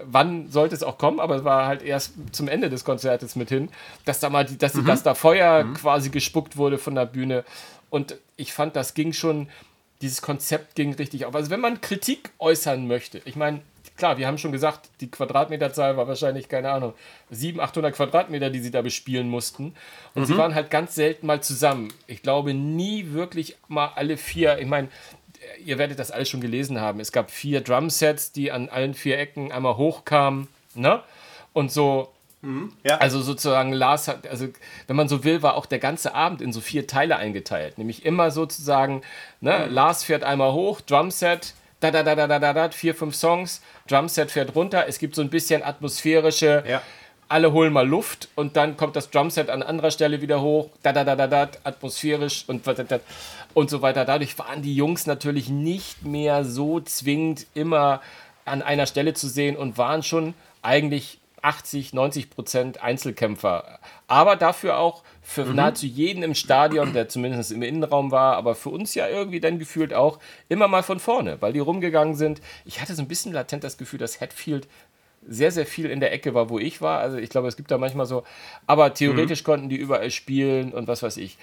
wann 0.04 0.50
sollte 0.50 0.76
es 0.76 0.84
auch 0.84 0.98
kommen, 0.98 1.20
aber 1.20 1.38
es 1.38 1.44
war 1.44 1.68
halt 1.68 1.82
erst 1.82 2.14
zum 2.32 2.48
Ende 2.48 2.70
des 2.70 2.84
Konzertes 2.84 3.36
mit 3.36 3.50
hin, 3.50 3.70
dass 4.06 4.20
da 4.20 4.30
mal, 4.30 4.46
die, 4.46 4.58
dass, 4.58 4.74
mhm. 4.74 4.86
dass 4.86 5.04
da 5.04 5.14
Feuer 5.14 5.64
mhm. 5.64 5.74
quasi 5.76 6.10
gespuckt 6.10 6.58
wurde 6.58 6.78
von 6.78 6.96
der 6.96 7.06
Bühne. 7.06 7.44
Und 7.90 8.18
ich 8.38 8.54
fand, 8.54 8.76
das 8.76 8.94
ging 8.94 9.14
schon, 9.14 9.50
dieses 10.02 10.22
Konzept 10.22 10.76
ging 10.76 10.94
richtig 10.94 11.26
auf. 11.26 11.36
Also 11.36 11.50
wenn 11.50 11.62
man 11.62 11.82
Kritik 11.82 12.32
äußern 12.40 12.88
möchte, 12.88 13.22
ich 13.26 13.36
meine, 13.36 13.62
klar, 13.98 14.18
wir 14.18 14.28
haben 14.28 14.38
schon 14.38 14.52
gesagt, 14.52 14.90
die 15.00 15.10
Quadratmeterzahl 15.10 15.98
war 15.98 16.08
wahrscheinlich, 16.08 16.50
keine 16.50 16.72
Ahnung, 16.72 16.94
700, 17.32 17.70
800 17.70 17.96
Quadratmeter, 17.96 18.50
die 18.50 18.60
sie 18.60 18.72
da 18.72 18.82
bespielen 18.82 19.30
mussten. 19.30 19.74
Und 20.14 20.24
mhm. 20.24 20.26
sie 20.26 20.38
waren 20.38 20.56
halt 20.56 20.70
ganz 20.70 20.96
selten 20.96 21.28
mal 21.28 21.42
zusammen. 21.42 21.94
Ich 22.08 22.22
glaube, 22.22 22.54
nie 22.54 23.12
wirklich 23.14 23.56
mal 23.68 23.92
alle 23.96 24.18
vier. 24.18 24.60
Ich 24.60 24.68
meine, 24.68 24.90
ihr 25.64 25.78
werdet 25.78 26.00
das 26.00 26.12
alles 26.12 26.30
schon 26.30 26.42
gelesen 26.42 26.80
haben. 26.80 27.00
Es 27.00 27.12
gab 27.12 27.32
vier 27.32 27.62
Drumsets, 27.62 28.32
die 28.32 28.52
an 28.52 28.70
allen 28.70 28.94
vier 28.94 29.18
Ecken 29.18 29.52
einmal 29.52 29.78
hochkamen. 29.78 30.48
Ne? 30.74 31.02
Und 31.54 31.72
so 31.72 32.12
mhm, 32.42 32.74
ja. 32.84 32.98
Also 32.98 33.22
sozusagen 33.22 33.74
Lars 33.74 34.08
hat, 34.08 34.28
also 34.28 34.48
wenn 34.88 34.96
man 34.96 35.08
so 35.08 35.24
will, 35.24 35.42
war 35.42 35.56
auch 35.56 35.66
der 35.66 35.80
ganze 35.80 36.14
Abend 36.14 36.42
in 36.42 36.54
so 36.54 36.62
vier 36.62 36.88
Teile 36.88 37.18
eingeteilt. 37.18 37.78
Nämlich 37.78 38.06
immer 38.06 38.32
sozusagen, 38.32 39.02
ne, 39.42 39.66
mhm. 39.68 39.74
Lars 39.74 40.04
fährt 40.04 40.24
einmal 40.24 40.54
hoch, 40.54 40.82
Drumset, 40.82 41.54
da 41.80 41.92
da 41.92 42.04
da 42.04 42.16
da 42.16 42.28
da 42.28 42.40
da 42.40 42.54
da, 42.54 42.70
vier, 42.70 42.96
fünf 42.96 43.16
Songs, 43.16 43.62
Drumset 43.88 44.32
fährt 44.32 44.56
runter, 44.56 44.86
es 44.88 45.00
gibt 45.00 45.16
so 45.16 45.22
ein 45.22 45.30
bisschen 45.30 45.64
atmosphärische, 45.64 46.64
ja. 46.68 46.82
Alle 47.28 47.52
holen 47.52 47.74
mal 47.74 47.88
Luft 47.88 48.30
und 48.36 48.56
dann 48.56 48.78
kommt 48.78 48.96
das 48.96 49.10
Drumset 49.10 49.50
an 49.50 49.64
anderer 49.64 49.92
Stelle 49.92 50.22
wieder 50.22 50.42
hoch, 50.42 50.70
da 50.84 50.94
da 50.94 51.04
da 51.04 51.16
da 51.16 51.28
da, 51.28 51.50
atmosphärisch 51.64 52.46
und 52.48 52.64
und 53.54 53.70
so 53.70 53.82
weiter. 53.82 54.06
Dadurch 54.06 54.38
waren 54.38 54.62
die 54.62 54.76
Jungs 54.76 55.08
natürlich 55.08 55.50
nicht 55.50 56.04
mehr 56.04 56.46
so 56.46 56.80
zwingend 56.80 57.48
immer 57.54 58.02
an 58.46 58.62
einer 58.62 58.86
Stelle 58.86 59.14
zu 59.14 59.28
sehen 59.28 59.56
und 59.56 59.78
waren 59.78 60.04
schon 60.04 60.34
eigentlich 60.62 61.20
80, 61.42 61.94
90 61.94 62.30
Prozent 62.32 62.82
Einzelkämpfer. 62.82 63.80
Aber 64.08 64.36
dafür 64.36 64.78
auch 64.80 65.04
für 65.22 65.46
mhm. 65.46 65.56
nahezu 65.56 65.86
jeden 65.86 66.24
im 66.24 66.34
Stadion, 66.34 66.94
der 66.94 67.08
zumindest 67.08 67.52
im 67.52 67.62
Innenraum 67.62 68.12
war, 68.12 68.36
aber 68.36 68.56
für 68.56 68.70
uns 68.70 68.96
ja 68.96 69.08
irgendwie 69.08 69.40
dann 69.40 69.60
gefühlt 69.60 69.94
auch 69.94 70.20
immer 70.50 70.68
mal 70.68 70.84
von 70.84 71.00
vorne, 71.00 71.42
weil 71.42 71.54
die 71.54 71.60
rumgegangen 71.60 72.16
sind. 72.16 72.42
Ich 72.66 72.82
hatte 72.82 72.96
so 72.96 73.02
ein 73.02 73.08
bisschen 73.08 73.32
latent 73.32 73.64
das 73.64 73.78
Gefühl, 73.78 74.00
dass 74.00 74.22
Hatfield 74.22 74.68
sehr, 75.28 75.52
sehr 75.52 75.66
viel 75.66 75.90
in 75.90 76.00
der 76.00 76.14
Ecke 76.14 76.34
war, 76.34 76.50
wo 76.50 76.60
ich 76.60 76.82
war. 76.82 77.00
Also 77.00 77.18
ich 77.18 77.30
glaube, 77.30 77.48
es 77.48 77.58
gibt 77.58 77.72
da 77.72 77.78
manchmal 77.78 78.06
so, 78.06 78.24
aber 78.68 78.94
theoretisch 78.94 79.42
mhm. 79.42 79.46
konnten 79.46 79.70
die 79.70 79.78
überall 79.78 80.12
spielen 80.12 80.72
und 80.74 80.88
was 80.88 81.04
weiß 81.04 81.18
ich 81.18 81.38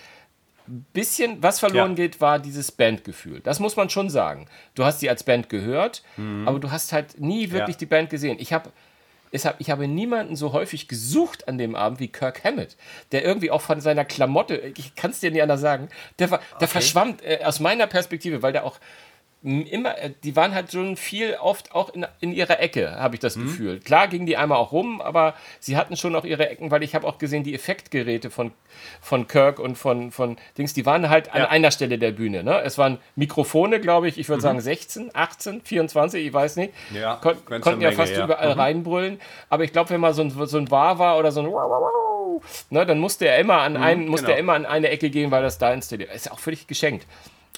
bisschen, 0.67 1.43
was 1.43 1.61
verloren 1.61 1.91
ja. 1.91 1.97
geht, 1.97 2.21
war 2.21 2.39
dieses 2.39 2.73
Bandgefühl. 2.73 3.41
Das 3.41 3.61
muss 3.61 3.77
man 3.77 3.91
schon 3.91 4.11
sagen. 4.11 4.47
Du 4.75 4.85
hast 4.85 5.01
sie 5.01 5.11
als 5.11 5.25
Band 5.25 5.49
gehört, 5.49 6.03
mhm. 6.17 6.47
aber 6.47 6.61
du 6.61 6.71
hast 6.71 6.93
halt 6.93 7.21
nie 7.21 7.51
wirklich 7.51 7.77
ja. 7.77 7.81
die 7.81 7.87
Band 7.87 8.11
gesehen. 8.11 8.37
Ich 8.39 8.53
habe 8.53 8.71
ich 9.59 9.71
habe 9.71 9.89
niemanden 9.89 10.37
so 10.37 10.53
häufig 10.53 10.89
gesucht 10.89 11.49
an 11.49 11.57
dem 11.57 11.75
Abend 11.75 12.01
wie 12.01 12.09
Kirk 12.09 12.45
Hammett, 12.45 12.77
der 13.13 13.25
irgendwie 13.25 13.51
auch 13.51 13.63
von 13.63 13.81
seiner 13.81 14.05
Klamotte, 14.05 14.57
ich 14.77 14.95
kann 14.95 15.11
es 15.11 15.21
dir 15.21 15.31
nicht 15.31 15.43
anders 15.43 15.63
sagen, 15.63 15.89
der, 16.19 16.29
der 16.29 16.41
okay. 16.57 16.67
verschwammt 16.67 17.23
äh, 17.23 17.41
aus 17.43 17.59
meiner 17.59 17.87
Perspektive, 17.87 18.43
weil 18.43 18.53
der 18.53 18.65
auch 18.65 18.79
immer, 19.43 19.99
äh, 19.99 20.11
die 20.23 20.37
waren 20.37 20.55
halt 20.55 20.71
schon 20.71 20.97
viel 20.97 21.35
oft 21.41 21.75
auch 21.75 21.91
in, 21.91 22.07
in 22.21 22.33
ihrer 22.33 22.61
Ecke, 22.61 22.97
habe 22.97 23.17
ich 23.17 23.21
das 23.21 23.37
mhm. 23.37 23.43
Gefühl. 23.45 23.81
Klar 23.81 24.09
gingen 24.09 24.27
die 24.27 24.37
einmal 24.37 24.59
auch 24.59 24.73
rum, 24.73 25.01
aber 25.01 25.35
sie 25.59 25.77
hatten 25.77 25.97
schon 25.97 26.15
auch 26.15 26.25
ihre 26.25 26.49
Ecken, 26.49 26.71
weil 26.71 26.83
ich 26.83 26.95
habe 26.95 27.07
auch 27.07 27.19
gesehen, 27.19 27.43
die 27.43 27.55
Effektgeräte 27.55 28.31
von, 28.31 28.53
von 29.01 29.27
Kirk 29.27 29.59
und 29.59 29.77
von, 29.77 30.13
von 30.13 30.37
Dings, 30.57 30.75
die 30.75 30.87
waren 30.87 31.09
halt 31.09 31.27
ja. 31.27 31.33
an 31.33 31.47
einer 31.47 31.71
Stelle 31.71 31.99
der 31.99 32.13
Bühne. 32.13 32.45
Ne? 32.45 32.61
Es 32.63 32.79
waren 32.79 32.99
Mikrofone, 33.17 33.81
glaube 33.81 34.09
ich, 34.09 34.19
ich 34.19 34.29
würde 34.29 34.39
mhm. 34.39 34.43
sagen 34.43 34.61
16, 34.61 35.11
18, 35.13 35.63
24, 35.63 36.27
ich 36.27 36.33
weiß 36.33 36.57
nicht. 36.57 36.73
Ja, 36.95 37.17
Kon 37.17 37.37
konnten 37.61 37.81
ja 37.81 37.93
fast 37.93 38.17
ja. 38.17 38.25
überall 38.25 38.55
mhm. 38.55 38.61
reinbrüllen. 38.61 39.21
Aber 39.49 39.65
ich 39.65 39.73
glaube, 39.73 39.91
wenn 39.91 40.01
mal 40.01 40.15
so 40.15 40.23
ein, 40.23 40.31
so 40.31 40.59
ein 40.59 40.71
War 40.71 40.99
war 40.99 41.19
oder 41.19 41.33
so 41.33 41.41
ein 41.41 41.53
ne, 42.71 42.87
dann 42.87 42.99
musste 42.99 43.27
er 43.27 43.39
immer 43.39 43.61
an 43.61 43.75
mhm, 43.75 43.83
einen, 43.83 44.09
musste 44.09 44.27
genau. 44.27 44.37
er 44.37 44.41
immer 44.41 44.55
an 44.55 44.67
eine 44.67 44.89
Ecke 44.89 45.11
gehen, 45.11 45.31
weil 45.31 45.43
das 45.43 45.59
da 45.59 45.73
installiert 45.73 46.15
ist. 46.15 46.27
ja 46.27 46.33
auch 46.33 46.39
völlig 46.39 46.67
geschenkt. 46.67 47.07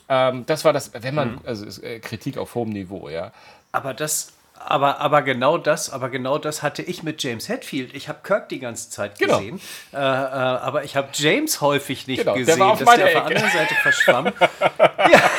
Ähm, 0.08 0.44
das 0.46 0.64
war 0.64 0.72
das, 0.72 0.90
wenn 0.94 1.14
man, 1.14 1.32
mhm. 1.32 1.40
also 1.44 1.82
äh, 1.82 1.98
Kritik 2.00 2.38
auf 2.38 2.54
hohem 2.54 2.70
Niveau, 2.70 3.08
ja. 3.08 3.32
Aber 3.72 3.94
das, 3.94 4.32
aber, 4.54 5.00
aber 5.00 5.22
genau 5.22 5.58
das, 5.58 5.90
aber 5.90 6.08
genau 6.10 6.38
das 6.38 6.62
hatte 6.62 6.82
ich 6.82 7.02
mit 7.02 7.22
James 7.22 7.48
Hetfield. 7.48 7.94
Ich 7.94 8.08
habe 8.08 8.20
Kirk 8.22 8.48
die 8.48 8.60
ganze 8.60 8.90
Zeit 8.90 9.18
genau. 9.18 9.38
gesehen, 9.38 9.60
äh, 9.92 9.96
äh, 9.96 9.98
aber 9.98 10.84
ich 10.84 10.96
habe 10.96 11.08
James 11.12 11.60
häufig 11.60 12.06
nicht 12.06 12.20
genau, 12.20 12.34
gesehen, 12.34 12.58
der 12.58 12.76
dass 12.76 12.78
der 12.78 13.04
auf 13.04 13.12
der 13.12 13.24
anderen 13.24 13.50
Seite 13.50 13.74
verschwamm. 13.74 14.32
ja. 14.78 15.30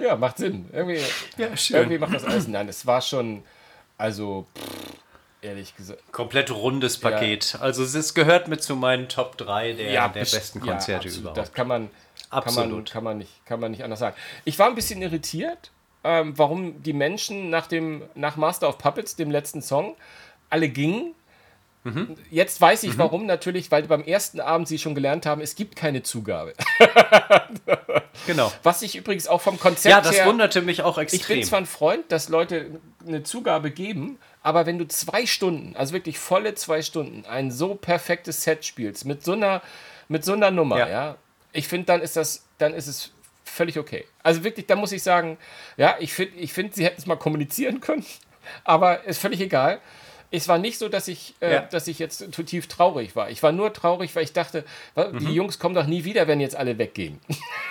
ja, 0.00 0.16
macht 0.16 0.38
Sinn. 0.38 0.68
Irgendwie, 0.72 1.00
ja, 1.36 1.48
irgendwie 1.70 1.98
macht 1.98 2.14
das 2.14 2.24
alles. 2.24 2.48
Nein, 2.48 2.68
es 2.68 2.86
war 2.86 3.00
schon, 3.00 3.42
also 3.98 4.46
pff, 4.56 4.92
ehrlich 5.42 5.76
gesagt. 5.76 6.00
Komplett 6.12 6.50
rundes 6.50 6.98
Paket. 6.98 7.54
Ja. 7.54 7.60
Also 7.60 7.82
es 7.82 8.14
gehört 8.14 8.48
mit 8.48 8.62
zu 8.62 8.76
meinen 8.76 9.08
Top 9.08 9.36
3 9.36 9.74
der, 9.74 9.90
ja, 9.90 10.08
der 10.08 10.20
besten 10.20 10.60
Konzerte 10.60 11.08
ja, 11.08 11.14
überhaupt. 11.14 11.36
Das 11.36 11.52
kann 11.52 11.68
man, 11.68 11.90
Absolut. 12.32 12.68
Kann 12.68 12.70
man, 12.70 12.84
kann, 12.84 13.04
man 13.04 13.18
nicht, 13.18 13.46
kann 13.46 13.60
man 13.60 13.70
nicht 13.70 13.84
anders 13.84 13.98
sagen. 13.98 14.16
Ich 14.44 14.58
war 14.58 14.68
ein 14.68 14.74
bisschen 14.74 15.02
irritiert, 15.02 15.70
ähm, 16.02 16.32
warum 16.36 16.82
die 16.82 16.94
Menschen 16.94 17.50
nach, 17.50 17.66
dem, 17.66 18.02
nach 18.14 18.36
Master 18.36 18.68
of 18.68 18.78
Puppets, 18.78 19.16
dem 19.16 19.30
letzten 19.30 19.60
Song, 19.60 19.96
alle 20.48 20.68
gingen. 20.68 21.14
Mhm. 21.84 22.16
Jetzt 22.30 22.60
weiß 22.60 22.84
ich 22.84 22.94
mhm. 22.94 22.98
warum, 22.98 23.26
natürlich, 23.26 23.70
weil 23.70 23.82
beim 23.82 24.04
ersten 24.04 24.40
Abend 24.40 24.66
sie 24.66 24.78
schon 24.78 24.94
gelernt 24.94 25.26
haben, 25.26 25.42
es 25.42 25.56
gibt 25.56 25.76
keine 25.76 26.02
Zugabe. 26.02 26.54
genau. 28.26 28.50
Was 28.62 28.82
ich 28.82 28.96
übrigens 28.96 29.26
auch 29.26 29.40
vom 29.40 29.58
Konzept 29.60 29.90
Ja, 29.90 30.00
das 30.00 30.16
her, 30.16 30.26
wunderte 30.26 30.62
mich 30.62 30.82
auch 30.82 30.96
extrem. 30.96 31.20
Ich 31.20 31.26
bin 31.26 31.42
zwar 31.42 31.58
ein 31.58 31.66
Freund, 31.66 32.10
dass 32.10 32.28
Leute 32.30 32.80
eine 33.06 33.24
Zugabe 33.24 33.70
geben, 33.70 34.18
aber 34.42 34.64
wenn 34.64 34.78
du 34.78 34.86
zwei 34.88 35.26
Stunden, 35.26 35.76
also 35.76 35.92
wirklich 35.92 36.18
volle 36.18 36.54
zwei 36.54 36.80
Stunden, 36.82 37.26
ein 37.26 37.50
so 37.50 37.74
perfektes 37.74 38.42
Set 38.42 38.64
spielst, 38.64 39.04
mit 39.04 39.22
so 39.22 39.32
einer, 39.32 39.60
mit 40.08 40.24
so 40.24 40.32
einer 40.32 40.50
Nummer, 40.50 40.78
ja, 40.78 40.88
ja 40.88 41.16
ich 41.52 41.68
finde, 41.68 41.86
dann 41.86 42.00
ist 42.00 42.16
das, 42.16 42.44
dann 42.58 42.74
ist 42.74 42.86
es 42.86 43.12
völlig 43.44 43.78
okay. 43.78 44.06
Also 44.22 44.44
wirklich, 44.44 44.66
da 44.66 44.76
muss 44.76 44.92
ich 44.92 45.02
sagen, 45.02 45.38
ja, 45.76 45.96
ich 46.00 46.12
finde, 46.12 46.36
ich 46.38 46.52
find, 46.52 46.74
sie 46.74 46.84
hätten 46.84 47.00
es 47.00 47.06
mal 47.06 47.16
kommunizieren 47.16 47.80
können, 47.80 48.04
aber 48.64 49.04
ist 49.04 49.20
völlig 49.20 49.40
egal. 49.40 49.80
es 50.34 50.48
war 50.48 50.56
nicht 50.56 50.78
so, 50.78 50.88
dass 50.88 51.08
ich, 51.08 51.34
äh, 51.40 51.52
ja. 51.54 51.60
dass 51.60 51.86
ich 51.88 51.98
jetzt 51.98 52.26
tief 52.46 52.66
traurig 52.66 53.14
war. 53.14 53.28
Ich 53.28 53.42
war 53.42 53.52
nur 53.52 53.72
traurig, 53.74 54.16
weil 54.16 54.24
ich 54.24 54.32
dachte, 54.32 54.64
mhm. 54.96 55.18
die 55.18 55.34
Jungs 55.34 55.58
kommen 55.58 55.74
doch 55.74 55.86
nie 55.86 56.04
wieder, 56.04 56.26
wenn 56.26 56.40
jetzt 56.40 56.56
alle 56.56 56.78
weggehen. 56.78 57.20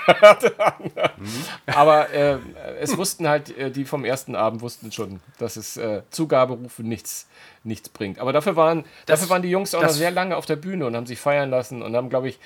mhm. 0.06 1.28
Aber 1.66 2.12
äh, 2.12 2.38
es 2.80 2.96
wussten 2.98 3.28
halt, 3.28 3.58
äh, 3.58 3.72
die 3.72 3.86
vom 3.86 4.06
ersten 4.06 4.36
Abend 4.36 4.62
wussten 4.62 4.92
schon, 4.92 5.22
dass 5.40 5.56
es 5.56 5.76
äh, 5.78 6.04
Zugaberufe 6.12 6.84
nichts, 6.84 7.28
nichts 7.64 7.90
bringt. 7.90 8.20
Aber 8.20 8.32
dafür 8.32 8.56
waren, 8.56 8.84
das, 9.08 9.22
dafür 9.22 9.32
waren 9.32 9.42
die 9.42 9.50
Jungs 9.50 9.74
auch 9.74 9.82
noch 9.82 9.90
sehr 9.90 10.12
lange 10.12 10.38
auf 10.38 10.46
der 10.46 10.58
Bühne 10.58 10.86
und 10.86 10.96
haben 10.96 11.08
sich 11.08 11.20
feiern 11.20 11.50
lassen 11.50 11.82
und 11.82 11.96
haben, 11.96 12.10
glaube 12.10 12.30
ich, 12.30 12.38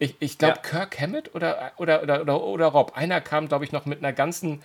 ich, 0.00 0.16
ich 0.18 0.38
glaube, 0.38 0.56
ja. 0.56 0.62
Kirk 0.62 0.98
Hammett 0.98 1.34
oder, 1.34 1.72
oder, 1.76 2.02
oder, 2.02 2.22
oder, 2.22 2.42
oder 2.42 2.66
Rob, 2.66 2.96
einer 2.96 3.20
kam, 3.20 3.46
glaube 3.46 3.64
ich, 3.64 3.70
noch 3.70 3.86
mit 3.86 3.98
einer 3.98 4.12
ganzen 4.12 4.62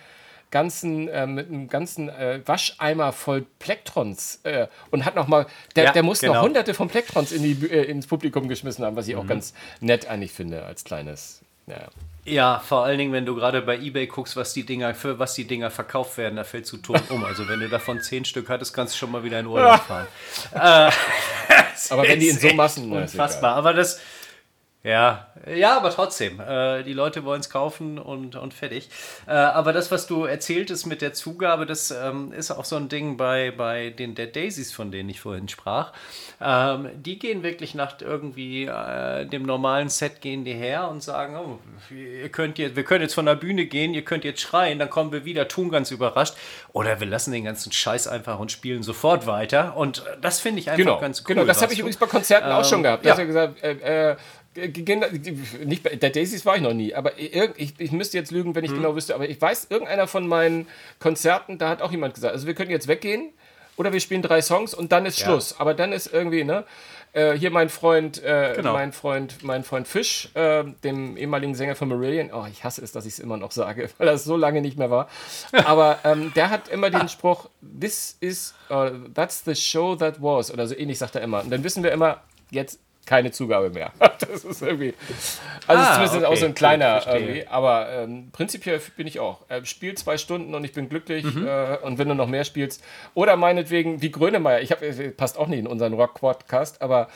ganzen, 0.50 1.08
äh, 1.08 1.26
mit 1.26 1.48
einem 1.48 1.68
ganzen 1.68 2.08
äh, 2.08 2.40
Wascheimer 2.46 3.12
voll 3.12 3.44
Plektrons 3.58 4.40
äh, 4.44 4.68
und 4.90 5.04
hat 5.04 5.14
noch 5.14 5.26
mal, 5.26 5.46
der, 5.74 5.84
ja, 5.84 5.92
der 5.92 6.02
muss 6.02 6.20
genau. 6.20 6.34
noch 6.34 6.42
hunderte 6.42 6.72
von 6.72 6.88
Plektrons 6.88 7.32
in 7.32 7.42
die, 7.42 7.66
äh, 7.66 7.82
ins 7.84 8.06
Publikum 8.06 8.48
geschmissen 8.48 8.84
haben, 8.84 8.96
was 8.96 9.08
ich 9.08 9.14
mhm. 9.14 9.20
auch 9.20 9.26
ganz 9.26 9.54
nett 9.80 10.06
eigentlich 10.06 10.32
finde 10.32 10.64
als 10.64 10.84
kleines. 10.84 11.42
Ja. 11.66 11.88
Ja, 12.24 12.58
vor 12.58 12.84
allen 12.84 12.98
Dingen, 12.98 13.12
wenn 13.12 13.24
du 13.24 13.36
gerade 13.36 13.62
bei 13.62 13.76
eBay 13.76 14.08
guckst, 14.08 14.34
was 14.34 14.52
die 14.52 14.64
Dinger, 14.64 14.94
für 14.94 15.20
was 15.20 15.34
die 15.34 15.44
Dinger 15.44 15.70
verkauft 15.70 16.18
werden, 16.18 16.34
da 16.36 16.44
fällst 16.44 16.72
du 16.72 16.78
tot 16.78 17.02
um. 17.10 17.24
Also 17.24 17.48
wenn 17.48 17.60
du 17.60 17.68
davon 17.68 18.00
zehn 18.00 18.24
Stück 18.24 18.48
hattest, 18.48 18.74
kannst 18.74 18.94
du 18.94 18.98
schon 18.98 19.12
mal 19.12 19.22
wieder 19.22 19.38
in 19.38 19.46
Urlaub 19.46 19.80
fahren. 19.86 20.06
äh, 20.52 20.90
aber 21.90 22.02
wenn 22.02 22.18
die 22.18 22.28
in 22.28 22.38
so 22.38 22.48
Massen. 22.54 22.90
Unfassbar. 22.90 23.54
Aber 23.54 23.74
das, 23.74 24.00
ja, 24.86 25.26
ja, 25.52 25.76
aber 25.76 25.90
trotzdem, 25.90 26.40
äh, 26.40 26.82
die 26.82 26.92
Leute 26.92 27.24
wollen 27.24 27.40
es 27.40 27.50
kaufen 27.50 27.98
und, 27.98 28.36
und 28.36 28.54
fertig. 28.54 28.88
Äh, 29.26 29.32
aber 29.32 29.72
das, 29.72 29.90
was 29.90 30.06
du 30.06 30.24
erzähltest 30.24 30.86
mit 30.86 31.02
der 31.02 31.12
Zugabe, 31.12 31.66
das 31.66 31.90
ähm, 31.90 32.32
ist 32.32 32.50
auch 32.50 32.64
so 32.64 32.76
ein 32.76 32.88
Ding 32.88 33.16
bei, 33.16 33.52
bei 33.56 33.90
den 33.90 34.14
Dead 34.14 34.34
Daisies, 34.34 34.72
von 34.72 34.90
denen 34.90 35.08
ich 35.08 35.20
vorhin 35.20 35.48
sprach. 35.48 35.92
Ähm, 36.40 36.88
die 36.96 37.18
gehen 37.18 37.42
wirklich 37.42 37.74
nach 37.74 38.00
irgendwie 38.00 38.64
äh, 38.64 39.26
dem 39.26 39.42
normalen 39.44 39.88
Set, 39.88 40.20
gehen 40.20 40.44
die 40.44 40.54
her 40.54 40.88
und 40.88 41.02
sagen, 41.02 41.36
oh, 41.36 41.58
ihr 41.94 42.28
könnt 42.28 42.58
jetzt, 42.58 42.76
wir 42.76 42.84
können 42.84 43.02
jetzt 43.02 43.14
von 43.14 43.26
der 43.26 43.36
Bühne 43.36 43.66
gehen, 43.66 43.94
ihr 43.94 44.04
könnt 44.04 44.24
jetzt 44.24 44.40
schreien, 44.40 44.78
dann 44.78 44.90
kommen 44.90 45.12
wir 45.12 45.24
wieder, 45.24 45.48
tun 45.48 45.70
ganz 45.70 45.90
überrascht. 45.90 46.34
Oder 46.72 46.98
wir 47.00 47.06
lassen 47.06 47.32
den 47.32 47.44
ganzen 47.44 47.72
Scheiß 47.72 48.08
einfach 48.08 48.38
und 48.38 48.52
spielen 48.52 48.82
sofort 48.82 49.26
weiter. 49.26 49.76
Und 49.76 50.04
das 50.20 50.40
finde 50.40 50.60
ich 50.60 50.70
einfach 50.70 50.84
genau, 50.84 51.00
ganz 51.00 51.20
cool. 51.20 51.34
Genau, 51.34 51.44
das 51.44 51.62
habe 51.62 51.72
ich 51.72 51.78
übrigens 51.78 51.98
bei 51.98 52.06
Konzerten 52.06 52.48
ähm, 52.48 52.54
auch 52.54 52.64
schon 52.64 52.82
gehabt. 52.82 53.04
Ja. 53.04 53.14
gesagt, 53.14 53.62
äh, 53.62 54.10
äh 54.10 54.16
nicht 55.64 55.82
bei 55.82 55.96
der 55.96 56.10
Daisies 56.10 56.46
war 56.46 56.56
ich 56.56 56.62
noch 56.62 56.72
nie, 56.72 56.94
aber 56.94 57.18
ich, 57.18 57.74
ich 57.78 57.92
müsste 57.92 58.16
jetzt 58.16 58.30
lügen, 58.30 58.54
wenn 58.54 58.64
ich 58.64 58.70
hm. 58.70 58.78
genau 58.78 58.96
wüsste, 58.96 59.14
aber 59.14 59.28
ich 59.28 59.40
weiß, 59.40 59.68
irgendeiner 59.70 60.06
von 60.06 60.26
meinen 60.26 60.66
Konzerten, 60.98 61.58
da 61.58 61.68
hat 61.68 61.82
auch 61.82 61.90
jemand 61.90 62.14
gesagt, 62.14 62.32
also 62.32 62.46
wir 62.46 62.54
können 62.54 62.70
jetzt 62.70 62.88
weggehen 62.88 63.30
oder 63.76 63.92
wir 63.92 64.00
spielen 64.00 64.22
drei 64.22 64.40
Songs 64.42 64.74
und 64.74 64.92
dann 64.92 65.06
ist 65.06 65.18
ja. 65.20 65.26
Schluss. 65.26 65.58
Aber 65.60 65.74
dann 65.74 65.92
ist 65.92 66.12
irgendwie, 66.12 66.44
ne? 66.44 66.64
Äh, 67.12 67.38
hier 67.38 67.50
mein 67.50 67.70
Freund, 67.70 68.22
äh, 68.22 68.52
genau. 68.56 68.74
mein 68.74 68.92
Freund, 68.92 69.42
mein 69.42 69.64
Freund 69.64 69.88
Fisch, 69.88 70.28
äh, 70.34 70.64
dem 70.84 71.16
ehemaligen 71.16 71.54
Sänger 71.54 71.74
von 71.74 71.88
Marillion. 71.88 72.30
Oh, 72.32 72.44
ich 72.50 72.62
hasse 72.62 72.82
es, 72.82 72.92
dass 72.92 73.06
ich 73.06 73.14
es 73.14 73.18
immer 73.18 73.38
noch 73.38 73.52
sage, 73.52 73.88
weil 73.98 74.06
das 74.06 74.24
so 74.24 74.36
lange 74.36 74.60
nicht 74.60 74.76
mehr 74.76 74.90
war. 74.90 75.08
Aber 75.64 75.98
ähm, 76.04 76.32
der 76.34 76.50
hat 76.50 76.68
immer 76.68 76.90
den 76.90 77.08
Spruch, 77.08 77.48
This 77.62 78.16
is, 78.20 78.54
uh, 78.70 78.90
that's 79.14 79.42
the 79.44 79.54
show 79.54 79.96
that 79.96 80.20
was, 80.20 80.52
oder 80.52 80.66
so 80.66 80.76
ähnlich 80.76 80.98
sagt 80.98 81.14
er 81.14 81.22
immer. 81.22 81.42
Und 81.42 81.50
dann 81.50 81.64
wissen 81.64 81.82
wir 81.82 81.92
immer, 81.92 82.22
jetzt 82.50 82.80
keine 83.06 83.30
Zugabe 83.30 83.70
mehr. 83.70 83.92
das 84.18 84.44
ist 84.44 84.60
irgendwie. 84.60 84.94
Also 85.66 85.82
ah, 85.82 85.94
zumindest 85.94 86.16
okay, 86.16 86.26
auch 86.26 86.36
so 86.36 86.46
ein 86.46 86.54
kleiner 86.54 87.00
gut, 87.00 87.14
irgendwie. 87.14 87.46
Aber 87.46 87.88
ähm, 87.90 88.30
prinzipiell 88.32 88.80
bin 88.96 89.06
ich 89.06 89.20
auch. 89.20 89.48
Äh, 89.48 89.64
spiel 89.64 89.94
zwei 89.94 90.18
Stunden 90.18 90.54
und 90.54 90.64
ich 90.64 90.72
bin 90.72 90.88
glücklich. 90.88 91.24
Mhm. 91.24 91.46
Äh, 91.46 91.78
und 91.78 91.98
wenn 91.98 92.08
du 92.08 92.14
noch 92.14 92.28
mehr 92.28 92.44
spielst. 92.44 92.84
Oder 93.14 93.36
meinetwegen 93.36 94.02
wie 94.02 94.10
Grönemeyer. 94.10 94.60
Ich 94.60 94.72
habe 94.72 94.84
äh, 94.84 95.10
passt 95.10 95.38
auch 95.38 95.46
nicht 95.46 95.60
in 95.60 95.66
unseren 95.66 95.94
Rock-Podcast, 95.94 96.82
aber 96.82 97.08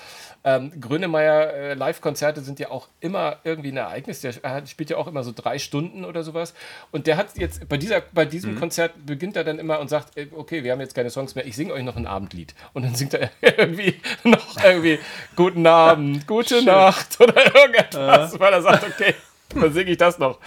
ähm, 0.42 0.80
Grönemeyer 0.80 1.52
äh, 1.52 1.74
Live-Konzerte 1.74 2.40
sind 2.40 2.58
ja 2.58 2.70
auch 2.70 2.88
immer 3.00 3.36
irgendwie 3.44 3.72
ein 3.72 3.76
Ereignis. 3.76 4.20
Der 4.22 4.32
äh, 4.42 4.66
spielt 4.66 4.88
ja 4.88 4.96
auch 4.96 5.06
immer 5.06 5.22
so 5.22 5.32
drei 5.34 5.58
Stunden 5.58 6.04
oder 6.04 6.22
sowas. 6.22 6.54
Und 6.92 7.06
der 7.06 7.18
hat 7.18 7.36
jetzt 7.36 7.68
bei, 7.68 7.76
dieser, 7.76 8.00
bei 8.00 8.24
diesem 8.24 8.54
mhm. 8.54 8.60
Konzert 8.60 8.92
beginnt 9.04 9.36
er 9.36 9.44
dann 9.44 9.58
immer 9.58 9.80
und 9.80 9.88
sagt: 9.88 10.16
äh, 10.16 10.28
Okay, 10.34 10.64
wir 10.64 10.72
haben 10.72 10.80
jetzt 10.80 10.94
keine 10.94 11.10
Songs 11.10 11.34
mehr, 11.34 11.46
ich 11.46 11.56
singe 11.56 11.74
euch 11.74 11.82
noch 11.82 11.96
ein 11.96 12.06
Abendlied. 12.06 12.54
Und 12.72 12.84
dann 12.84 12.94
singt 12.94 13.14
er 13.14 13.30
irgendwie 13.42 14.00
noch 14.24 14.64
irgendwie 14.64 14.98
Guten 15.36 15.66
Abend, 15.66 16.26
gute 16.26 16.56
Schön. 16.56 16.64
Nacht 16.64 17.20
oder 17.20 17.54
irgendetwas, 17.54 18.40
weil 18.40 18.52
er 18.54 18.62
sagt: 18.62 18.84
Okay, 18.84 19.14
dann 19.54 19.72
singe 19.72 19.90
ich 19.90 19.98
das 19.98 20.18
noch. 20.18 20.38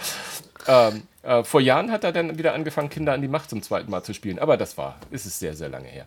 Ähm, 0.66 1.04
äh, 1.22 1.44
vor 1.44 1.60
Jahren 1.60 1.92
hat 1.92 2.02
er 2.02 2.10
dann 2.10 2.36
wieder 2.36 2.54
angefangen, 2.54 2.90
Kinder 2.90 3.12
an 3.12 3.22
die 3.22 3.28
Macht 3.28 3.48
zum 3.48 3.62
zweiten 3.62 3.90
Mal 3.90 4.02
zu 4.02 4.12
spielen. 4.12 4.40
Aber 4.40 4.56
das 4.56 4.76
war, 4.76 4.96
ist 5.10 5.24
es 5.24 5.38
sehr, 5.38 5.54
sehr 5.54 5.68
lange 5.68 5.88
her 5.88 6.06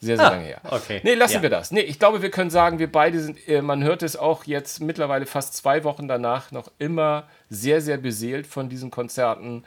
sehr, 0.00 0.16
sehr 0.16 0.26
ah, 0.26 0.30
lange 0.30 0.44
her. 0.44 0.60
Okay. 0.64 1.00
Nee, 1.02 1.14
lassen 1.14 1.34
ja. 1.34 1.42
wir 1.42 1.50
das. 1.50 1.70
Nee, 1.70 1.80
ich 1.80 1.98
glaube, 1.98 2.22
wir 2.22 2.30
können 2.30 2.50
sagen, 2.50 2.78
wir 2.78 2.90
beide 2.90 3.20
sind, 3.20 3.48
äh, 3.48 3.62
man 3.62 3.82
hört 3.82 4.02
es 4.02 4.16
auch 4.16 4.44
jetzt 4.44 4.80
mittlerweile 4.80 5.26
fast 5.26 5.56
zwei 5.56 5.84
Wochen 5.84 6.08
danach 6.08 6.52
noch 6.52 6.70
immer 6.78 7.28
sehr, 7.50 7.80
sehr 7.80 7.96
beseelt 7.96 8.46
von 8.46 8.68
diesen 8.68 8.90
Konzerten. 8.90 9.64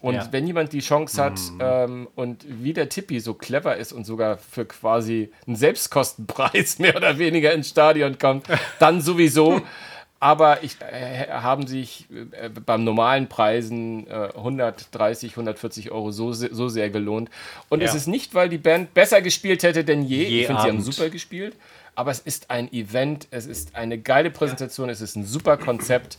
Und 0.00 0.14
ja. 0.14 0.28
wenn 0.30 0.46
jemand 0.46 0.72
die 0.72 0.80
Chance 0.80 1.22
hat 1.22 1.38
mm. 1.38 1.60
ähm, 1.60 2.08
und 2.14 2.44
wie 2.48 2.72
der 2.72 2.88
Tippi 2.88 3.20
so 3.20 3.34
clever 3.34 3.76
ist 3.76 3.92
und 3.92 4.04
sogar 4.04 4.38
für 4.38 4.64
quasi 4.64 5.30
einen 5.46 5.56
Selbstkostenpreis 5.56 6.78
mehr 6.78 6.96
oder 6.96 7.18
weniger 7.18 7.52
ins 7.52 7.68
Stadion 7.68 8.18
kommt, 8.18 8.46
dann 8.78 9.00
sowieso. 9.00 9.60
aber 10.22 10.62
ich, 10.62 10.76
äh, 10.82 11.28
haben 11.30 11.66
sich 11.66 12.06
äh, 12.32 12.50
beim 12.50 12.84
normalen 12.84 13.26
Preisen 13.28 14.06
äh, 14.06 14.28
130, 14.36 15.32
140 15.32 15.90
Euro 15.90 16.12
so, 16.12 16.32
so 16.32 16.68
sehr 16.68 16.90
gelohnt. 16.90 17.30
Und 17.70 17.80
ja. 17.80 17.88
es 17.88 17.94
ist 17.94 18.06
nicht, 18.06 18.34
weil 18.34 18.50
die 18.50 18.58
Band 18.58 18.92
besser 18.92 19.22
gespielt 19.22 19.62
hätte 19.62 19.82
denn 19.82 20.02
je. 20.02 20.24
je 20.24 20.40
ich 20.40 20.46
finde, 20.46 20.62
sie 20.62 20.68
haben 20.68 20.82
super 20.82 21.08
gespielt. 21.08 21.56
Aber 21.94 22.10
es 22.10 22.20
ist 22.20 22.50
ein 22.50 22.70
Event, 22.72 23.28
es 23.30 23.46
ist 23.46 23.74
eine 23.74 23.98
geile 23.98 24.30
Präsentation, 24.30 24.88
ja. 24.88 24.92
es 24.92 25.00
ist 25.00 25.16
ein 25.16 25.24
super 25.24 25.56
Konzept 25.56 26.18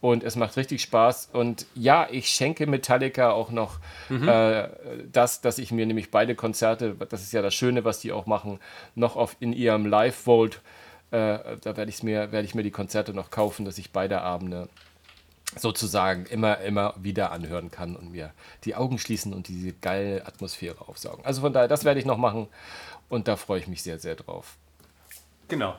und 0.00 0.24
es 0.24 0.36
macht 0.36 0.56
richtig 0.58 0.82
Spaß. 0.82 1.30
Und 1.32 1.66
ja, 1.74 2.06
ich 2.10 2.28
schenke 2.28 2.66
Metallica 2.66 3.30
auch 3.32 3.50
noch 3.50 3.78
mhm. 4.10 4.28
äh, 4.28 4.68
das, 5.10 5.40
dass 5.40 5.58
ich 5.58 5.72
mir 5.72 5.86
nämlich 5.86 6.10
beide 6.10 6.34
Konzerte, 6.34 6.94
das 7.08 7.22
ist 7.22 7.32
ja 7.32 7.40
das 7.40 7.54
Schöne, 7.54 7.84
was 7.84 8.00
die 8.00 8.12
auch 8.12 8.26
machen, 8.26 8.60
noch 8.94 9.16
auf, 9.16 9.36
in 9.40 9.54
ihrem 9.54 9.86
Live-Vault 9.86 10.56
äh, 10.56 10.58
da 11.10 11.58
werde 11.64 11.90
mir, 12.02 12.32
werd 12.32 12.44
ich 12.44 12.54
mir 12.54 12.62
die 12.62 12.70
Konzerte 12.70 13.14
noch 13.14 13.30
kaufen, 13.30 13.64
dass 13.64 13.78
ich 13.78 13.92
beide 13.92 14.20
Abende 14.20 14.68
sozusagen 15.56 16.26
immer, 16.26 16.58
immer 16.58 16.94
wieder 16.98 17.32
anhören 17.32 17.70
kann 17.70 17.96
und 17.96 18.12
mir 18.12 18.32
die 18.64 18.74
Augen 18.74 18.98
schließen 18.98 19.32
und 19.32 19.48
diese 19.48 19.72
geile 19.72 20.26
Atmosphäre 20.26 20.86
aufsaugen. 20.86 21.24
Also 21.24 21.40
von 21.40 21.52
daher, 21.52 21.68
das 21.68 21.84
werde 21.84 22.00
ich 22.00 22.06
noch 22.06 22.18
machen 22.18 22.48
und 23.08 23.28
da 23.28 23.36
freue 23.36 23.60
ich 23.60 23.68
mich 23.68 23.82
sehr, 23.82 23.98
sehr 23.98 24.14
drauf. 24.14 24.56
Genau. 25.48 25.74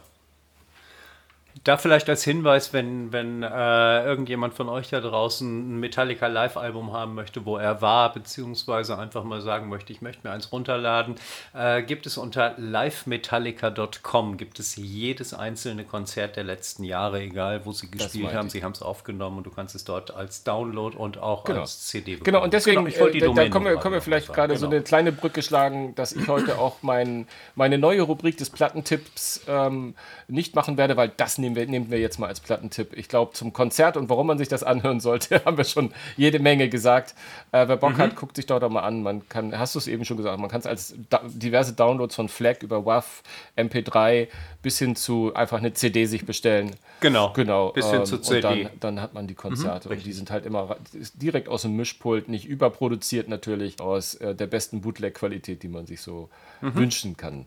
Da 1.64 1.78
vielleicht 1.78 2.08
als 2.10 2.24
Hinweis, 2.24 2.74
wenn, 2.74 3.12
wenn 3.12 3.44
äh, 3.44 4.06
irgendjemand 4.06 4.54
von 4.54 4.70
euch 4.70 4.90
da 4.90 5.02
draußen 5.02 5.76
ein 5.76 5.80
Metallica 5.80 6.28
Live-Album 6.28 6.94
haben 6.94 7.16
möchte, 7.16 7.46
wo 7.46 7.58
er 7.58 7.82
war, 7.82 8.14
beziehungsweise 8.14 8.98
einfach 8.98 9.24
mal 9.24 9.42
sagen 9.42 9.68
möchte, 9.68 9.92
ich 9.92 10.02
möchte 10.02 10.26
mir 10.26 10.34
eins 10.34 10.52
runterladen, 10.52 11.16
äh, 11.54 11.82
gibt 11.82 12.06
es 12.06 12.18
unter 12.18 12.54
livemetallica.com 12.58 14.38
gibt 14.38 14.60
es 14.60 14.76
jedes 14.76 15.34
einzelne 15.34 15.86
Konzert 15.86 16.36
der 16.36 16.44
letzten 16.44 16.84
Jahre, 16.84 17.22
egal 17.22 17.66
wo 17.66 17.72
sie 17.72 17.90
gespielt 17.90 18.34
haben, 18.34 18.50
sie 18.50 18.64
haben 18.64 18.74
es 18.74 18.82
aufgenommen 18.82 19.40
und 19.40 19.46
du 19.46 19.52
kannst 19.52 19.76
es 19.76 19.84
dort 19.84 20.12
als 20.12 20.44
Download 20.44 20.96
und 20.96 21.18
auch 21.18 21.46
genau. 21.46 21.62
als 21.62 21.88
CD 21.88 22.12
bekommen. 22.12 22.26
Genau, 22.26 22.44
und 22.44 22.54
deswegen, 22.54 22.86
genau, 22.86 23.08
äh, 23.08 23.20
da, 23.20 23.34
da 23.34 23.50
kommen 23.50 23.66
wir, 23.66 23.78
kommen 23.78 23.96
wir 23.96 24.02
vielleicht 24.02 24.28
gerade 24.28 24.54
genau. 24.54 24.60
so 24.60 24.68
eine 24.68 24.82
kleine 24.82 25.12
Brücke 25.12 25.42
schlagen, 25.42 25.96
dass 25.96 26.14
ich 26.14 26.28
heute 26.28 26.60
auch 26.60 26.78
mein, 26.84 27.28
meine 27.56 27.80
neue 27.80 28.04
Rubrik 28.04 28.38
des 28.38 28.52
Plattentipps 28.52 29.42
ähm, 29.48 29.96
nicht 30.28 30.56
machen 30.56 30.78
werde, 30.78 30.96
weil 30.96 31.10
das 31.10 31.39
nehmen 31.40 31.56
wir, 31.56 31.66
nehmen 31.66 31.90
wir 31.90 32.00
jetzt 32.00 32.20
mal 32.20 32.28
als 32.28 32.40
Plattentipp. 32.40 32.96
Ich 32.96 33.08
glaube, 33.08 33.34
zum 33.34 33.54
Konzert 33.54 33.98
und 33.98 34.10
warum 34.10 34.28
man 34.28 34.38
sich 34.38 34.48
das 34.48 34.64
anhören 34.64 35.00
sollte, 35.00 35.42
haben 35.46 35.58
wir 35.58 35.64
schon 35.64 35.92
jede 36.18 36.40
Menge 36.40 36.70
gesagt. 36.70 37.16
Äh, 37.52 37.68
wer 37.68 37.78
Bock 37.78 37.94
mhm. 37.94 37.98
hat, 37.98 38.16
guckt 38.16 38.36
sich 38.36 38.46
dort 38.46 38.64
doch 38.64 38.70
mal 38.70 38.82
an. 38.82 39.02
Man 39.02 39.28
kann, 39.30 39.58
hast 39.58 39.76
du 39.76 39.80
es 39.80 39.88
eben 39.88 40.06
schon 40.06 40.18
gesagt, 40.18 40.40
man 40.40 40.50
kann 40.50 40.60
es 40.60 40.66
als 40.66 40.96
da 41.10 41.22
diverse 41.26 41.74
Downloads 41.74 42.16
von 42.16 42.30
Flag 42.30 42.62
über 42.62 42.86
WAV, 42.86 43.24
MP3 43.58 44.28
bis 44.62 44.78
hin 44.78 44.96
zu 44.96 45.34
einfach 45.34 45.58
eine 45.58 45.74
CD 45.74 46.06
sich 46.06 46.26
bestellen. 46.26 46.76
Genau. 47.00 47.32
Genau. 47.34 47.72
Bis 47.72 47.90
hin 47.90 48.00
ähm, 48.00 48.06
zu 48.06 48.18
CD. 48.18 48.48
Und 48.48 48.54
dann, 48.64 48.70
dann, 48.80 49.02
hat 49.02 49.14
man 49.14 49.28
die 49.28 49.36
Konzerte. 49.36 49.90
Mhm, 49.90 49.96
und 49.96 50.06
die 50.06 50.14
sind 50.14 50.32
halt 50.32 50.46
immer 50.46 50.76
direkt 51.16 51.48
aus 51.48 51.62
dem 51.62 51.76
Mischpult, 51.76 52.28
nicht 52.28 52.46
überproduziert 52.46 53.30
natürlich, 53.30 53.80
aus 53.80 54.16
äh, 54.16 54.36
der 54.36 54.48
besten 54.48 54.82
Bootleg-Qualität, 54.82 55.64
die 55.64 55.70
man 55.70 55.86
sich 55.86 56.02
so 56.02 56.30
mhm. 56.62 56.76
wünschen 56.76 57.18
kann. 57.18 57.46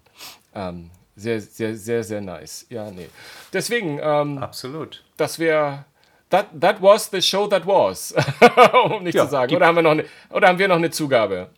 Ähm, 0.54 0.90
sehr, 1.16 1.40
sehr, 1.40 1.76
sehr, 1.76 2.04
sehr 2.04 2.20
nice. 2.20 2.66
Ja, 2.68 2.90
nee. 2.90 3.08
Deswegen. 3.52 4.00
Ähm, 4.02 4.38
Absolut. 4.38 5.02
Das 5.16 5.38
wäre. 5.38 5.84
That, 6.30 6.46
that 6.58 6.80
was 6.80 7.10
the 7.10 7.20
show 7.20 7.46
that 7.48 7.66
was. 7.66 8.14
um 8.84 9.02
nicht 9.02 9.14
ja, 9.14 9.24
zu 9.26 9.30
sagen. 9.30 9.54
Oder 9.54 9.66
haben, 9.66 9.76
wir 9.76 9.82
noch 9.82 9.90
eine, 9.90 10.04
oder 10.30 10.48
haben 10.48 10.58
wir 10.58 10.66
noch 10.66 10.76
eine 10.76 10.90
Zugabe? 10.90 11.50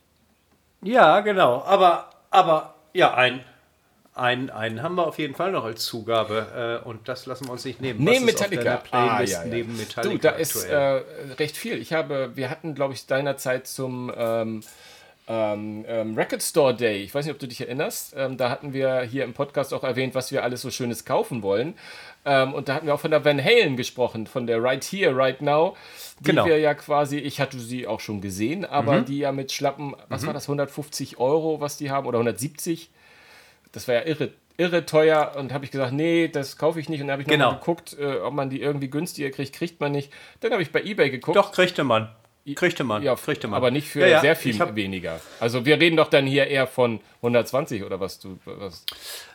Ja, 0.83 1.21
genau. 1.21 1.63
Aber, 1.65 2.11
aber 2.31 2.75
ja, 2.93 3.15
ein, 3.15 3.45
ein, 4.15 4.51
einen 4.51 4.83
haben 4.83 4.97
wir 4.97 5.07
auf 5.07 5.19
jeden 5.19 5.37
Fall 5.37 5.53
noch 5.53 5.65
als 5.65 5.85
Zugabe 5.85 6.81
äh, 6.85 6.89
und 6.89 7.09
das 7.09 7.27
lassen 7.27 7.47
wir 7.47 7.53
uns 7.53 7.65
nicht 7.65 7.81
nehmen. 7.81 8.03
Neben 8.03 8.25
Metallica. 8.25 8.77
Playlist 8.79 9.37
ah, 9.37 9.43
ja, 9.43 9.45
ja. 9.45 9.55
Neben 9.55 9.77
Metallica. 9.77 10.13
Du, 10.13 10.19
da 10.19 10.29
aktuell. 10.31 10.43
ist 10.43 10.65
äh, 10.65 11.35
recht 11.35 11.57
viel. 11.57 11.79
Ich 11.79 11.93
habe, 11.93 12.33
wir 12.35 12.51
hatten, 12.51 12.75
glaube 12.75 12.95
ich, 12.95 13.03
seinerzeit 13.03 13.69
zum 13.69 14.13
ähm, 14.17 14.63
ähm, 15.27 15.85
ähm, 15.89 16.15
Record 16.17 16.43
Store 16.43 16.75
Day. 16.75 17.03
Ich 17.03 17.15
weiß 17.15 17.25
nicht, 17.25 17.33
ob 17.33 17.39
du 17.39 17.49
dich 17.49 17.61
erinnerst. 17.61 18.15
Ähm, 18.17 18.37
da 18.37 18.51
hatten 18.51 18.73
wir 18.73 19.03
hier 19.03 19.25
im 19.25 19.33
Podcast 19.33 19.73
auch 19.73 19.83
erwähnt, 19.83 20.15
was 20.15 20.33
wir 20.33 20.43
alles 20.43 20.61
so 20.61 20.71
Schönes 20.71 21.05
kaufen 21.05 21.43
wollen. 21.43 21.75
Ähm, 22.27 22.53
und 22.53 22.69
da 22.69 22.75
hatten 22.75 22.87
wir 22.87 22.95
auch 22.95 23.01
von 23.01 23.11
der 23.11 23.25
Van 23.25 23.43
Halen 23.43 23.77
gesprochen, 23.77 24.27
von 24.27 24.47
der 24.47 24.63
Right 24.63 24.85
Here, 24.85 25.17
Right 25.17 25.41
Now. 25.41 25.77
Die 26.21 26.25
genau. 26.31 26.45
wir 26.45 26.59
ja 26.59 26.75
quasi, 26.75 27.19
ich 27.19 27.41
hatte 27.41 27.59
sie 27.59 27.87
auch 27.87 28.01
schon 28.01 28.21
gesehen, 28.21 28.65
aber 28.65 29.01
mhm. 29.01 29.05
die 29.07 29.19
ja 29.19 29.33
mit 29.33 29.51
schlappen, 29.53 29.97
was 30.09 30.23
mhm. 30.23 30.27
war 30.29 30.35
das, 30.35 30.45
150 30.45 31.19
Euro, 31.19 31.61
was 31.61 31.77
die 31.79 31.91
haben, 31.91 32.07
oder 32.07 32.19
170? 32.19 32.91
Das 33.73 33.89
war 33.89 33.95
ja 33.95 34.03
irre 34.03 34.31
irre 34.57 34.87
teuer 34.87 35.33
und 35.37 35.53
habe 35.53 35.65
ich 35.65 35.73
gesagt, 35.73 35.93
nee, 35.93 36.29
das 36.29 36.57
kaufe 36.57 36.79
ich 36.79 36.89
nicht. 36.89 37.01
Und 37.01 37.09
dann 37.09 37.15
habe 37.15 37.23
ich 37.23 37.29
genau. 37.29 37.53
noch 37.53 37.61
geguckt, 37.61 37.97
äh, 37.99 38.19
ob 38.19 38.35
man 38.35 38.51
die 38.51 38.61
irgendwie 38.61 38.89
günstiger 38.89 39.31
kriegt. 39.31 39.53
Kriegt 39.53 39.81
man 39.81 39.91
nicht. 39.91 40.13
Dann 40.41 40.53
habe 40.53 40.63
ich 40.63 40.71
bei 40.71 40.83
Ebay 40.83 41.11
geguckt. 41.11 41.37
Doch, 41.37 41.51
kriegte 41.51 41.83
man. 41.83 42.09
Kriegte 42.55 42.85
man. 42.85 43.03
Ja, 43.03 43.15
kriegte 43.15 43.49
man. 43.49 43.57
Aber 43.57 43.71
nicht 43.71 43.89
für 43.89 44.01
ja, 44.01 44.07
ja. 44.07 44.21
sehr 44.21 44.37
viel 44.37 44.59
hab... 44.59 44.77
weniger. 44.77 45.19
Also 45.41 45.65
wir 45.65 45.81
reden 45.81 45.97
doch 45.97 46.09
dann 46.09 46.27
hier 46.27 46.47
eher 46.47 46.67
von 46.67 47.01
120 47.17 47.85
oder 47.85 48.01
was 48.01 48.19
du. 48.19 48.39
Was? 48.45 48.85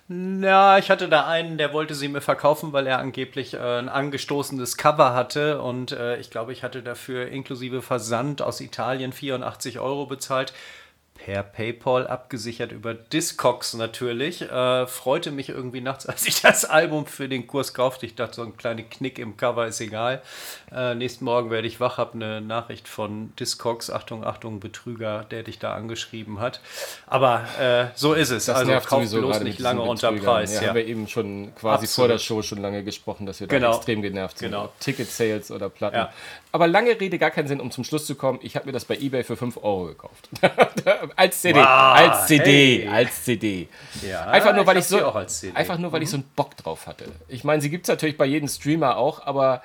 Na, 0.07 0.77
ich 0.77 0.91
hatte 0.91 1.09
da 1.09 1.27
einen, 1.27 1.57
der 1.57 1.73
wollte 1.73 1.95
sie 1.95 2.07
mir 2.07 2.21
verkaufen, 2.21 2.71
weil 2.71 2.85
er 2.85 2.99
angeblich 2.99 3.55
äh, 3.55 3.57
ein 3.57 3.89
angestoßenes 3.89 4.77
Cover 4.77 5.13
hatte 5.15 5.61
und 5.61 5.91
äh, 5.91 6.17
ich 6.17 6.29
glaube, 6.29 6.51
ich 6.51 6.63
hatte 6.63 6.83
dafür 6.83 7.27
inklusive 7.27 7.81
Versand 7.81 8.41
aus 8.43 8.61
Italien 8.61 9.11
84 9.11 9.79
Euro 9.79 10.05
bezahlt 10.05 10.53
per 11.25 11.43
PayPal 11.43 12.07
abgesichert 12.07 12.71
über 12.71 12.93
Discogs 12.93 13.73
natürlich. 13.73 14.41
Äh, 14.41 14.87
freute 14.87 15.31
mich 15.31 15.49
irgendwie 15.49 15.81
nachts, 15.81 16.05
als 16.07 16.25
ich 16.25 16.41
das 16.41 16.65
Album 16.65 17.05
für 17.05 17.27
den 17.27 17.45
Kurs 17.45 17.73
kaufte. 17.73 18.05
Ich 18.05 18.15
dachte, 18.15 18.35
so 18.35 18.43
ein 18.43 18.55
kleiner 18.55 18.83
Knick 18.83 19.19
im 19.19 19.35
Cover 19.35 19.67
ist 19.67 19.81
egal. 19.81 20.21
Äh, 20.71 20.95
nächsten 20.95 21.25
Morgen 21.25 21.51
werde 21.51 21.67
ich 21.67 21.79
wach, 21.79 21.97
habe 21.97 22.13
eine 22.13 22.41
Nachricht 22.41 22.87
von 22.87 23.35
Discogs, 23.35 23.89
Achtung, 23.89 24.23
Achtung, 24.23 24.59
Betrüger, 24.59 25.25
der 25.29 25.43
dich 25.43 25.59
da 25.59 25.73
angeschrieben 25.73 26.39
hat. 26.39 26.61
Aber 27.05 27.45
äh, 27.59 27.87
so 27.95 28.13
ist 28.13 28.29
es. 28.29 28.45
Das 28.45 28.57
also 28.57 28.71
kauf 28.79 29.09
bloß 29.11 29.41
nicht 29.41 29.59
lange 29.59 29.81
unter 29.81 30.11
Preis. 30.13 30.55
Ja, 30.55 30.61
ja, 30.61 30.67
haben 30.69 30.75
wir 30.75 30.85
eben 30.85 31.07
schon 31.07 31.53
quasi 31.55 31.85
Absolut. 31.85 31.95
vor 31.95 32.07
der 32.07 32.19
Show 32.19 32.41
schon 32.41 32.59
lange 32.59 32.83
gesprochen, 32.83 33.25
dass 33.25 33.39
wir 33.41 33.47
da 33.47 33.55
genau. 33.55 33.75
extrem 33.75 34.01
genervt 34.01 34.37
sind. 34.37 34.51
Genau. 34.51 34.71
Ticket-Sales 34.79 35.51
oder 35.51 35.69
Platten. 35.69 35.97
Ja. 35.97 36.13
Aber 36.51 36.67
lange 36.67 36.99
Rede, 36.99 37.19
gar 37.19 37.31
keinen 37.31 37.47
Sinn, 37.47 37.59
um 37.59 37.71
zum 37.71 37.83
Schluss 37.83 38.05
zu 38.05 38.15
kommen. 38.15 38.39
Ich 38.41 38.55
habe 38.55 38.65
mir 38.65 38.71
das 38.71 38.85
bei 38.85 38.97
Ebay 38.97 39.23
für 39.23 39.37
5 39.37 39.57
Euro 39.57 39.85
gekauft. 39.85 40.29
als 41.15 41.41
CD, 41.41 41.59
wow, 41.59 41.65
als 41.67 42.27
CD, 42.27 42.83
hey. 42.83 42.87
als 42.87 43.23
CD. 43.23 43.67
Ja, 44.07 44.25
einfach 44.27 44.55
nur, 44.55 44.65
weil 44.65 44.77
ich, 44.77 44.83
ich 44.83 44.87
so, 44.89 45.13
einfach 45.53 45.77
nur, 45.77 45.91
weil 45.91 45.99
mhm. 45.99 46.03
ich 46.03 46.09
so 46.09 46.17
einen 46.17 46.29
Bock 46.35 46.55
drauf 46.57 46.87
hatte. 46.87 47.05
Ich 47.27 47.43
meine, 47.43 47.61
sie 47.61 47.69
gibt 47.69 47.85
es 47.85 47.89
natürlich 47.89 48.17
bei 48.17 48.25
jedem 48.25 48.47
Streamer 48.47 48.97
auch, 48.97 49.25
aber 49.25 49.61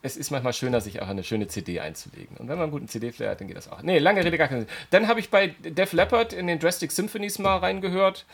es 0.00 0.16
ist 0.16 0.30
manchmal 0.30 0.52
schöner, 0.52 0.80
sich 0.80 1.02
auch 1.02 1.08
eine 1.08 1.24
schöne 1.24 1.48
CD 1.48 1.80
einzulegen. 1.80 2.36
Und 2.36 2.48
wenn 2.48 2.56
man 2.56 2.64
einen 2.64 2.72
guten 2.72 2.88
CD-Player 2.88 3.32
hat, 3.32 3.40
dann 3.40 3.48
geht 3.48 3.56
das 3.56 3.70
auch. 3.70 3.82
Nee, 3.82 3.98
lange 3.98 4.24
Rede, 4.24 4.38
gar 4.38 4.48
keinen 4.48 4.60
Sinn. 4.60 4.70
Dann 4.90 5.08
habe 5.08 5.18
ich 5.18 5.30
bei 5.30 5.48
Def 5.48 5.92
Leppard 5.92 6.32
in 6.32 6.46
den 6.46 6.60
Drastic 6.60 6.92
Symphonies 6.92 7.38
mal 7.38 7.56
reingehört 7.56 8.24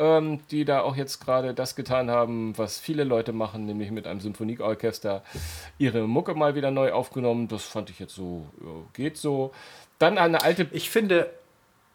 ähm, 0.00 0.40
die 0.50 0.64
da 0.64 0.80
auch 0.80 0.96
jetzt 0.96 1.20
gerade 1.20 1.52
das 1.52 1.76
getan 1.76 2.10
haben, 2.10 2.56
was 2.56 2.80
viele 2.80 3.04
Leute 3.04 3.32
machen, 3.32 3.66
nämlich 3.66 3.90
mit 3.90 4.06
einem 4.06 4.20
Symphonieorchester 4.20 5.22
ihre 5.78 6.08
Mucke 6.08 6.34
mal 6.34 6.54
wieder 6.54 6.70
neu 6.70 6.92
aufgenommen. 6.92 7.48
Das 7.48 7.64
fand 7.64 7.90
ich 7.90 8.00
jetzt 8.00 8.14
so, 8.14 8.46
ja, 8.60 8.70
geht 8.94 9.18
so. 9.18 9.52
Dann 9.98 10.16
eine 10.16 10.42
alte. 10.42 10.66
Ich 10.72 10.88
finde, 10.88 11.30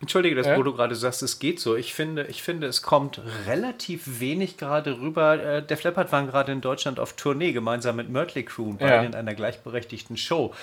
Entschuldige, 0.01 0.35
dass 0.35 0.47
ja? 0.47 0.57
du 0.57 0.73
gerade 0.73 0.93
sagst, 0.93 1.23
es 1.23 1.39
geht 1.39 1.59
so. 1.59 1.75
Ich 1.75 1.93
finde, 1.93 2.25
ich 2.27 2.43
finde, 2.43 2.67
es 2.67 2.81
kommt 2.81 3.21
relativ 3.47 4.19
wenig 4.19 4.57
gerade 4.57 4.99
rüber. 4.99 5.41
Äh, 5.41 5.65
der 5.65 5.77
Flappert 5.77 6.11
waren 6.11 6.27
gerade 6.27 6.51
in 6.51 6.59
Deutschland 6.61 6.99
auf 6.99 7.13
Tournee, 7.13 7.53
gemeinsam 7.53 7.95
mit 7.95 8.09
Mötley 8.09 8.43
Crew, 8.43 8.73
beide 8.77 8.95
ja. 8.95 9.03
in 9.03 9.15
einer 9.15 9.33
gleichberechtigten 9.33 10.17
Show. 10.17 10.53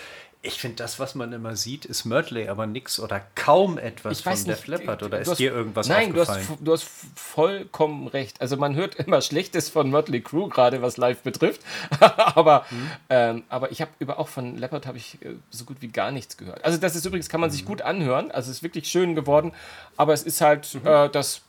Ich 0.44 0.54
finde, 0.54 0.76
das, 0.78 0.98
was 0.98 1.14
man 1.14 1.32
immer 1.32 1.54
sieht, 1.54 1.84
ist 1.84 2.04
Mörtley, 2.04 2.48
aber 2.48 2.66
nichts 2.66 2.98
oder 2.98 3.22
kaum 3.36 3.78
etwas 3.78 4.18
ich 4.18 4.24
von 4.24 4.44
Def 4.44 4.66
Leppard. 4.66 5.04
Oder 5.04 5.20
ist 5.20 5.30
hast, 5.30 5.38
dir 5.38 5.52
irgendwas 5.52 5.86
nein, 5.86 6.08
aufgefallen? 6.08 6.44
Nein, 6.48 6.58
du 6.64 6.72
hast, 6.72 6.84
du 6.84 6.90
hast 6.90 7.10
vollkommen 7.14 8.08
recht. 8.08 8.40
Also 8.40 8.56
man 8.56 8.74
hört 8.74 8.96
immer 8.96 9.20
Schlechtes 9.20 9.68
von 9.68 9.88
Mörtley 9.88 10.20
Crew, 10.20 10.48
gerade 10.48 10.82
was 10.82 10.96
live 10.96 11.22
betrifft. 11.22 11.60
aber, 12.00 12.66
mhm. 12.70 12.90
ähm, 13.08 13.42
aber 13.50 13.70
ich 13.70 13.80
habe 13.80 13.92
über 14.00 14.18
auch 14.18 14.26
von 14.26 14.58
Leppard 14.58 14.84
habe 14.86 14.98
ich 14.98 15.22
äh, 15.22 15.36
so 15.50 15.64
gut 15.64 15.76
wie 15.78 15.88
gar 15.88 16.10
nichts 16.10 16.36
gehört. 16.36 16.64
Also 16.64 16.76
das 16.76 16.96
ist 16.96 17.06
übrigens, 17.06 17.28
kann 17.28 17.40
man 17.40 17.50
mhm. 17.50 17.54
sich 17.54 17.64
gut 17.64 17.80
anhören. 17.80 18.32
Also 18.32 18.50
es 18.50 18.56
ist 18.56 18.62
wirklich 18.64 18.88
schön 18.88 19.14
geworden. 19.14 19.52
Aber 19.96 20.12
es 20.12 20.24
ist 20.24 20.40
halt 20.40 20.74
mhm. 20.74 20.86
äh, 20.88 21.08
das 21.08 21.42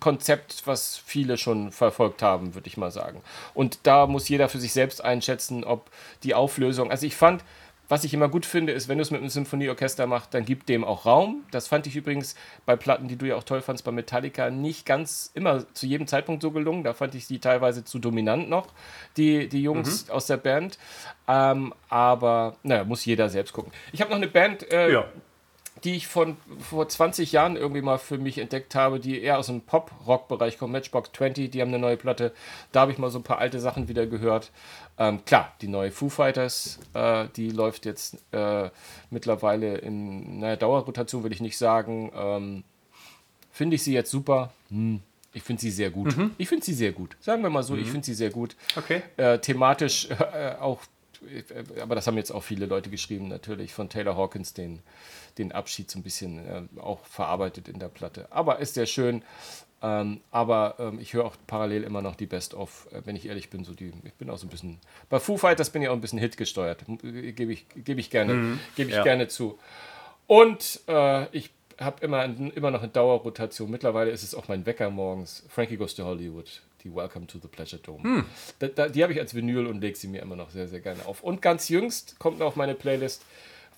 Konzept, 0.00 0.62
was 0.64 0.96
viele 0.96 1.38
schon 1.38 1.70
verfolgt 1.70 2.22
haben, 2.22 2.54
würde 2.54 2.66
ich 2.66 2.76
mal 2.76 2.90
sagen. 2.90 3.22
Und 3.54 3.78
da 3.84 4.06
muss 4.06 4.28
jeder 4.28 4.48
für 4.48 4.58
sich 4.58 4.72
selbst 4.72 5.04
einschätzen, 5.04 5.62
ob 5.62 5.90
die 6.24 6.34
Auflösung. 6.34 6.90
Also 6.90 7.06
ich 7.06 7.14
fand 7.14 7.44
was 7.90 8.04
ich 8.04 8.14
immer 8.14 8.28
gut 8.28 8.46
finde, 8.46 8.72
ist, 8.72 8.88
wenn 8.88 8.98
du 8.98 9.02
es 9.02 9.10
mit 9.10 9.20
einem 9.20 9.30
Symphonieorchester 9.30 10.06
machst, 10.06 10.32
dann 10.32 10.44
gib 10.44 10.64
dem 10.66 10.84
auch 10.84 11.06
Raum. 11.06 11.44
Das 11.50 11.66
fand 11.66 11.88
ich 11.88 11.96
übrigens 11.96 12.36
bei 12.64 12.76
Platten, 12.76 13.08
die 13.08 13.16
du 13.16 13.26
ja 13.26 13.34
auch 13.34 13.42
toll 13.42 13.60
fandst, 13.60 13.84
bei 13.84 13.90
Metallica, 13.90 14.48
nicht 14.48 14.86
ganz 14.86 15.32
immer 15.34 15.66
zu 15.74 15.86
jedem 15.86 16.06
Zeitpunkt 16.06 16.40
so 16.40 16.52
gelungen. 16.52 16.84
Da 16.84 16.94
fand 16.94 17.16
ich 17.16 17.26
sie 17.26 17.40
teilweise 17.40 17.84
zu 17.84 17.98
dominant 17.98 18.48
noch, 18.48 18.68
die, 19.16 19.48
die 19.48 19.62
Jungs 19.62 20.06
mhm. 20.06 20.12
aus 20.12 20.26
der 20.26 20.36
Band. 20.36 20.78
Ähm, 21.26 21.74
aber, 21.88 22.56
naja, 22.62 22.84
muss 22.84 23.04
jeder 23.04 23.28
selbst 23.28 23.52
gucken. 23.52 23.72
Ich 23.92 24.00
habe 24.00 24.10
noch 24.10 24.18
eine 24.18 24.28
Band, 24.28 24.70
äh, 24.72 24.92
ja 24.92 25.04
die 25.84 25.96
ich 25.96 26.06
von 26.06 26.36
vor 26.58 26.88
20 26.88 27.32
Jahren 27.32 27.56
irgendwie 27.56 27.82
mal 27.82 27.98
für 27.98 28.18
mich 28.18 28.38
entdeckt 28.38 28.74
habe, 28.74 29.00
die 29.00 29.22
eher 29.22 29.38
aus 29.38 29.46
dem 29.46 29.62
Pop-Rock-Bereich 29.62 30.58
kommt, 30.58 30.72
Matchbox 30.72 31.10
20, 31.12 31.50
die 31.50 31.60
haben 31.60 31.68
eine 31.68 31.78
neue 31.78 31.96
Platte. 31.96 32.32
Da 32.72 32.80
habe 32.80 32.92
ich 32.92 32.98
mal 32.98 33.10
so 33.10 33.18
ein 33.18 33.24
paar 33.24 33.38
alte 33.38 33.60
Sachen 33.60 33.88
wieder 33.88 34.06
gehört. 34.06 34.50
Ähm, 35.00 35.24
klar, 35.24 35.54
die 35.62 35.68
neue 35.68 35.90
Foo 35.90 36.10
Fighters, 36.10 36.78
äh, 36.92 37.26
die 37.34 37.50
läuft 37.50 37.86
jetzt 37.86 38.18
äh, 38.32 38.68
mittlerweile 39.08 39.78
in 39.78 40.40
naja, 40.40 40.56
Dauerrotation, 40.56 41.22
würde 41.22 41.34
ich 41.34 41.40
nicht 41.40 41.56
sagen. 41.56 42.12
Ähm, 42.14 42.64
finde 43.50 43.76
ich 43.76 43.82
sie 43.82 43.94
jetzt 43.94 44.10
super? 44.10 44.52
Hm. 44.68 45.00
Ich 45.32 45.42
finde 45.42 45.62
sie 45.62 45.70
sehr 45.70 45.90
gut. 45.90 46.16
Mhm. 46.16 46.32
Ich 46.38 46.48
finde 46.48 46.66
sie 46.66 46.74
sehr 46.74 46.92
gut. 46.92 47.16
Sagen 47.20 47.42
wir 47.42 47.50
mal 47.50 47.62
so, 47.62 47.74
mhm. 47.74 47.82
ich 47.82 47.90
finde 47.90 48.04
sie 48.04 48.14
sehr 48.14 48.30
gut. 48.30 48.56
Okay. 48.76 49.02
Äh, 49.16 49.38
thematisch 49.38 50.10
äh, 50.34 50.56
auch, 50.60 50.82
äh, 51.24 51.80
aber 51.80 51.94
das 51.94 52.06
haben 52.06 52.18
jetzt 52.18 52.30
auch 52.30 52.42
viele 52.42 52.66
Leute 52.66 52.90
geschrieben, 52.90 53.28
natürlich, 53.28 53.72
von 53.72 53.88
Taylor 53.88 54.16
Hawkins, 54.16 54.52
den 54.52 54.80
den 55.38 55.52
Abschied 55.52 55.90
so 55.90 55.98
ein 55.98 56.02
bisschen 56.02 56.46
äh, 56.46 56.80
auch 56.80 57.04
verarbeitet 57.04 57.68
in 57.68 57.78
der 57.78 57.88
Platte. 57.88 58.26
Aber 58.30 58.58
ist 58.58 58.74
sehr 58.74 58.86
schön. 58.86 59.22
Ähm, 59.82 60.20
aber 60.30 60.74
ähm, 60.78 60.98
ich 61.00 61.14
höre 61.14 61.24
auch 61.24 61.36
parallel 61.46 61.84
immer 61.84 62.02
noch 62.02 62.14
die 62.14 62.26
Best-of, 62.26 62.88
äh, 62.92 63.00
wenn 63.04 63.16
ich 63.16 63.26
ehrlich 63.26 63.48
bin. 63.48 63.64
So 63.64 63.72
die, 63.72 63.92
ich 64.04 64.12
bin 64.14 64.28
auch 64.28 64.36
so 64.36 64.46
ein 64.46 64.50
bisschen. 64.50 64.78
Bei 65.08 65.18
Foo 65.18 65.38
Fighters 65.38 65.70
bin 65.70 65.80
ich 65.82 65.88
auch 65.88 65.94
ein 65.94 66.00
bisschen 66.00 66.18
Hit 66.18 66.36
gesteuert. 66.36 66.84
Äh, 67.02 67.32
Gebe 67.32 67.52
ich, 67.52 67.66
geb 67.76 67.98
ich, 67.98 68.10
gerne, 68.10 68.34
mhm. 68.34 68.60
geb 68.76 68.88
ich 68.88 68.94
ja. 68.94 69.02
gerne 69.02 69.28
zu. 69.28 69.58
Und 70.26 70.80
äh, 70.86 71.26
ich 71.34 71.50
habe 71.78 72.04
immer, 72.04 72.24
immer 72.24 72.70
noch 72.70 72.82
eine 72.82 72.90
Dauerrotation. 72.90 73.70
Mittlerweile 73.70 74.10
ist 74.10 74.22
es 74.22 74.34
auch 74.34 74.48
mein 74.48 74.66
Wecker 74.66 74.90
morgens. 74.90 75.44
Frankie 75.48 75.76
Goes 75.76 75.94
to 75.94 76.04
Hollywood. 76.04 76.62
Die 76.84 76.94
Welcome 76.94 77.26
to 77.26 77.38
the 77.38 77.48
Pleasure 77.48 77.80
Dome. 77.80 78.02
Hm. 78.02 78.24
Da, 78.58 78.68
da, 78.68 78.88
die 78.88 79.02
habe 79.02 79.12
ich 79.12 79.20
als 79.20 79.34
Vinyl 79.34 79.66
und 79.66 79.80
lege 79.80 79.96
sie 79.96 80.08
mir 80.08 80.22
immer 80.22 80.36
noch 80.36 80.50
sehr, 80.50 80.68
sehr 80.68 80.80
gerne 80.80 81.04
auf. 81.06 81.22
Und 81.22 81.42
ganz 81.42 81.68
jüngst 81.68 82.18
kommt 82.18 82.38
noch 82.38 82.46
auf 82.46 82.56
meine 82.56 82.74
Playlist 82.74 83.24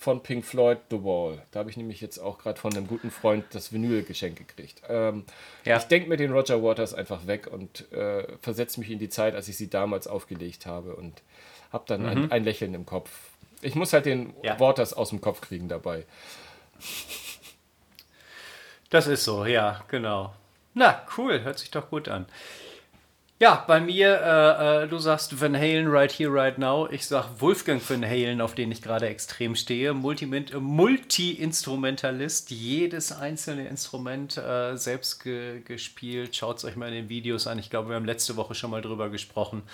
von 0.03 0.23
Pink 0.23 0.45
Floyd 0.45 0.79
The 0.91 1.03
Wall. 1.03 1.43
Da 1.53 1.61
habe 1.61 1.71
ich 1.71 1.77
nämlich 1.77 2.01
jetzt 2.01 2.19
auch 2.19 2.39
gerade 2.39 2.61
von 2.61 2.75
einem 2.75 2.87
guten 2.87 3.11
Freund 3.11 3.45
das 3.53 3.73
Vinyl-Geschenk 3.73 4.37
gekriegt. 4.37 4.83
Ähm, 4.89 5.25
ja. 5.65 5.77
Ich 5.77 5.85
denke 5.85 6.09
mir 6.09 6.17
den 6.17 6.33
Roger 6.33 6.63
Waters 6.63 6.93
einfach 6.93 7.27
weg 7.27 7.47
und 7.47 7.91
äh, 7.93 8.27
versetze 8.41 8.81
mich 8.81 8.91
in 8.91 8.99
die 8.99 9.09
Zeit, 9.09 9.35
als 9.35 9.49
ich 9.49 9.57
sie 9.57 9.71
damals 9.71 10.07
aufgelegt 10.07 10.67
habe 10.67 10.97
und 10.97 11.23
habe 11.73 11.85
dann 11.87 12.03
mhm. 12.03 12.09
ein, 12.09 12.33
ein, 12.33 12.45
Lächeln 12.45 12.75
im 12.75 12.85
Kopf. 12.85 13.11
Ich 13.63 13.75
muss 13.75 13.93
halt 13.93 14.07
den 14.07 14.35
ja. 14.43 14.59
Waters 14.59 14.93
aus 14.93 15.11
dem 15.11 15.21
Kopf 15.21 15.41
kriegen 15.41 15.69
dabei. 15.69 16.05
Das 18.91 19.07
ist 19.07 19.25
so, 19.25 19.47
ja, 19.47 19.85
genau. 19.89 20.35
Na, 20.75 21.07
cool, 21.17 21.43
hört 21.43 21.59
sich 21.59 21.71
doch 21.71 21.89
gut 21.91 22.09
an. 22.09 22.27
Ja, 23.43 23.65
bei 23.67 23.81
mir, 23.81 24.21
äh, 24.23 24.85
äh, 24.85 24.87
du 24.87 24.99
sagst 24.99 25.41
Van 25.41 25.57
Halen 25.57 25.89
right 25.89 26.13
here, 26.13 26.33
right 26.33 26.57
now. 26.59 26.89
Ich 26.89 27.09
sag 27.09 27.41
Wolfgang 27.41 27.83
Van 27.91 28.05
Halen, 28.05 28.41
auf 28.41 28.55
den 28.55 28.71
ich 28.71 28.83
gerade 28.83 29.09
extrem 29.09 29.57
stehe. 29.57 29.95
Multi-Instrumentalist, 29.95 32.53
jedes 32.53 33.11
einzelne 33.11 33.67
Instrument 33.67 34.37
äh, 34.37 34.77
selbst 34.77 35.25
ge 35.25 35.61
gespielt. 35.63 36.37
Schaut 36.37 36.59
es 36.59 36.65
euch 36.65 36.77
mal 36.77 36.87
in 36.87 36.95
den 36.95 37.09
Videos 37.09 37.49
an. 37.49 37.59
Ich 37.59 37.69
glaube, 37.69 37.89
wir 37.89 37.97
haben 37.97 38.05
letzte 38.05 38.37
Woche 38.37 38.55
schon 38.55 38.71
mal 38.71 38.81
drüber 38.81 39.11
gesprochen. 39.11 39.65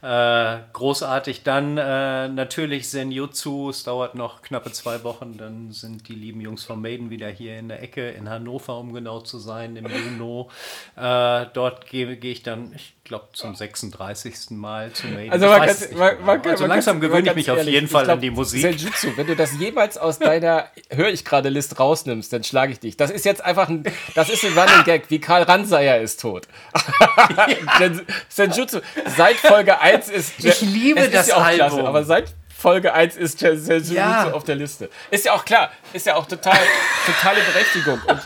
Äh, 0.00 0.60
großartig. 0.72 1.42
Dann 1.42 1.76
äh, 1.76 2.28
natürlich 2.28 2.88
Senjutsu. 2.88 3.68
Es 3.68 3.84
dauert 3.84 4.14
noch 4.14 4.40
knappe 4.40 4.72
zwei 4.72 5.04
Wochen. 5.04 5.36
Dann 5.36 5.70
sind 5.70 6.08
die 6.08 6.14
lieben 6.14 6.40
Jungs 6.40 6.64
von 6.64 6.80
Maiden 6.80 7.10
wieder 7.10 7.28
hier 7.28 7.58
in 7.58 7.68
der 7.68 7.82
Ecke 7.82 8.08
in 8.08 8.30
Hannover, 8.30 8.78
um 8.78 8.94
genau 8.94 9.20
zu 9.20 9.38
sein, 9.38 9.76
im 9.76 9.86
Juno. 9.86 10.48
Dort 10.96 11.84
gehe 11.90 12.16
geh 12.16 12.32
ich 12.32 12.42
dann, 12.42 12.72
ich 12.74 12.94
glaube, 13.08 13.28
zum 13.32 13.54
36. 13.54 14.50
Mal 14.50 14.92
zu 14.92 15.06
Maiden. 15.08 15.32
Also, 15.32 15.46
man 15.46 15.66
kann, 15.66 15.76
man, 15.96 16.24
man, 16.24 16.46
also 16.46 16.66
langsam 16.66 17.00
gewöhne 17.00 17.28
ich 17.30 17.34
mich 17.34 17.50
auf 17.50 17.62
jeden 17.62 17.88
Fall 17.88 18.04
glaub, 18.04 18.16
an 18.16 18.20
die 18.20 18.30
Musik. 18.30 18.62
Senjutsu, 18.62 19.16
wenn 19.16 19.26
du 19.26 19.34
das 19.34 19.58
jemals 19.58 19.98
aus 19.98 20.18
deiner 20.18 20.68
höre 20.90 21.08
ich 21.08 21.24
gerade 21.24 21.48
List 21.48 21.78
rausnimmst, 21.80 22.32
dann 22.32 22.44
schlage 22.44 22.72
ich 22.72 22.80
dich. 22.80 22.96
Das 22.96 23.10
ist 23.10 23.24
jetzt 23.24 23.44
einfach 23.44 23.68
ein, 23.68 23.84
das 24.14 24.28
ist 24.28 24.44
ein 24.44 24.56
Running 24.56 24.84
Gag, 24.84 25.10
wie 25.10 25.20
Karl 25.20 25.42
Ranseier 25.42 26.00
ist 26.00 26.20
tot. 26.20 26.46
Senjutsu, 28.28 28.80
seit 29.16 29.36
Folge 29.36 29.80
1 29.80 30.08
ist 30.08 30.44
Ich 30.44 30.60
liebe 30.60 31.08
das 31.08 31.28
ja 31.28 31.36
Album. 31.36 31.56
Klasse, 31.56 31.86
aber 31.86 32.04
seit 32.04 32.34
Folge 32.56 32.92
1 32.92 33.16
ist 33.16 33.38
Senjutsu 33.38 33.94
ja. 33.94 34.32
auf 34.32 34.44
der 34.44 34.56
Liste. 34.56 34.90
Ist 35.10 35.24
ja 35.24 35.32
auch 35.32 35.44
klar, 35.44 35.70
ist 35.92 36.06
ja 36.06 36.16
auch 36.16 36.26
total, 36.26 36.58
totale 37.06 37.40
Berechtigung. 37.40 38.00
Und 38.06 38.20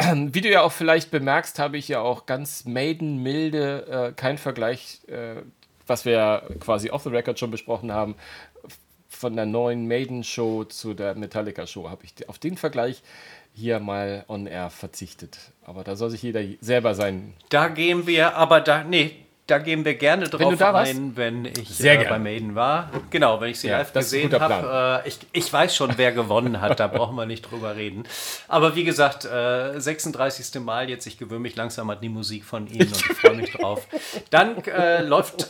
wie 0.32 0.40
du 0.40 0.50
ja 0.50 0.62
auch 0.62 0.72
vielleicht 0.72 1.10
bemerkst, 1.10 1.58
habe 1.58 1.78
ich 1.78 1.88
ja 1.88 2.00
auch 2.00 2.26
ganz 2.26 2.64
Maiden 2.64 3.22
milde, 3.22 4.10
äh, 4.10 4.12
kein 4.12 4.38
Vergleich, 4.38 5.00
äh, 5.08 5.42
was 5.86 6.04
wir 6.04 6.42
quasi 6.60 6.90
off 6.90 7.02
the 7.02 7.10
record 7.10 7.38
schon 7.38 7.50
besprochen 7.50 7.92
haben, 7.92 8.14
von 9.08 9.34
der 9.34 9.46
neuen 9.46 9.88
Maiden-Show 9.88 10.64
zu 10.64 10.94
der 10.94 11.14
Metallica-Show, 11.14 11.90
habe 11.90 12.04
ich 12.04 12.28
auf 12.28 12.38
den 12.38 12.56
Vergleich 12.56 13.02
hier 13.52 13.80
mal 13.80 14.24
on 14.28 14.46
air 14.46 14.70
verzichtet. 14.70 15.38
Aber 15.64 15.84
da 15.84 15.96
soll 15.96 16.10
sich 16.10 16.22
jeder 16.22 16.42
selber 16.60 16.94
sein. 16.94 17.34
Da 17.48 17.68
gehen 17.68 18.06
wir, 18.06 18.36
aber 18.36 18.60
da, 18.60 18.84
nee, 18.84 19.16
da 19.50 19.58
gehen 19.58 19.84
wir 19.84 19.94
gerne 19.94 20.28
drauf 20.28 20.60
wenn 20.60 20.76
ein, 20.76 21.16
wenn 21.16 21.44
ich 21.44 21.82
äh, 21.82 22.04
bei 22.08 22.18
Maiden 22.18 22.54
war. 22.54 22.90
Genau, 23.10 23.40
wenn 23.40 23.50
ich 23.50 23.60
sie 23.60 23.68
ja, 23.68 23.78
live 23.78 23.92
gesehen 23.92 24.32
habe. 24.38 25.02
Äh, 25.04 25.08
ich, 25.08 25.18
ich 25.32 25.52
weiß 25.52 25.74
schon, 25.74 25.92
wer 25.96 26.12
gewonnen 26.12 26.60
hat, 26.60 26.78
da 26.78 26.86
brauchen 26.86 27.16
wir 27.16 27.26
nicht 27.26 27.42
drüber 27.42 27.74
reden. 27.74 28.04
Aber 28.46 28.76
wie 28.76 28.84
gesagt, 28.84 29.24
äh, 29.24 29.78
36. 29.80 30.60
Mal 30.60 30.88
jetzt, 30.88 31.06
ich 31.06 31.18
gewöhne 31.18 31.40
mich 31.40 31.56
langsam 31.56 31.90
an 31.90 31.98
die 32.00 32.08
Musik 32.08 32.44
von 32.44 32.68
ihnen 32.68 32.86
und 32.86 32.96
ich 32.96 33.16
freue 33.16 33.34
mich 33.34 33.52
drauf. 33.52 33.86
Dann 34.30 34.62
äh, 34.64 35.02
läuft, 35.02 35.48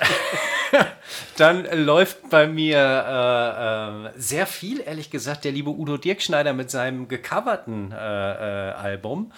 dann 1.36 1.66
läuft 1.84 2.30
bei 2.30 2.46
mir 2.46 2.78
äh, 2.78 4.08
äh, 4.08 4.12
sehr 4.16 4.46
viel, 4.46 4.80
ehrlich 4.80 5.10
gesagt, 5.10 5.44
der 5.44 5.52
liebe 5.52 5.70
Udo 5.70 5.98
Dirkschneider 5.98 6.54
mit 6.54 6.70
seinem 6.70 7.08
gecoverten 7.08 7.92
Album. 7.92 9.32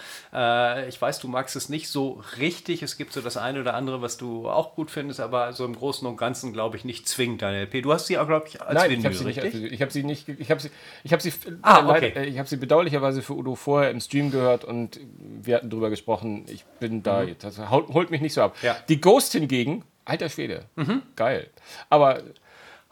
ich 0.89 1.01
weiß, 1.01 1.19
du 1.21 1.29
magst 1.29 1.57
es 1.57 1.69
nicht 1.69 1.89
so 1.89 2.23
richtig. 2.39 2.83
Es 2.83 2.97
gibt 2.97 3.13
so 3.13 3.21
das 3.21 3.37
eine 3.37 3.61
oder 3.61 3.75
andere, 3.75 4.03
was 4.03 4.17
du 4.17 4.49
auch 4.53 4.75
gut 4.75 4.91
findest, 4.91 5.21
aber 5.21 5.53
so 5.53 5.65
im 5.65 5.75
Großen 5.75 6.07
und 6.07 6.17
Ganzen, 6.17 6.53
glaube 6.53 6.77
ich, 6.77 6.85
nicht 6.85 7.09
zwingend 7.09 7.43
deine 7.43 7.63
LP. 7.63 7.83
Du 7.83 7.93
hast 7.93 8.07
sie 8.07 8.19
auch, 8.19 8.27
glaube 8.27 8.47
ich, 8.49 8.61
als 8.61 8.75
Nein, 8.75 8.91
Vinyl, 8.91 9.01
ich 9.01 9.05
habe 9.07 9.15
sie 9.15 9.25
richtig? 9.25 9.55
nicht. 9.55 9.73
Ich 9.73 9.83
habe 9.83 9.93
sie 9.93 10.03
nicht. 10.05 10.29
Ich 10.29 10.51
habe 10.51 10.61
sie. 10.61 10.71
Ich 11.05 11.13
habe 11.13 11.23
sie. 11.23 11.33
Ah, 11.63 11.89
okay. 11.89 12.13
Äh, 12.15 12.25
ich 12.27 12.39
habe 12.39 12.49
sie 12.49 12.57
bedauerlicherweise 12.57 13.23
für 13.23 13.35
Udo 13.35 13.55
vorher 13.55 13.91
im 13.91 14.01
Stream 14.01 14.31
gehört 14.31 14.65
und 14.65 15.01
wir 15.19 15.57
hatten 15.57 15.71
darüber 15.71 15.91
gesprochen. 15.91 16.45
Ich 16.49 16.65
bin 16.81 17.03
da. 17.03 17.23
Mhm. 17.23 17.37
Das 17.39 17.59
holt 17.71 18.11
mich 18.11 18.21
nicht 18.21 18.35
so 18.35 18.43
ab. 18.43 18.57
Ja. 18.63 18.77
Die 18.89 19.01
Ghost 19.01 19.33
hingegen, 19.33 19.85
alter 20.05 20.29
Schwede, 20.29 20.65
mhm. 20.77 21.03
geil. 21.17 21.51
Aber 21.91 22.23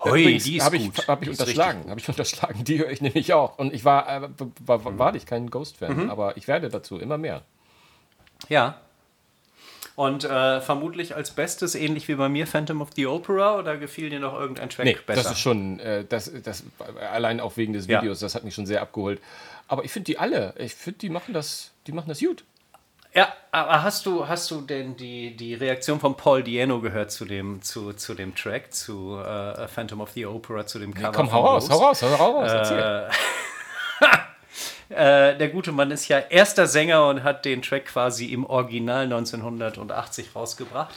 Hoi, 0.02 0.22
Übrigens, 0.22 0.44
die 0.44 0.56
ist 0.56 0.64
hab 0.64 0.72
ich, 0.72 0.90
Habe 1.06 1.24
ich 1.24 1.30
unterschlagen. 1.30 1.90
Habe 1.90 2.00
ich 2.00 2.08
unterschlagen. 2.08 2.64
Die 2.64 2.78
höre 2.78 2.90
ich 2.90 3.02
nämlich 3.02 3.34
auch. 3.34 3.58
Und 3.58 3.74
ich 3.74 3.84
war, 3.84 4.08
äh, 4.08 4.28
war, 4.64 4.84
war, 4.84 4.98
war, 4.98 5.14
ich 5.14 5.26
kein 5.26 5.50
Ghost-Fan, 5.50 6.04
mhm. 6.04 6.10
aber 6.10 6.38
ich 6.38 6.48
werde 6.48 6.70
dazu 6.70 6.98
immer 6.98 7.18
mehr. 7.18 7.42
Ja, 8.48 8.80
und 9.96 10.24
äh, 10.24 10.60
vermutlich 10.60 11.14
als 11.14 11.30
Bestes, 11.30 11.74
ähnlich 11.74 12.08
wie 12.08 12.14
bei 12.14 12.28
mir, 12.28 12.46
Phantom 12.46 12.80
of 12.80 12.90
the 12.96 13.06
Opera 13.06 13.58
oder 13.58 13.76
gefiel 13.76 14.10
dir 14.10 14.20
noch 14.20 14.34
irgendein 14.34 14.70
Track 14.70 14.84
nee, 14.86 14.96
besser? 15.06 15.22
Das 15.22 15.32
ist 15.32 15.40
schon, 15.40 15.78
äh, 15.80 16.04
das, 16.08 16.30
das, 16.42 16.64
allein 17.12 17.40
auch 17.40 17.56
wegen 17.56 17.72
des 17.72 17.88
Videos, 17.88 18.20
ja. 18.20 18.26
das 18.26 18.34
hat 18.34 18.44
mich 18.44 18.54
schon 18.54 18.66
sehr 18.66 18.82
abgeholt. 18.82 19.20
Aber 19.68 19.84
ich 19.84 19.92
finde 19.92 20.06
die 20.06 20.18
alle, 20.18 20.54
ich 20.58 20.74
finde, 20.74 20.98
die 20.98 21.10
machen 21.10 21.34
das, 21.34 21.70
die 21.86 21.92
machen 21.92 22.08
das 22.08 22.20
gut. 22.20 22.44
Ja, 23.12 23.32
aber 23.50 23.82
hast 23.82 24.06
du, 24.06 24.28
hast 24.28 24.50
du 24.50 24.60
denn 24.60 24.96
die, 24.96 25.36
die 25.36 25.54
Reaktion 25.54 25.98
von 25.98 26.16
Paul 26.16 26.44
Diano 26.44 26.80
gehört 26.80 27.10
zu 27.10 27.24
dem, 27.24 27.60
zu, 27.60 27.92
zu 27.92 28.14
dem 28.14 28.36
Track, 28.36 28.72
zu 28.72 29.18
äh, 29.18 29.66
Phantom 29.66 30.00
of 30.00 30.10
the 30.12 30.26
Opera, 30.26 30.64
zu 30.64 30.78
dem 30.78 30.94
Cover? 30.94 31.08
Nee, 31.08 31.16
komm, 31.16 31.32
hau 31.32 31.44
raus, 31.44 31.68
hau 31.68 31.78
raus, 31.78 32.02
hau 32.02 32.14
raus, 32.14 32.50
erzähl. 32.52 33.08
Äh, 34.90 35.38
der 35.38 35.48
gute 35.48 35.70
Mann 35.70 35.92
ist 35.92 36.08
ja 36.08 36.18
erster 36.18 36.66
Sänger 36.66 37.06
und 37.06 37.22
hat 37.22 37.44
den 37.44 37.62
Track 37.62 37.86
quasi 37.86 38.26
im 38.26 38.44
Original 38.44 39.04
1980 39.04 40.34
rausgebracht. 40.34 40.94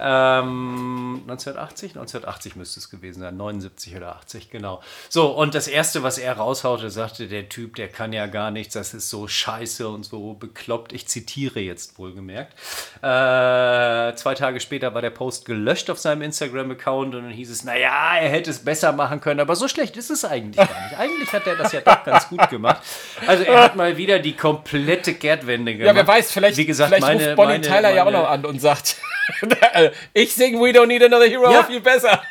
Ähm, 0.00 1.20
1980? 1.28 1.90
1980 1.90 2.56
müsste 2.56 2.80
es 2.80 2.88
gewesen 2.88 3.20
sein, 3.20 3.36
79 3.36 3.96
oder 3.96 4.16
80, 4.16 4.48
genau. 4.48 4.82
So, 5.10 5.26
und 5.26 5.54
das 5.54 5.68
Erste, 5.68 6.02
was 6.02 6.16
er 6.16 6.38
raushaute, 6.38 6.90
sagte 6.90 7.28
der 7.28 7.50
Typ, 7.50 7.76
der 7.76 7.88
kann 7.88 8.14
ja 8.14 8.26
gar 8.26 8.50
nichts, 8.50 8.72
das 8.72 8.94
ist 8.94 9.10
so 9.10 9.28
scheiße 9.28 9.86
und 9.88 10.04
so 10.04 10.32
bekloppt. 10.32 10.94
Ich 10.94 11.06
zitiere 11.06 11.60
jetzt 11.60 11.98
wohlgemerkt. 11.98 12.54
Äh, 13.02 14.16
zwei 14.16 14.34
Tage 14.34 14.58
später 14.60 14.94
war 14.94 15.02
der 15.02 15.10
Post 15.10 15.44
gelöscht 15.44 15.90
auf 15.90 15.98
seinem 15.98 16.22
Instagram-Account 16.22 17.14
und 17.14 17.24
dann 17.24 17.30
hieß 17.30 17.50
es, 17.50 17.62
naja, 17.62 18.16
er 18.16 18.30
hätte 18.30 18.50
es 18.50 18.64
besser 18.64 18.92
machen 18.92 19.20
können, 19.20 19.40
aber 19.40 19.54
so 19.54 19.68
schlecht 19.68 19.98
ist 19.98 20.10
es 20.10 20.24
eigentlich 20.24 20.56
gar 20.56 20.82
nicht. 20.84 20.98
Eigentlich 20.98 21.30
hat 21.30 21.46
er 21.46 21.56
das 21.56 21.72
ja 21.72 21.82
doch 21.82 22.02
ganz 22.04 22.26
gut 22.30 22.48
gemacht. 22.48 22.82
Also 23.26 23.33
er 23.42 23.62
hat 23.62 23.76
mal 23.82 23.96
wieder 23.96 24.18
die 24.18 24.36
komplette 24.36 25.14
Kehrtwende 25.14 25.72
gemacht. 25.72 25.86
Ja, 25.86 25.94
wer 25.94 26.06
weiß, 26.06 26.30
vielleicht, 26.30 26.56
Wie 26.56 26.66
gesagt, 26.66 26.88
vielleicht 26.88 27.02
meine, 27.02 27.24
ruft 27.24 27.36
Bonnie 27.36 27.52
meine, 27.52 27.62
Tyler 27.62 27.82
meine, 27.82 27.96
ja 27.96 28.06
auch 28.06 28.10
noch 28.10 28.28
an 28.28 28.44
und 28.44 28.60
sagt, 28.60 28.96
ich 30.12 30.34
singe 30.34 30.58
We 30.60 30.70
Don't 30.70 30.86
Need 30.86 31.04
Another 31.04 31.26
Hero 31.26 31.50
ja. 31.50 31.62
viel 31.64 31.80
besser. 31.80 32.22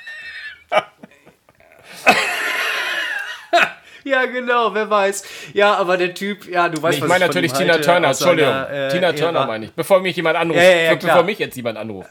ja, 4.03 4.25
genau, 4.25 4.73
wer 4.73 4.89
weiß. 4.89 5.23
Ja, 5.53 5.75
aber 5.75 5.97
der 5.97 6.13
Typ, 6.13 6.47
ja, 6.49 6.69
du 6.69 6.81
weißt, 6.81 6.99
nee, 6.99 7.05
ich 7.05 7.09
meine 7.09 7.27
natürlich 7.27 7.53
Tina 7.53 7.77
Turner, 7.77 8.09
Entschuldigung. 8.09 8.53
Äh, 8.53 8.89
Tina 8.89 9.13
Turner 9.13 9.45
meine 9.45 9.65
ich. 9.65 9.71
Bevor 9.73 9.99
mich 9.99 10.15
jemand 10.15 10.37
anruft. 10.37 10.59
Ja, 10.61 10.71
ja, 10.71 10.95
bevor 10.95 11.23
mich 11.23 11.39
jetzt 11.39 11.55
jemand 11.55 11.77
anruft. 11.77 12.09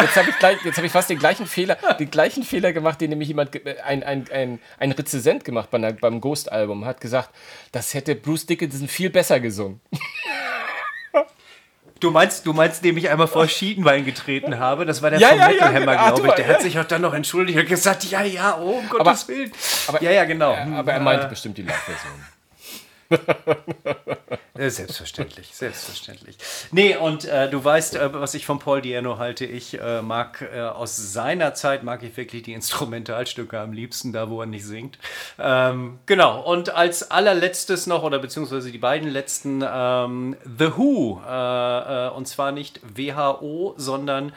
Jetzt 0.00 0.16
habe 0.16 0.30
ich, 0.30 0.38
gleich, 0.38 0.58
hab 0.64 0.84
ich 0.84 0.92
fast 0.92 1.10
den 1.10 1.18
gleichen 1.18 1.46
Fehler, 1.46 1.76
den 1.98 2.10
gleichen 2.10 2.42
Fehler 2.42 2.72
gemacht, 2.72 3.00
den 3.00 3.10
nämlich 3.10 3.28
jemand, 3.28 3.50
ein, 3.84 4.02
ein, 4.02 4.26
ein, 4.30 4.58
ein 4.78 4.92
Rezensent 4.92 5.44
gemacht 5.44 5.70
bei, 5.70 5.92
beim 5.92 6.20
Ghost-Album, 6.20 6.84
hat 6.84 7.00
gesagt, 7.00 7.30
das 7.72 7.94
hätte 7.94 8.14
Bruce 8.14 8.46
Dickinson 8.46 8.88
viel 8.88 9.10
besser 9.10 9.40
gesungen. 9.40 9.80
Du 12.00 12.10
meinst, 12.10 12.44
du 12.44 12.52
meinst, 12.52 12.84
dem 12.84 12.98
ich 12.98 13.08
einmal 13.08 13.28
vor 13.28 13.48
Schienbein 13.48 14.04
getreten 14.04 14.58
habe? 14.58 14.84
Das 14.84 15.00
war 15.00 15.10
der 15.10 15.20
ja, 15.20 15.28
von 15.28 15.38
ja, 15.38 15.48
Metal 15.48 15.74
Hammer, 15.74 15.94
ja, 15.94 16.10
glaube 16.10 16.28
ich. 16.28 16.34
Der 16.34 16.48
hat 16.48 16.60
sich 16.60 16.78
auch 16.78 16.84
dann 16.84 17.00
noch 17.00 17.14
entschuldigt 17.14 17.58
und 17.58 17.66
gesagt, 17.66 18.04
ja, 18.04 18.22
ja, 18.22 18.58
oh, 18.58 18.78
um 18.78 18.88
Gottes 18.90 19.24
aber, 19.24 19.28
Willen. 19.28 19.52
Aber, 19.86 20.02
ja, 20.02 20.10
ja, 20.10 20.24
genau. 20.24 20.54
Aber 20.54 20.92
er 20.92 21.00
meinte 21.00 21.28
bestimmt 21.28 21.56
die 21.56 21.62
Live-Version. 21.62 22.12
selbstverständlich, 24.70 25.54
selbstverständlich. 25.54 26.36
Nee, 26.70 26.96
und 26.96 27.24
äh, 27.24 27.50
du 27.50 27.62
weißt, 27.62 27.96
äh, 27.96 28.14
was 28.14 28.34
ich 28.34 28.46
von 28.46 28.58
Paul 28.58 28.82
Diano 28.82 29.18
halte. 29.18 29.44
Ich 29.44 29.78
äh, 29.80 30.02
mag 30.02 30.42
äh, 30.42 30.60
aus 30.60 30.96
seiner 30.96 31.54
Zeit, 31.54 31.82
mag 31.82 32.02
ich 32.02 32.16
wirklich 32.16 32.44
die 32.44 32.52
Instrumentalstücke 32.52 33.58
am 33.58 33.72
liebsten, 33.72 34.12
da 34.12 34.30
wo 34.30 34.40
er 34.40 34.46
nicht 34.46 34.64
singt. 34.64 34.98
Ähm, 35.38 35.98
genau, 36.06 36.40
und 36.42 36.70
als 36.70 37.10
allerletztes 37.10 37.86
noch, 37.86 38.02
oder 38.02 38.18
beziehungsweise 38.18 38.70
die 38.70 38.78
beiden 38.78 39.08
letzten, 39.08 39.62
ähm, 39.66 40.36
The 40.58 40.76
Who. 40.76 41.20
Äh, 41.26 42.06
äh, 42.06 42.10
und 42.10 42.26
zwar 42.26 42.52
nicht 42.52 42.80
WHO, 42.82 43.74
sondern 43.76 44.32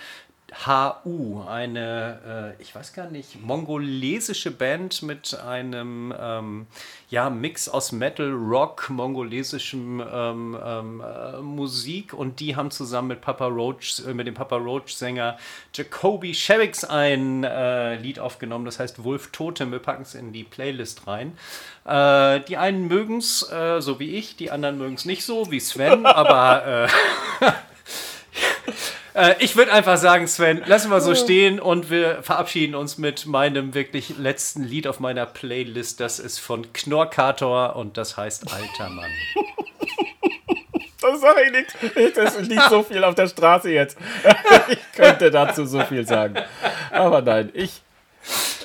HU, 0.53 1.43
eine, 1.45 2.55
äh, 2.57 2.61
ich 2.61 2.73
weiß 2.73 2.93
gar 2.93 3.09
nicht, 3.09 3.41
mongolesische 3.41 4.49
Band 4.49 5.01
mit 5.01 5.37
einem 5.37 6.13
ähm, 6.17 6.67
ja, 7.09 7.29
Mix 7.29 7.67
aus 7.67 7.91
Metal, 7.91 8.31
Rock, 8.31 8.89
mongolesischem 8.89 10.01
ähm, 10.01 10.57
ähm, 10.63 11.01
äh, 11.01 11.41
Musik 11.41 12.13
und 12.13 12.39
die 12.39 12.55
haben 12.55 12.71
zusammen 12.71 13.09
mit 13.09 13.21
Papa 13.21 13.45
Roach, 13.45 14.01
äh, 14.07 14.13
mit 14.13 14.25
dem 14.25 14.35
Papa 14.35 14.55
Roach-Sänger 14.55 15.37
Jacoby 15.73 16.33
Sherricks 16.33 16.85
ein 16.85 17.43
äh, 17.43 17.95
Lied 17.95 18.19
aufgenommen, 18.19 18.63
das 18.63 18.79
heißt 18.79 19.03
Wolf 19.03 19.31
Totem. 19.31 19.73
Wir 19.73 19.79
packen 19.79 20.03
es 20.03 20.15
in 20.15 20.31
die 20.31 20.45
Playlist 20.45 21.07
rein. 21.07 21.37
Äh, 21.85 22.39
die 22.47 22.55
einen 22.55 22.87
mögen 22.87 23.17
es, 23.17 23.51
äh, 23.51 23.81
so 23.81 23.99
wie 23.99 24.15
ich, 24.15 24.37
die 24.37 24.49
anderen 24.49 24.77
mögen 24.77 24.95
es 24.95 25.03
nicht 25.03 25.25
so, 25.25 25.51
wie 25.51 25.59
Sven, 25.59 26.05
aber 26.05 26.87
Äh, 29.17 29.35
ich 29.39 29.55
würde 29.55 29.73
einfach 29.73 29.97
sagen, 29.97 30.27
Sven, 30.27 30.61
lassen 30.67 30.91
wir 30.91 31.01
so 31.01 31.15
stehen 31.15 31.59
und 31.59 31.89
wir 31.89 32.21
verabschieden 32.21 32.75
uns 32.75 32.99
mit 32.99 33.25
meinem 33.25 33.73
wirklich 33.73 34.17
letzten 34.17 34.63
Lied 34.63 34.85
auf 34.85 34.99
meiner 34.99 35.25
Playlist. 35.25 35.99
Das 35.99 36.19
ist 36.19 36.37
von 36.37 36.71
Knorkator 36.71 37.75
und 37.75 37.97
das 37.97 38.15
heißt 38.15 38.45
Alter 38.53 38.89
Mann. 38.89 39.11
Das 40.99 41.21
sage 41.21 41.41
ich 41.45 41.51
nicht. 41.51 42.17
Das 42.17 42.39
liegt 42.39 42.69
so 42.69 42.83
viel 42.83 43.03
auf 43.03 43.15
der 43.15 43.27
Straße 43.27 43.69
jetzt. 43.69 43.97
Ich 44.67 44.79
könnte 44.93 45.31
dazu 45.31 45.65
so 45.65 45.79
viel 45.81 46.05
sagen. 46.05 46.35
Aber 46.91 47.21
nein, 47.21 47.51
ich 47.53 47.81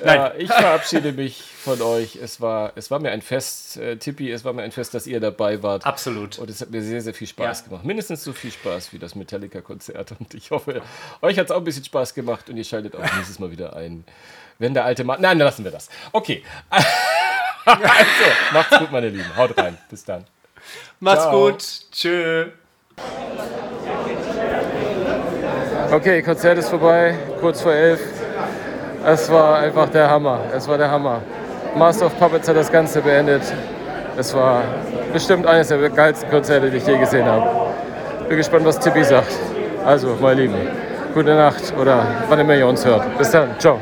Nein. 0.04 0.16
Ja, 0.16 0.34
ich 0.38 0.52
verabschiede 0.52 1.12
mich 1.12 1.42
von 1.42 1.80
euch. 1.82 2.16
Es 2.16 2.40
war, 2.40 2.72
es 2.74 2.90
war 2.90 2.98
mir 2.98 3.10
ein 3.10 3.22
Fest, 3.22 3.76
äh, 3.76 3.96
Tippi, 3.96 4.30
es 4.30 4.44
war 4.44 4.52
mir 4.52 4.62
ein 4.62 4.72
Fest, 4.72 4.94
dass 4.94 5.06
ihr 5.06 5.20
dabei 5.20 5.62
wart. 5.62 5.86
Absolut. 5.86 6.38
Und 6.38 6.50
es 6.50 6.60
hat 6.60 6.70
mir 6.70 6.82
sehr, 6.82 7.00
sehr 7.00 7.14
viel 7.14 7.26
Spaß 7.26 7.60
ja. 7.60 7.68
gemacht. 7.68 7.84
Mindestens 7.84 8.24
so 8.24 8.32
viel 8.32 8.50
Spaß 8.50 8.92
wie 8.92 8.98
das 8.98 9.14
Metallica-Konzert. 9.14 10.12
Und 10.18 10.34
ich 10.34 10.50
hoffe, 10.50 10.82
euch 11.20 11.38
hat 11.38 11.46
es 11.46 11.50
auch 11.50 11.58
ein 11.58 11.64
bisschen 11.64 11.84
Spaß 11.84 12.14
gemacht 12.14 12.48
und 12.48 12.56
ihr 12.56 12.64
schaltet 12.64 12.96
auch 12.96 13.02
nächstes 13.16 13.38
Mal 13.38 13.50
wieder 13.50 13.74
ein. 13.76 14.04
Wenn 14.58 14.74
der 14.74 14.84
alte 14.84 15.04
Mann. 15.04 15.20
Nein, 15.20 15.38
dann 15.38 15.46
lassen 15.46 15.64
wir 15.64 15.70
das. 15.70 15.88
Okay. 16.12 16.42
also, 17.64 17.80
macht's 18.52 18.78
gut, 18.78 18.92
meine 18.92 19.08
Lieben. 19.08 19.36
Haut 19.36 19.56
rein. 19.58 19.78
Bis 19.90 20.04
dann. 20.04 20.24
Macht's 21.00 21.22
Ciao. 21.24 21.50
gut. 21.50 21.64
Tschö. 21.90 22.46
Okay, 25.90 26.22
Konzert 26.22 26.58
ist 26.58 26.68
vorbei, 26.68 27.18
kurz 27.40 27.60
vor 27.60 27.72
elf. 27.72 28.00
Es 29.04 29.30
war 29.30 29.58
einfach 29.58 29.88
der 29.88 30.08
Hammer. 30.08 30.40
Es 30.54 30.68
war 30.68 30.78
der 30.78 30.90
Hammer. 30.90 31.20
Master 31.76 32.06
of 32.06 32.18
Puppets 32.18 32.48
hat 32.48 32.56
das 32.56 32.70
Ganze 32.70 33.00
beendet. 33.00 33.42
Es 34.16 34.34
war 34.34 34.62
bestimmt 35.12 35.46
eines 35.46 35.68
der 35.68 35.88
geilsten 35.90 36.30
Konzerte, 36.30 36.70
die 36.70 36.76
ich 36.76 36.86
je 36.86 36.98
gesehen 36.98 37.26
habe. 37.26 37.48
Bin 38.28 38.36
gespannt, 38.36 38.64
was 38.64 38.78
Tippi 38.78 39.02
sagt. 39.02 39.32
Also, 39.84 40.16
meine 40.20 40.42
Lieben, 40.42 40.54
gute 41.14 41.34
Nacht 41.34 41.74
oder 41.80 42.06
wann 42.28 42.38
immer 42.38 42.54
ihr 42.54 42.66
uns 42.66 42.84
hört. 42.84 43.18
Bis 43.18 43.30
dann. 43.30 43.48
Ciao. 43.58 43.78